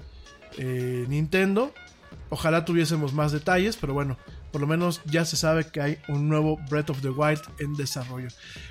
[0.58, 1.74] eh, Nintendo.
[2.30, 4.16] Ojalá tuviésemos más detalles, pero bueno,
[4.52, 7.74] por lo menos ya se sabe que hay un nuevo Breath of the Wild en
[7.74, 8.28] desarrollo.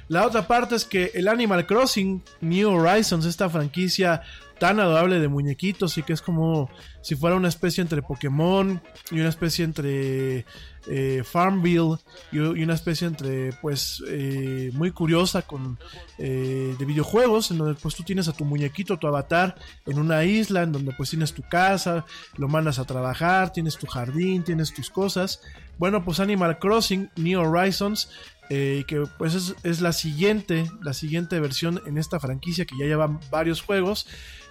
[0.07, 4.21] La otra parte es que el Animal Crossing New Horizons, esta franquicia
[4.59, 6.69] tan adorable de muñequitos y que es como
[7.01, 8.81] si fuera una especie entre Pokémon
[9.11, 10.45] y una especie entre
[10.87, 11.97] eh, Farmville
[12.31, 15.77] y, una especie entre pues eh, muy curiosa con
[16.17, 19.55] eh, de videojuegos en donde pues tú tienes a tu muñequito tu avatar
[19.85, 22.05] en una isla en donde pues tienes tu casa
[22.37, 25.41] lo mandas a trabajar tienes tu jardín tienes tus cosas.
[25.77, 28.09] Bueno pues Animal Crossing New Horizons
[28.49, 33.19] eh, que pues es, la siguiente la siguiente versión en esta franquicia que ya lleva
[33.29, 34.07] varios juegos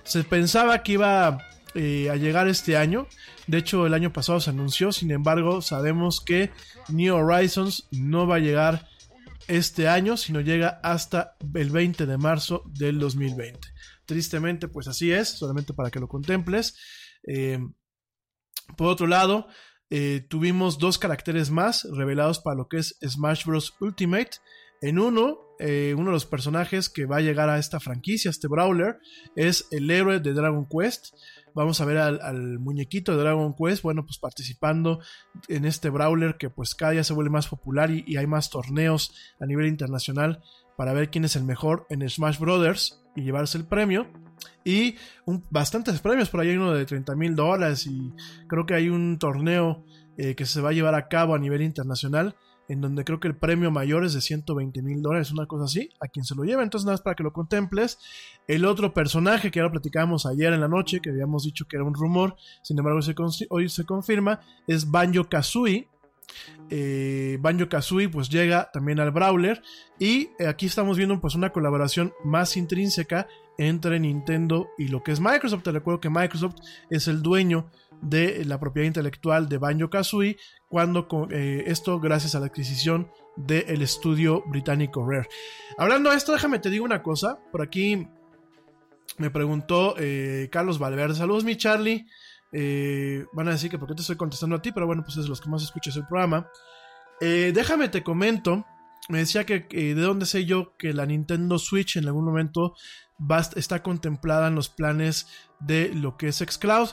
[0.06, 3.06] se pensaba que iba eh, a llegar este año.
[3.46, 4.92] De hecho, el año pasado se anunció.
[4.92, 6.50] Sin embargo, sabemos que
[6.88, 8.88] New Horizons no va a llegar
[9.48, 13.60] este año, sino llega hasta el 20 de marzo del 2020.
[14.06, 16.76] Tristemente, pues así es, solamente para que lo contemples.
[17.24, 17.58] Eh,
[18.76, 19.48] por otro lado,
[19.90, 23.74] eh, tuvimos dos caracteres más revelados para lo que es Smash Bros.
[23.80, 24.30] Ultimate.
[24.82, 28.48] En uno, eh, uno de los personajes que va a llegar a esta franquicia, este
[28.48, 28.98] Brawler,
[29.34, 31.14] es el héroe de Dragon Quest.
[31.54, 35.00] Vamos a ver al, muñequito de Dragon Quest, bueno, pues participando
[35.48, 39.14] en este Brawler que pues cada día se vuelve más popular y, hay más torneos
[39.40, 40.42] a nivel internacional
[40.76, 44.06] para ver quién es el mejor en Smash Brothers y llevarse el premio.
[44.62, 44.96] Y
[45.48, 48.12] bastantes premios, por ahí hay uno de 30 mil dólares y
[48.46, 49.86] creo que hay un torneo
[50.18, 52.36] eh, que se va a llevar a cabo a nivel internacional
[52.68, 55.90] en donde creo que el premio mayor es de 120 mil dólares, una cosa así,
[56.00, 56.62] a quien se lo lleva.
[56.62, 57.98] Entonces, nada más para que lo contemples.
[58.48, 61.76] El otro personaje que ya lo platicábamos ayer en la noche, que habíamos dicho que
[61.76, 63.00] era un rumor, sin embargo,
[63.50, 65.88] hoy se confirma, es Banjo Kazooie.
[66.70, 69.62] Eh, Banjo Kazooie pues llega también al Brawler
[69.98, 73.28] y aquí estamos viendo pues una colaboración más intrínseca
[73.58, 75.62] entre Nintendo y lo que es Microsoft.
[75.62, 76.56] Te recuerdo que Microsoft
[76.90, 77.70] es el dueño
[78.02, 80.36] de la propiedad intelectual de Banjo Kazooie,
[80.68, 85.28] cuando eh, esto gracias a la adquisición del estudio británico Rare.
[85.78, 87.38] Hablando de esto, déjame te digo una cosa.
[87.52, 88.08] Por aquí
[89.18, 91.14] me preguntó eh, Carlos Valverde.
[91.14, 92.06] Saludos, mi Charlie.
[92.52, 95.16] Eh, van a decir que por qué te estoy contestando a ti, pero bueno, pues
[95.16, 96.48] es de los que más escuchas el programa.
[97.20, 98.64] déjame te comento.
[99.08, 102.74] Me decía que de dónde sé yo que la Nintendo Switch en algún momento
[103.20, 105.28] va, está contemplada en los planes
[105.60, 106.90] de lo que es Xcloud.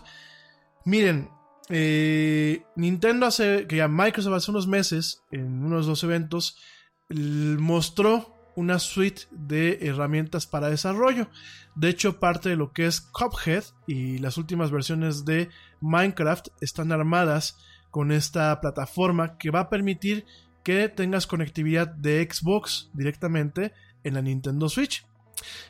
[0.85, 1.29] Miren,
[1.69, 6.57] eh, Nintendo hace, que ya Microsoft hace unos meses, en unos dos eventos,
[7.09, 11.27] mostró una suite de herramientas para desarrollo.
[11.75, 15.49] De hecho, parte de lo que es Cuphead y las últimas versiones de
[15.81, 17.57] Minecraft están armadas
[17.89, 20.25] con esta plataforma que va a permitir
[20.63, 23.73] que tengas conectividad de Xbox directamente
[24.03, 25.05] en la Nintendo Switch.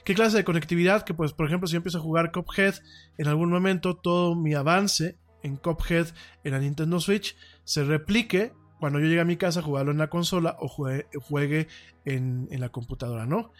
[0.03, 1.03] ¿Qué clase de conectividad?
[1.03, 2.75] Que pues, por ejemplo, si yo empiezo a jugar Cuphead,
[3.17, 6.07] en algún momento todo mi avance en Cuphead
[6.43, 9.97] en la Nintendo Switch se replique cuando yo llegue a mi casa a jugarlo en
[9.97, 11.67] la consola o juegue,
[12.03, 13.53] en, la computadora, ¿no?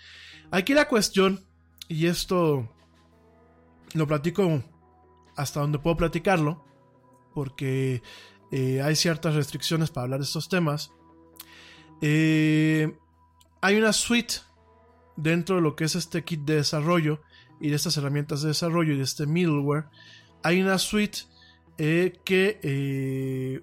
[0.51, 1.45] Aquí la cuestión,
[1.87, 2.69] y esto
[3.93, 4.61] lo platico
[5.37, 6.65] hasta donde puedo platicarlo,
[7.33, 8.01] porque
[8.51, 10.91] eh, hay ciertas restricciones para hablar de estos temas.
[12.01, 12.93] Eh,
[13.61, 14.35] hay una suite
[15.15, 17.21] dentro de lo que es este kit de desarrollo
[17.59, 19.85] y de estas herramientas de desarrollo y de este middleware,
[20.43, 21.19] hay una suite
[21.77, 23.61] eh, que eh,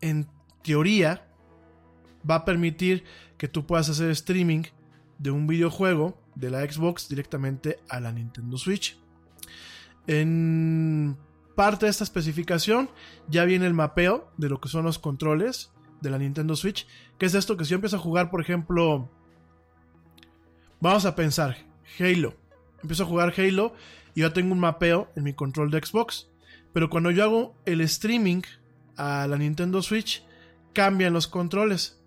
[0.00, 0.26] en
[0.62, 1.26] teoría
[2.28, 3.04] va a permitir
[3.36, 4.62] que tú puedas hacer streaming
[5.18, 8.98] de un videojuego de la Xbox directamente a la Nintendo Switch.
[10.06, 11.16] En
[11.54, 12.90] parte de esta especificación
[13.28, 15.70] ya viene el mapeo de lo que son los controles
[16.00, 16.86] de la Nintendo Switch,
[17.18, 19.08] que es esto que si yo empiezo a jugar, por ejemplo,
[20.82, 21.58] Vamos a pensar,
[22.00, 22.34] Halo.
[22.82, 23.72] Empiezo a jugar Halo
[24.16, 26.28] y ya tengo un mapeo en mi control de Xbox.
[26.72, 28.42] Pero cuando yo hago el streaming
[28.96, 30.24] a la Nintendo Switch,
[30.72, 32.00] cambian los controles.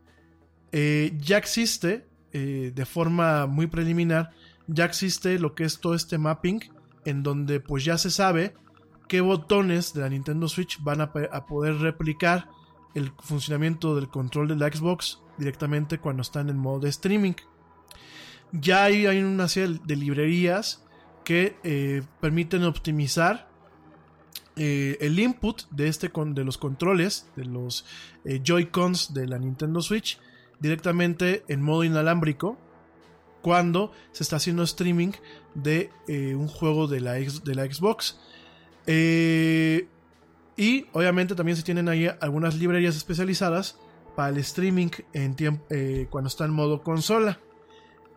[0.74, 4.32] Eh, ya existe, eh, de forma muy preliminar,
[4.68, 6.60] ya existe lo que es todo este mapping,
[7.06, 8.56] en donde pues ya se sabe
[9.08, 12.50] qué botones de la Nintendo Switch van a, a poder replicar
[12.94, 17.36] el funcionamiento del control de la Xbox directamente cuando están en modo de streaming
[18.52, 20.86] ya hay, hay una serie de librerías
[21.26, 23.50] que eh, permiten optimizar
[24.56, 27.86] eh, el input de, este de los controles, de los
[28.24, 30.20] eh, Joy-Cons de la Nintendo Switch,
[30.60, 32.58] directamente en modo inalámbrico
[33.42, 35.12] cuando se está haciendo streaming
[35.54, 38.20] de un juego de la, de la Xbox.
[40.58, 43.78] y obviamente también se tienen ahí algunas librerías especializadas
[44.16, 45.36] para el streaming en
[46.10, 47.40] cuando está en modo consola.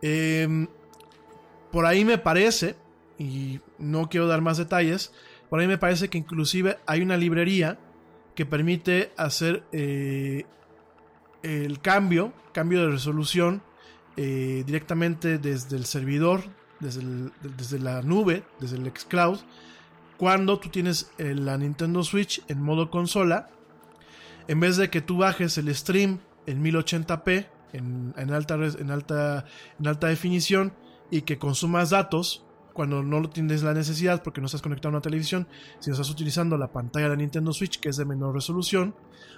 [0.01, 0.67] Em,
[1.71, 2.75] por ahí me parece,
[3.17, 5.11] y no quiero dar más detalles,
[5.49, 7.79] por ahí me parece que inclusive hay una librería
[8.35, 10.45] que permite hacer eh,
[11.43, 13.61] el cambio, cambio de resolución
[14.15, 16.43] eh, directamente desde el servidor,
[16.79, 17.01] desde,
[17.41, 19.39] desde, la nube, desde el xCloud,
[20.17, 23.49] cuando tú tienes eh, la Nintendo Switch en modo consola,
[24.47, 29.45] en vez de que tú bajes el stream en 1080p, en, alta, en, alta,
[29.79, 30.73] en alta definición,
[31.11, 34.97] y que consumas datos, cuando no lo tienes la necesidad porque no estás conectado a
[34.97, 35.47] una televisión,
[35.79, 38.95] si estás utilizando la pantalla de Nintendo Switch que es de menor resolución,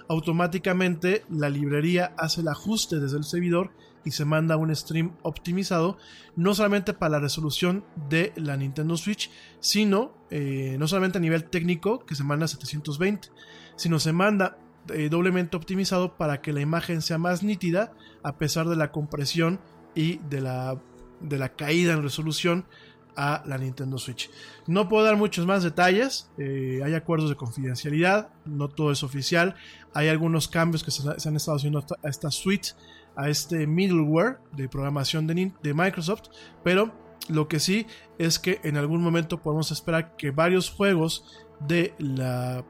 [0.08, 3.72] automáticamente la librería hace el ajuste desde el servidor
[4.04, 5.96] y se manda un stream optimizado,
[6.36, 9.30] no solamente para la resolución de la Nintendo Switch,
[9.60, 13.28] sino eh, no solamente a nivel técnico, que se manda a 720,
[13.76, 17.92] sino se manda eh, doblemente optimizado para que la imagen sea más nítida
[18.22, 19.60] a pesar de la compresión
[19.94, 20.80] y de la,
[21.20, 22.66] de la caída en resolución
[23.16, 24.30] a la Nintendo Switch.
[24.66, 29.54] No puedo dar muchos más detalles, eh, hay acuerdos de confidencialidad, no todo es oficial,
[29.92, 32.70] hay algunos cambios que se, han estado haciendo a esta suite,
[33.14, 36.28] a este middleware de programación de, de Microsoft,
[36.64, 36.92] pero
[37.28, 37.86] lo que sí
[38.18, 41.24] es que en algún momento podemos esperar que varios juegos
[41.60, 42.64] de la,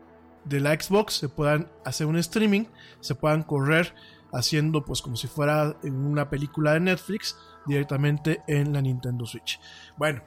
[0.44, 2.64] de la Xbox se puedan hacer un streaming,
[3.00, 3.94] se puedan correr
[4.32, 7.36] haciendo pues como si fuera una película de Netflix
[7.66, 9.60] directamente en la Nintendo Switch.
[9.96, 10.22] Bueno,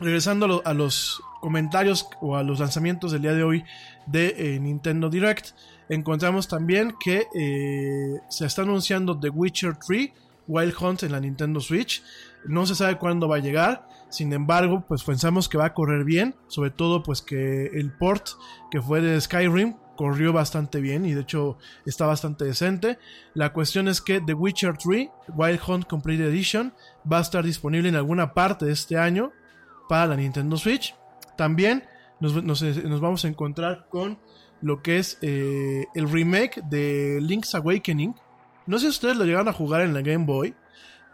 [0.00, 3.64] regresando a, los comentarios o a los lanzamientos del día de hoy
[4.06, 5.50] de eh, Nintendo Direct,
[5.88, 10.10] encontramos también que eh, se está anunciando The Witcher 3
[10.48, 12.02] Wild Hunt en la Nintendo Switch.
[12.46, 13.88] No se sabe cuándo va a llegar.
[14.08, 16.36] Sin embargo, pues pensamos que va a correr bien.
[16.46, 18.28] Sobre todo, pues que el port
[18.70, 22.98] que fue de Skyrim corrió bastante bien y de hecho está bastante decente.
[23.34, 26.72] La cuestión es que The Witcher 3 Wild Hunt Complete Edition
[27.10, 29.32] va a estar disponible en alguna parte de este año
[29.88, 30.94] para la Nintendo Switch.
[31.36, 31.84] También
[32.20, 32.34] nos,
[33.00, 34.18] vamos a encontrar con
[34.62, 38.14] lo que es eh, el remake de Link's Awakening.
[38.66, 40.54] No sé si ustedes lo llegaron a jugar en la Game Boy.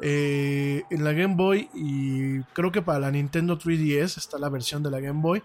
[0.04, 4.82] Eh, en la Game Boy y creo que para la Nintendo 3DS está la versión
[4.82, 5.42] de la Game Boy.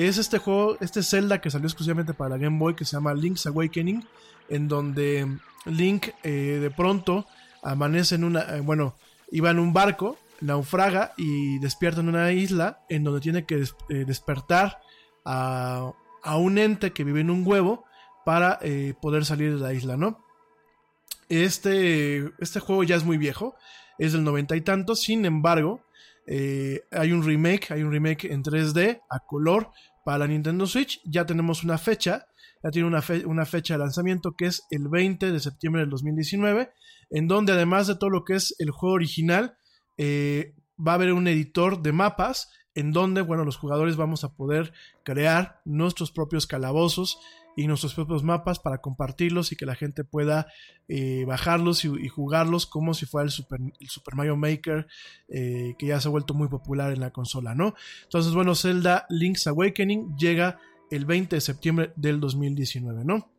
[0.00, 3.12] Es este juego, este Zelda que salió exclusivamente para la Game Boy que se llama
[3.12, 4.02] Link's Awakening,
[4.48, 5.28] en donde
[5.66, 7.26] Link eh, de pronto
[7.62, 8.94] amanece en una, bueno,
[9.30, 13.56] iba en un barco naufraga y despierta en una isla en donde tiene que
[13.90, 14.80] eh, despertar
[15.26, 15.92] a,
[16.34, 17.84] un ente que vive en un huevo
[18.24, 20.24] para eh, poder salir de la isla, ¿no?
[21.28, 23.54] Este, este juego ya es muy viejo,
[23.98, 25.82] es del noventa y tantos, sin embargo,
[26.32, 29.70] eh, hay un remake, hay un remake en 3D a color
[30.04, 32.26] para la Nintendo Switch, ya tenemos una fecha,
[32.62, 36.70] ya tiene una, fecha de lanzamiento que es el 20 de septiembre del 2019,
[37.10, 39.56] en donde además de todo lo que es el juego original,
[39.98, 44.34] eh, va a haber un editor de mapas en donde, bueno, los jugadores vamos a
[44.34, 44.72] poder
[45.02, 47.18] crear nuestros propios calabozos
[47.56, 50.46] y nuestros propios mapas para compartirlos y que la gente pueda
[50.88, 54.86] eh, bajarlos y, jugarlos como si fuera el Super, Super Mario Maker
[55.28, 57.74] eh, que ya se ha vuelto muy popular en la consola, ¿no?
[58.04, 60.58] Entonces, bueno, Zelda Link's Awakening llega
[60.90, 63.30] el 20 de septiembre del 2019, ¿no?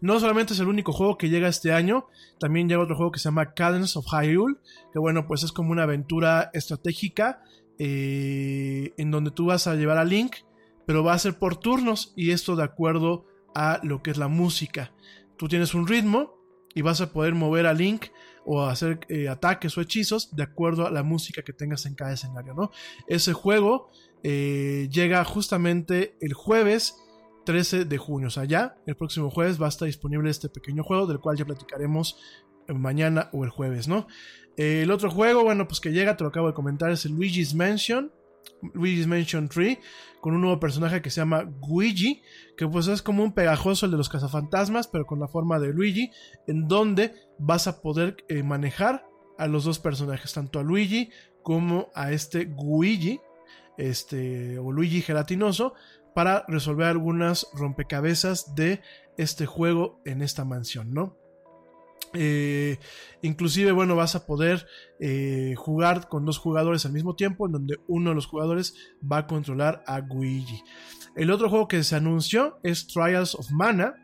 [0.00, 2.06] No solamente es el único juego que llega este año,
[2.38, 4.56] también llega otro juego que se llama Cadence of Hyrule,
[4.92, 7.42] que bueno, pues es como una aventura estratégica
[7.78, 10.36] eh, en donde tú vas a llevar a Link,
[10.86, 14.28] pero va a ser por turnos y esto de acuerdo a lo que es la
[14.28, 14.92] música.
[15.36, 16.34] Tú tienes un ritmo
[16.74, 18.06] y vas a poder mover a Link
[18.44, 22.12] o hacer eh, ataques o hechizos de acuerdo a la música que tengas en cada
[22.12, 22.70] escenario, ¿no?
[23.06, 23.90] Ese juego
[24.22, 26.96] eh, llega justamente el jueves
[27.44, 28.28] 13 de junio.
[28.28, 31.36] O sea, ya el próximo jueves va a estar disponible este pequeño juego del cual
[31.36, 32.18] ya platicaremos
[32.68, 34.06] mañana o el jueves, ¿no?
[34.56, 37.54] El otro juego, bueno, pues que llega, te lo acabo de comentar, es el Luigi's
[37.54, 38.12] Mansion.
[38.72, 39.78] Luigi's Mansion 3,
[40.20, 42.22] con un nuevo personaje que se llama Luigi,
[42.56, 45.72] que pues es como un pegajoso el de los cazafantasmas, pero con la forma de
[45.72, 46.10] Luigi,
[46.46, 49.06] en donde vas a poder eh, manejar
[49.38, 51.10] a los dos personajes, tanto a Luigi
[51.42, 53.20] como a este Luigi,
[53.76, 55.74] este, o Luigi gelatinoso,
[56.14, 58.80] para resolver algunas rompecabezas de
[59.18, 61.16] este juego en esta mansión, ¿no?
[62.14, 62.78] Eh,
[63.22, 64.66] inclusive, bueno, vas a poder
[65.00, 69.18] eh, jugar con dos jugadores al mismo tiempo, en donde uno de los jugadores va
[69.18, 70.62] a controlar a Guigi.
[71.16, 73.94] El otro juego que se anunció es Trials of Mana,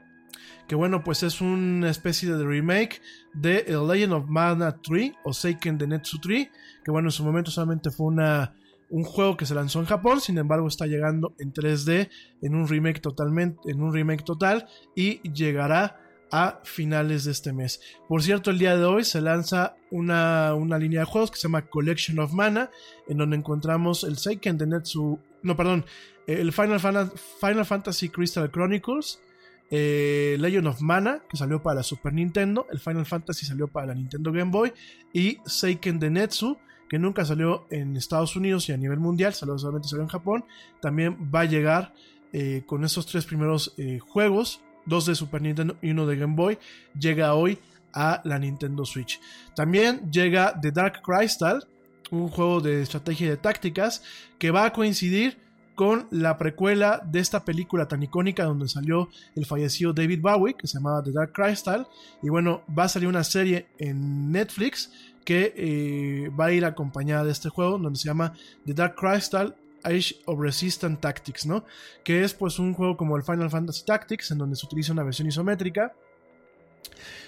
[0.68, 3.00] que bueno, pues es una especie de remake
[3.34, 6.48] de The Legend of Mana 3 o Seiken de Netsu 3,
[6.84, 8.54] que bueno, en su momento solamente fue una
[8.90, 12.10] un juego que se lanzó en Japón, sin embargo está llegando en 3D
[12.42, 14.66] en un remake totalmente en un remake total
[14.96, 15.96] y llegará
[16.30, 17.80] a finales de este mes.
[18.08, 21.44] Por cierto, el día de hoy se lanza una, una línea de juegos que se
[21.44, 22.70] llama Collection of Mana,
[23.08, 25.84] en donde encontramos el Seiken de Netsu, no, perdón,
[26.26, 29.20] el Final, Final Fantasy Crystal Chronicles,
[29.70, 33.94] eh, Legend of Mana, que salió para Super Nintendo, el Final Fantasy salió para la
[33.94, 34.72] Nintendo Game Boy,
[35.12, 36.58] y Seiken de Netsu,
[36.88, 40.44] que nunca salió en Estados Unidos y a nivel mundial, salió, solamente salió en Japón,
[40.80, 41.94] también va a llegar
[42.32, 46.34] eh, con esos tres primeros eh, juegos, dos de Super Nintendo y uno de Game
[46.34, 46.58] Boy,
[46.98, 47.58] llega hoy
[47.92, 49.20] a la Nintendo Switch.
[49.54, 51.66] También llega The Dark Crystal,
[52.10, 54.02] un juego de estrategia y de tácticas
[54.38, 55.38] que va a coincidir
[55.74, 60.66] con la precuela de esta película tan icónica donde salió el fallecido David Bowie, que
[60.66, 61.86] se llamaba The Dark Crystal.
[62.22, 64.92] Y bueno, va a salir una serie en Netflix
[65.24, 68.34] que eh, va a ir acompañada de este juego, donde se llama
[68.66, 71.64] The Dark Crystal Age of Resistance Tactics, ¿no?
[72.04, 75.02] Que es pues un juego como el Final Fantasy Tactics, en donde se utiliza una
[75.02, 75.94] versión isométrica.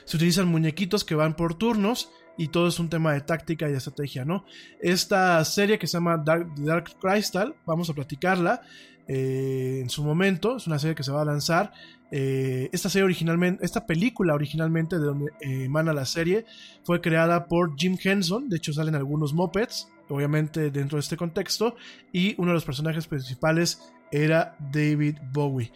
[0.05, 3.74] Se utilizan muñequitos que van por turnos y todo es un tema de táctica y
[3.74, 4.45] estrategia, ¿no?
[4.81, 8.62] Esta serie que se llama Dark, Dark Crystal, vamos a platicarla
[9.09, 11.73] eh, en su momento, es una serie que se va a lanzar.
[12.11, 16.45] Eh, esta serie originalmente, esta película originalmente de donde eh, emana la serie,
[16.85, 21.76] fue creada por Jim Henson, de hecho salen algunos mopeds, obviamente dentro de este contexto,
[22.12, 23.80] y uno de los personajes principales
[24.10, 25.72] era David Bowie.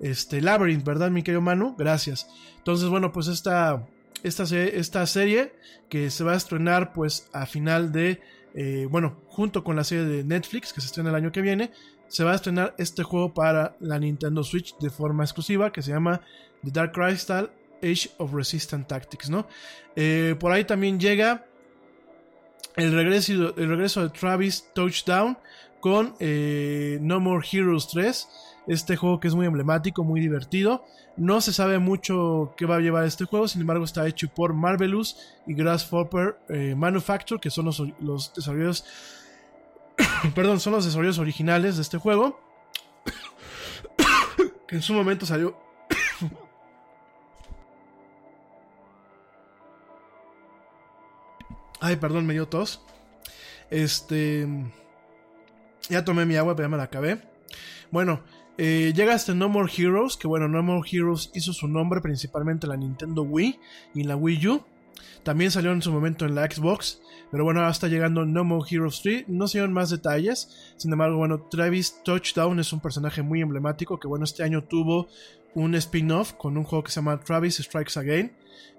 [0.00, 1.74] Este, Labyrinth, ¿verdad, mi querido Manu?
[1.76, 2.28] Gracias.
[2.58, 3.86] Entonces, bueno, pues esta,
[4.22, 5.54] esta, esta serie
[5.88, 8.20] que se va a estrenar pues a final de,
[8.54, 11.72] eh, bueno, junto con la serie de Netflix que se estrena el año que viene,
[12.08, 15.90] se va a estrenar este juego para la Nintendo Switch de forma exclusiva que se
[15.90, 16.20] llama
[16.64, 17.50] The Dark Crystal
[17.82, 19.46] Age of Resistance Tactics, ¿no?
[19.94, 21.46] Eh, por ahí también llega
[22.78, 25.36] el regreso, el regreso de Travis Touchdown
[25.80, 28.28] con eh, No More Heroes 3.
[28.68, 30.84] Este juego que es muy emblemático, muy divertido.
[31.16, 34.54] No se sabe mucho qué va a llevar este juego, sin embargo está hecho por
[34.54, 38.84] Marvelous y Grasshopper eh, Manufacture, que son los, los desarrolladores,
[40.34, 42.38] perdón, son los desarrolladores originales de este juego,
[44.68, 45.56] que en su momento salió
[51.80, 52.82] Ay, perdón, me dio tos.
[53.70, 54.46] Este.
[55.88, 57.20] Ya tomé mi agua, pero ya me la acabé.
[57.90, 58.20] Bueno,
[58.58, 62.66] eh, llega este No More Heroes, que bueno, No More Heroes hizo su nombre principalmente
[62.66, 63.58] en la Nintendo Wii
[63.94, 64.64] y en la Wii U.
[65.22, 67.00] También salió en su momento en la Xbox.
[67.30, 69.28] Pero bueno, ahora está llegando No More Heroes 3.
[69.28, 70.74] No se dieron más detalles.
[70.76, 75.08] Sin embargo, bueno, Travis Touchdown es un personaje muy emblemático que bueno, este año tuvo
[75.54, 78.32] un spin-off con un juego que se llama Travis Strikes Again.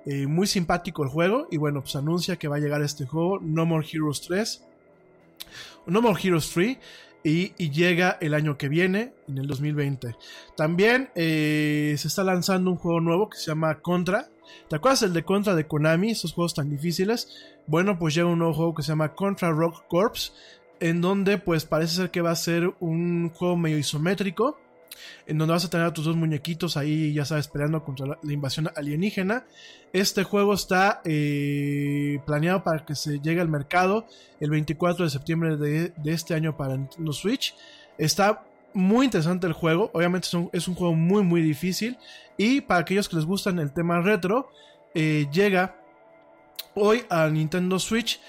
[0.06, 1.48] Eh, muy simpático el juego.
[1.52, 4.64] Y bueno, pues anuncia que va a llegar este juego, No More Heroes 3.
[5.86, 6.78] No More Heroes 3.
[7.24, 10.16] Y, llega el año que viene, en el 2020.
[10.56, 14.30] También eh, se está lanzando un juego nuevo que se llama Contra.
[14.70, 16.12] ¿Te acuerdas el de Contra de Konami?
[16.12, 17.28] Esos juegos tan difíciles.
[17.68, 20.34] Bueno, pues llega un nuevo juego que se llama Contra Rock Corps.
[20.80, 24.58] En donde pues parece ser que va a ser un juego medio isométrico
[25.28, 28.18] en donde vas a tener a tus dos muñequitos ahí, ya sabes, peleando contra la,
[28.24, 29.46] invasión alienígena.
[29.94, 34.08] Este juego está eh, planeado para que se llegue al mercado
[34.40, 37.56] el 24 de septiembre de, este año para Nintendo Switch.
[37.98, 38.44] Está
[38.74, 41.98] muy interesante el juego, obviamente es un, es un, juego muy muy difícil
[42.38, 44.52] y para aquellos que les gustan el tema retro,
[44.94, 45.76] eh, llega
[46.76, 48.20] hoy a Nintendo Switch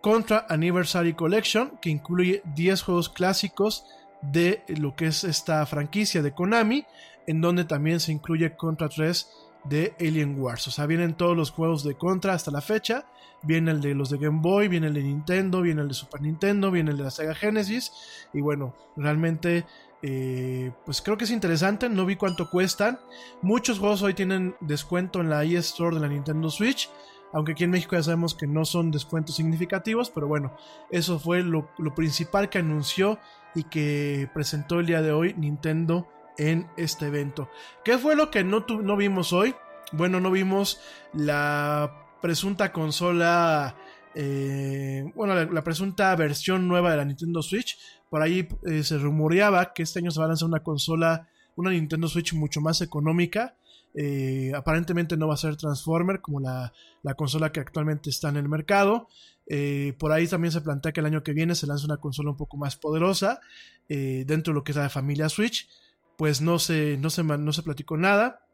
[0.00, 3.84] Contra Anniversary Collection que incluye 10 juegos clásicos
[4.22, 6.84] de lo que es esta franquicia de Konami,
[7.26, 9.28] en donde también se incluye Contra 3
[9.64, 10.66] de Alien Wars.
[10.68, 13.06] O sea, vienen todos los juegos de Contra hasta la fecha.
[13.42, 16.20] Viene el de los de Game Boy, viene el de Nintendo, viene el de Super
[16.20, 17.92] Nintendo, viene el de la Sega Genesis.
[18.32, 19.64] Y bueno, realmente,
[20.02, 21.88] eh, pues creo que es interesante.
[21.88, 22.98] No vi cuánto cuestan.
[23.42, 26.90] Muchos juegos hoy tienen descuento en la eStore de la Nintendo Switch.
[27.32, 30.52] Aunque aquí en México ya sabemos que no son descuentos significativos, pero bueno,
[30.90, 33.20] eso fue lo, lo principal que anunció
[33.54, 36.08] y que presentó el día de hoy Nintendo
[36.38, 37.50] en este evento.
[37.84, 38.64] ¿Qué fue lo que no,
[38.96, 39.54] vimos hoy?
[39.92, 40.80] Bueno, no vimos
[41.12, 43.76] la presunta consola,
[44.14, 47.78] eh, bueno, la, presunta versión nueva de la Nintendo Switch.
[48.08, 51.70] Por ahí eh, se rumoreaba que este año se va a lanzar una consola, una
[51.70, 53.56] Nintendo Switch mucho más económica.
[53.92, 56.72] Eh, aparentemente no va a ser Transformer como la,
[57.16, 59.08] consola que actualmente está en el mercado.
[59.52, 62.30] Eh, por ahí también se plantea que el año que viene se lanza una consola
[62.30, 63.40] un poco más poderosa
[63.88, 65.68] eh, dentro de lo que es la familia Switch.
[66.16, 68.46] Pues no se, no se, no se platicó nada.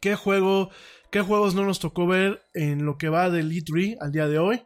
[0.00, 0.70] ¿Qué, juego,
[1.12, 4.40] ¿Qué juegos no nos tocó ver en lo que va del E3 al día de
[4.40, 4.62] hoy?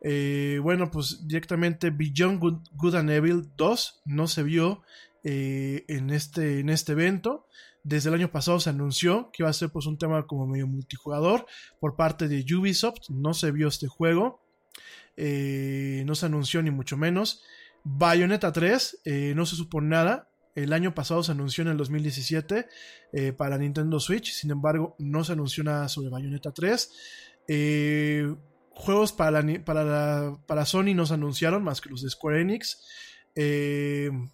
[0.00, 4.80] Eh, bueno, pues directamente Beyond Good, and Evil 2 no se vio
[5.22, 7.46] en, este, en este evento.
[7.84, 10.66] Desde el año pasado se anunció que iba a ser pues un tema como medio
[10.66, 11.44] multijugador
[11.78, 13.10] por parte de Ubisoft.
[13.10, 14.41] No se vio este juego.
[15.16, 17.42] Eh, no se anunció ni mucho menos.
[17.84, 20.28] Bayonetta 3, eh, no se supone nada.
[20.54, 22.66] El año pasado se anunció en el 2017
[23.12, 24.32] eh, para Nintendo Switch.
[24.32, 26.90] Sin embargo, no se anunció nada sobre Bayonetta 3.
[28.74, 32.82] juegos para, para, para Sony no se anunciaron más que los de Square Enix.
[33.34, 34.32] No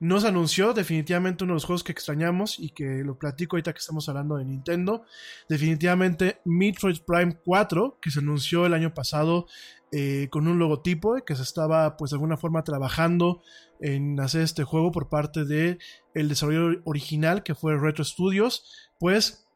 [0.00, 3.80] se anunció definitivamente uno de los juegos que extrañamos y que lo platico ahorita que
[3.80, 5.04] estamos hablando de Nintendo.
[5.48, 9.46] Definitivamente Metroid Prime 4, que se anunció el año pasado
[9.92, 13.42] eh, con un logotipo que se estaba pues de alguna forma trabajando
[13.80, 15.78] en hacer este juego por parte de
[16.14, 18.64] el desarrollador original que fue Retro Studios,
[18.98, 19.48] pues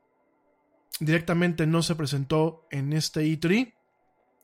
[1.01, 3.73] directamente no se presentó en este E3.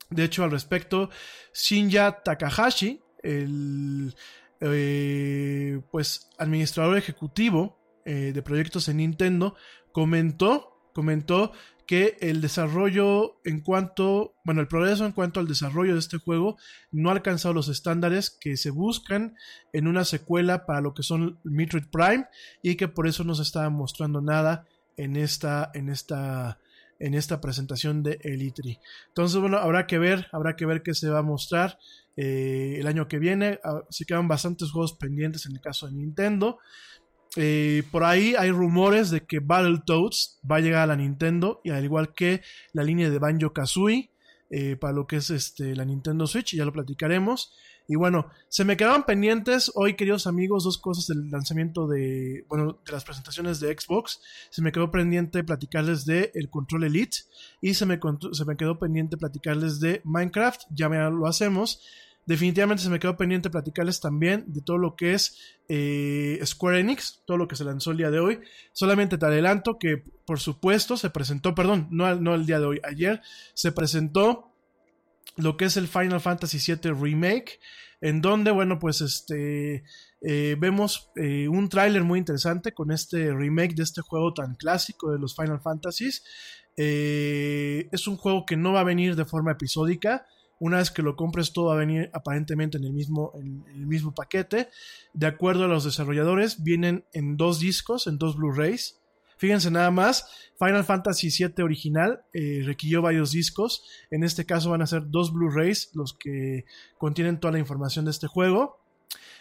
[0.09, 1.09] De hecho, al respecto,
[1.53, 4.15] Shinya Takahashi, el
[4.61, 9.55] eh, pues administrador ejecutivo eh, de proyectos en Nintendo,
[9.91, 11.51] comentó, comentó
[11.85, 16.57] que el desarrollo en cuanto, bueno, el progreso en cuanto al desarrollo de este juego
[16.91, 19.35] no ha alcanzado los estándares que se buscan
[19.73, 22.27] en una secuela para lo que son Metroid Prime
[22.61, 24.65] y que por eso no se estaba mostrando nada
[24.95, 26.59] en esta, en esta,
[27.01, 28.79] en esta presentación de Elitri.
[29.09, 31.77] Entonces, bueno, habrá que ver, habrá que ver qué se va a mostrar.
[32.17, 33.59] Eh, el año que viene.
[33.63, 36.59] Ah, se quedan bastantes juegos pendientes en el caso de Nintendo.
[37.37, 41.69] Eh, por ahí hay rumores de que Battletoads va a llegar a la Nintendo y
[41.69, 42.41] al igual que
[42.73, 44.11] la línea de Banjo Kazooie
[44.49, 47.53] eh, para lo que es este, la Nintendo Switch, ya lo platicaremos.
[47.87, 52.79] Y bueno, se me quedaban pendientes hoy, queridos amigos, dos cosas del lanzamiento de, bueno,
[52.85, 54.21] de las presentaciones de Xbox.
[54.49, 57.17] Se me quedó pendiente platicarles de el Control Elite
[57.59, 57.99] y se me,
[58.31, 61.81] se me quedó pendiente platicarles de Minecraft, ya lo hacemos.
[62.25, 65.37] Definitivamente se me quedó pendiente platicarles también de todo lo que es
[65.67, 68.39] eh, Square Enix, todo lo que se lanzó el día de hoy.
[68.73, 72.81] Solamente te adelanto que, por supuesto, se presentó, perdón, no, no el día de hoy,
[72.83, 73.21] ayer
[73.55, 74.50] se presentó
[75.37, 77.59] lo que es el Final Fantasy VII Remake,
[78.01, 79.83] en donde, bueno, pues este,
[80.21, 85.11] eh, vemos eh, un tráiler muy interesante con este remake de este juego tan clásico
[85.11, 86.23] de los Final Fantasies.
[86.77, 90.25] Eh, es un juego que no va a venir de forma episódica.
[90.59, 93.87] Una vez que lo compres, todo va a venir aparentemente en el mismo, en el
[93.87, 94.69] mismo paquete.
[95.13, 99.00] De acuerdo a los desarrolladores, vienen en dos discos, en dos Blu-rays.
[99.41, 100.27] Fíjense nada más,
[100.59, 103.83] Final Fantasy VII original eh, requirió varios discos.
[104.11, 106.65] En este caso van a ser dos Blu-rays los que
[106.99, 108.79] contienen toda la información de este juego.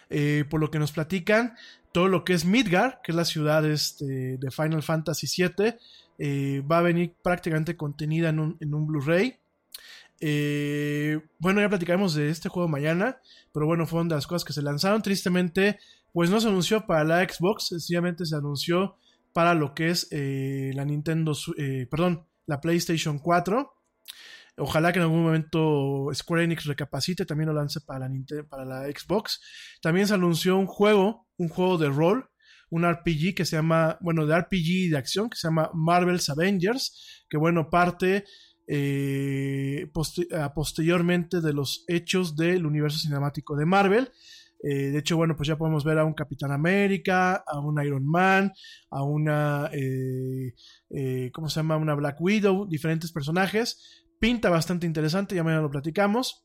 [0.09, 1.55] Eh, por lo que nos platican,
[1.93, 5.75] todo lo que es Midgar, que es la ciudad este, de Final Fantasy VII,
[6.17, 9.39] eh, va a venir prácticamente contenida en un, en un Blu-ray.
[11.39, 13.21] bueno, ya platicaremos de este juego mañana,
[13.53, 15.03] pero bueno, fueron de las cosas que se lanzaron.
[15.03, 15.79] Tristemente,
[16.15, 18.97] pues no se anunció para la Xbox, sencillamente se anunció
[19.33, 23.73] para lo que es eh, la Nintendo, eh, perdón, la PlayStation 4.
[24.59, 28.11] Ojalá que en algún momento Square Enix recapacite, también lo lance para la,
[28.49, 29.41] para la Xbox.
[29.81, 32.29] También se anunció un juego, un juego de rol,
[32.71, 37.25] un RPG que se llama, bueno, de RPG de acción que se llama Marvel's Avengers,
[37.29, 38.25] que bueno, parte
[38.67, 39.91] eh,
[40.55, 44.13] posteriormente de los hechos del universo cinemático de Marvel.
[44.63, 48.07] Eh, de hecho, bueno, pues ya podemos ver a un Capitán América, a un Iron
[48.07, 48.53] Man,
[48.91, 50.55] a una, eh,
[50.91, 51.77] eh, ¿cómo se llama?
[51.77, 54.05] Una Black Widow, diferentes personajes.
[54.19, 56.45] Pinta bastante interesante, ya mañana lo platicamos.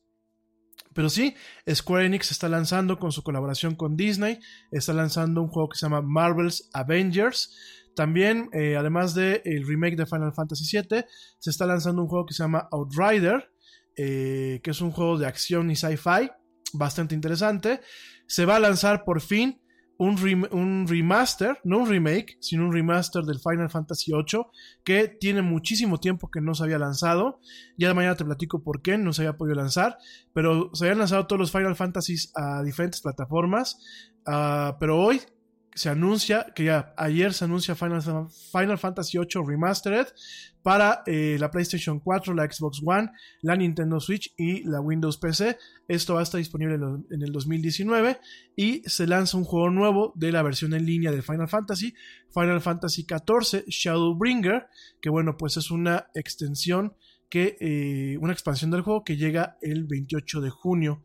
[0.94, 1.34] Pero sí,
[1.70, 4.40] Square Enix está lanzando con su colaboración con Disney,
[4.70, 7.54] está lanzando un juego que se llama Marvel's Avengers.
[7.94, 11.04] También, además del el remake de Final Fantasy VII,
[11.38, 13.50] se está lanzando un juego que se llama Outrider,
[13.94, 16.30] que es un juego de acción y sci-fi
[16.72, 17.80] bastante interesante.
[18.26, 19.60] Se va a lanzar por fin
[19.98, 24.44] un, un, remaster, no un remake, sino un remaster del Final Fantasy VIII,
[24.84, 27.40] que tiene muchísimo tiempo que no se había lanzado.
[27.78, 29.96] Ya de mañana te platico por qué no se había podido lanzar,
[30.32, 33.78] pero se habían lanzado todos los Final Fantasies a diferentes plataformas.
[34.26, 35.20] Ah, pero hoy
[35.76, 40.06] se anuncia, que ya ayer se anuncia Final, Final Fantasy VIII Remastered
[40.62, 43.12] para eh, la PlayStation 4, la Xbox One,
[43.42, 45.58] la Nintendo Switch y la Windows PC.
[45.86, 48.18] Esto va a estar disponible en, el 2019
[48.56, 51.94] y se lanza un juego nuevo de la versión en línea de Final Fantasy,
[52.32, 54.66] Final Fantasy XIV Shadowbringer,
[55.00, 56.96] que bueno, pues es una extensión
[57.28, 61.04] que, eh, una expansión del juego que llega el 28 de junio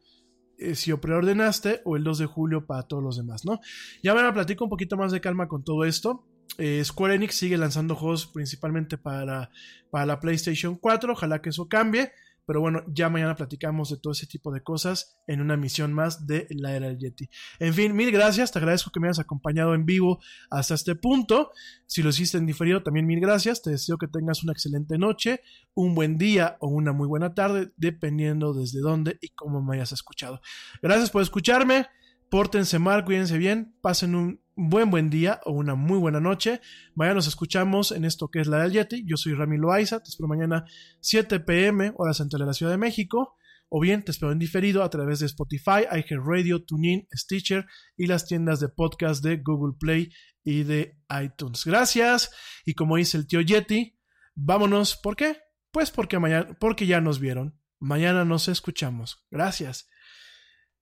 [0.61, 3.59] eh, si o preordenaste o el 2 de julio para todos los demás, ¿no?
[4.03, 6.25] Ya me platico un poquito más de calma con todo esto.
[6.57, 9.49] Eh, Square Enix sigue lanzando juegos principalmente para,
[9.89, 12.11] para la PlayStation 4, ojalá que eso cambie.
[12.45, 16.27] Pero bueno, ya mañana platicamos de todo ese tipo de cosas en una misión más
[16.27, 17.29] de la era del Yeti.
[17.59, 18.51] En fin, mil gracias.
[18.51, 20.19] Te agradezco que me hayas acompañado en vivo
[20.49, 21.51] hasta este punto.
[21.85, 23.61] Si lo hiciste en diferido, también mil gracias.
[23.61, 25.41] Te deseo que tengas una excelente noche,
[25.73, 29.91] un buen día o una muy buena tarde, dependiendo desde dónde y cómo me hayas
[29.91, 30.41] escuchado.
[30.81, 31.87] Gracias por escucharme.
[32.29, 36.61] Pórtense mal, cuídense bien, pasen un buen buen día o una muy buena noche.
[36.93, 39.03] Mañana nos escuchamos en esto que es la del Yeti.
[39.07, 40.65] Yo soy Rami Loaiza, te espero mañana
[40.99, 43.35] 7 pm, hora central de la Ciudad de México.
[43.69, 47.65] O bien te espero en diferido a través de Spotify, iHeartRadio, TuneIn, Stitcher
[47.95, 50.11] y las tiendas de podcast de Google Play
[50.43, 51.65] y de iTunes.
[51.65, 52.31] Gracias.
[52.65, 53.97] Y como dice el tío Yeti,
[54.35, 54.97] vámonos.
[54.97, 55.37] ¿Por qué?
[55.71, 57.57] Pues porque mañana, porque ya nos vieron.
[57.79, 59.25] Mañana nos escuchamos.
[59.31, 59.89] Gracias.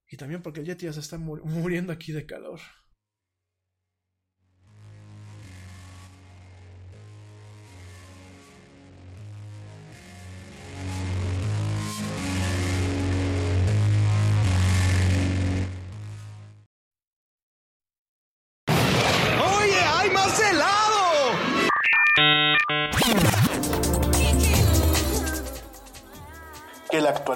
[0.08, 2.60] Y también porque el Yeti ya se está muriendo aquí de calor.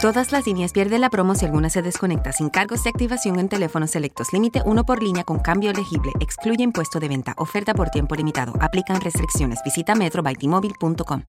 [0.00, 3.50] Todas las líneas pierden la promo si alguna se desconecta sin cargos de activación en
[3.50, 4.32] teléfonos selectos.
[4.32, 6.12] Límite uno por línea con cambio elegible.
[6.20, 7.34] Excluye impuesto de venta.
[7.36, 8.54] Oferta por tiempo limitado.
[8.60, 9.58] Aplican restricciones.
[9.62, 11.24] Visita metrobytmobile.com.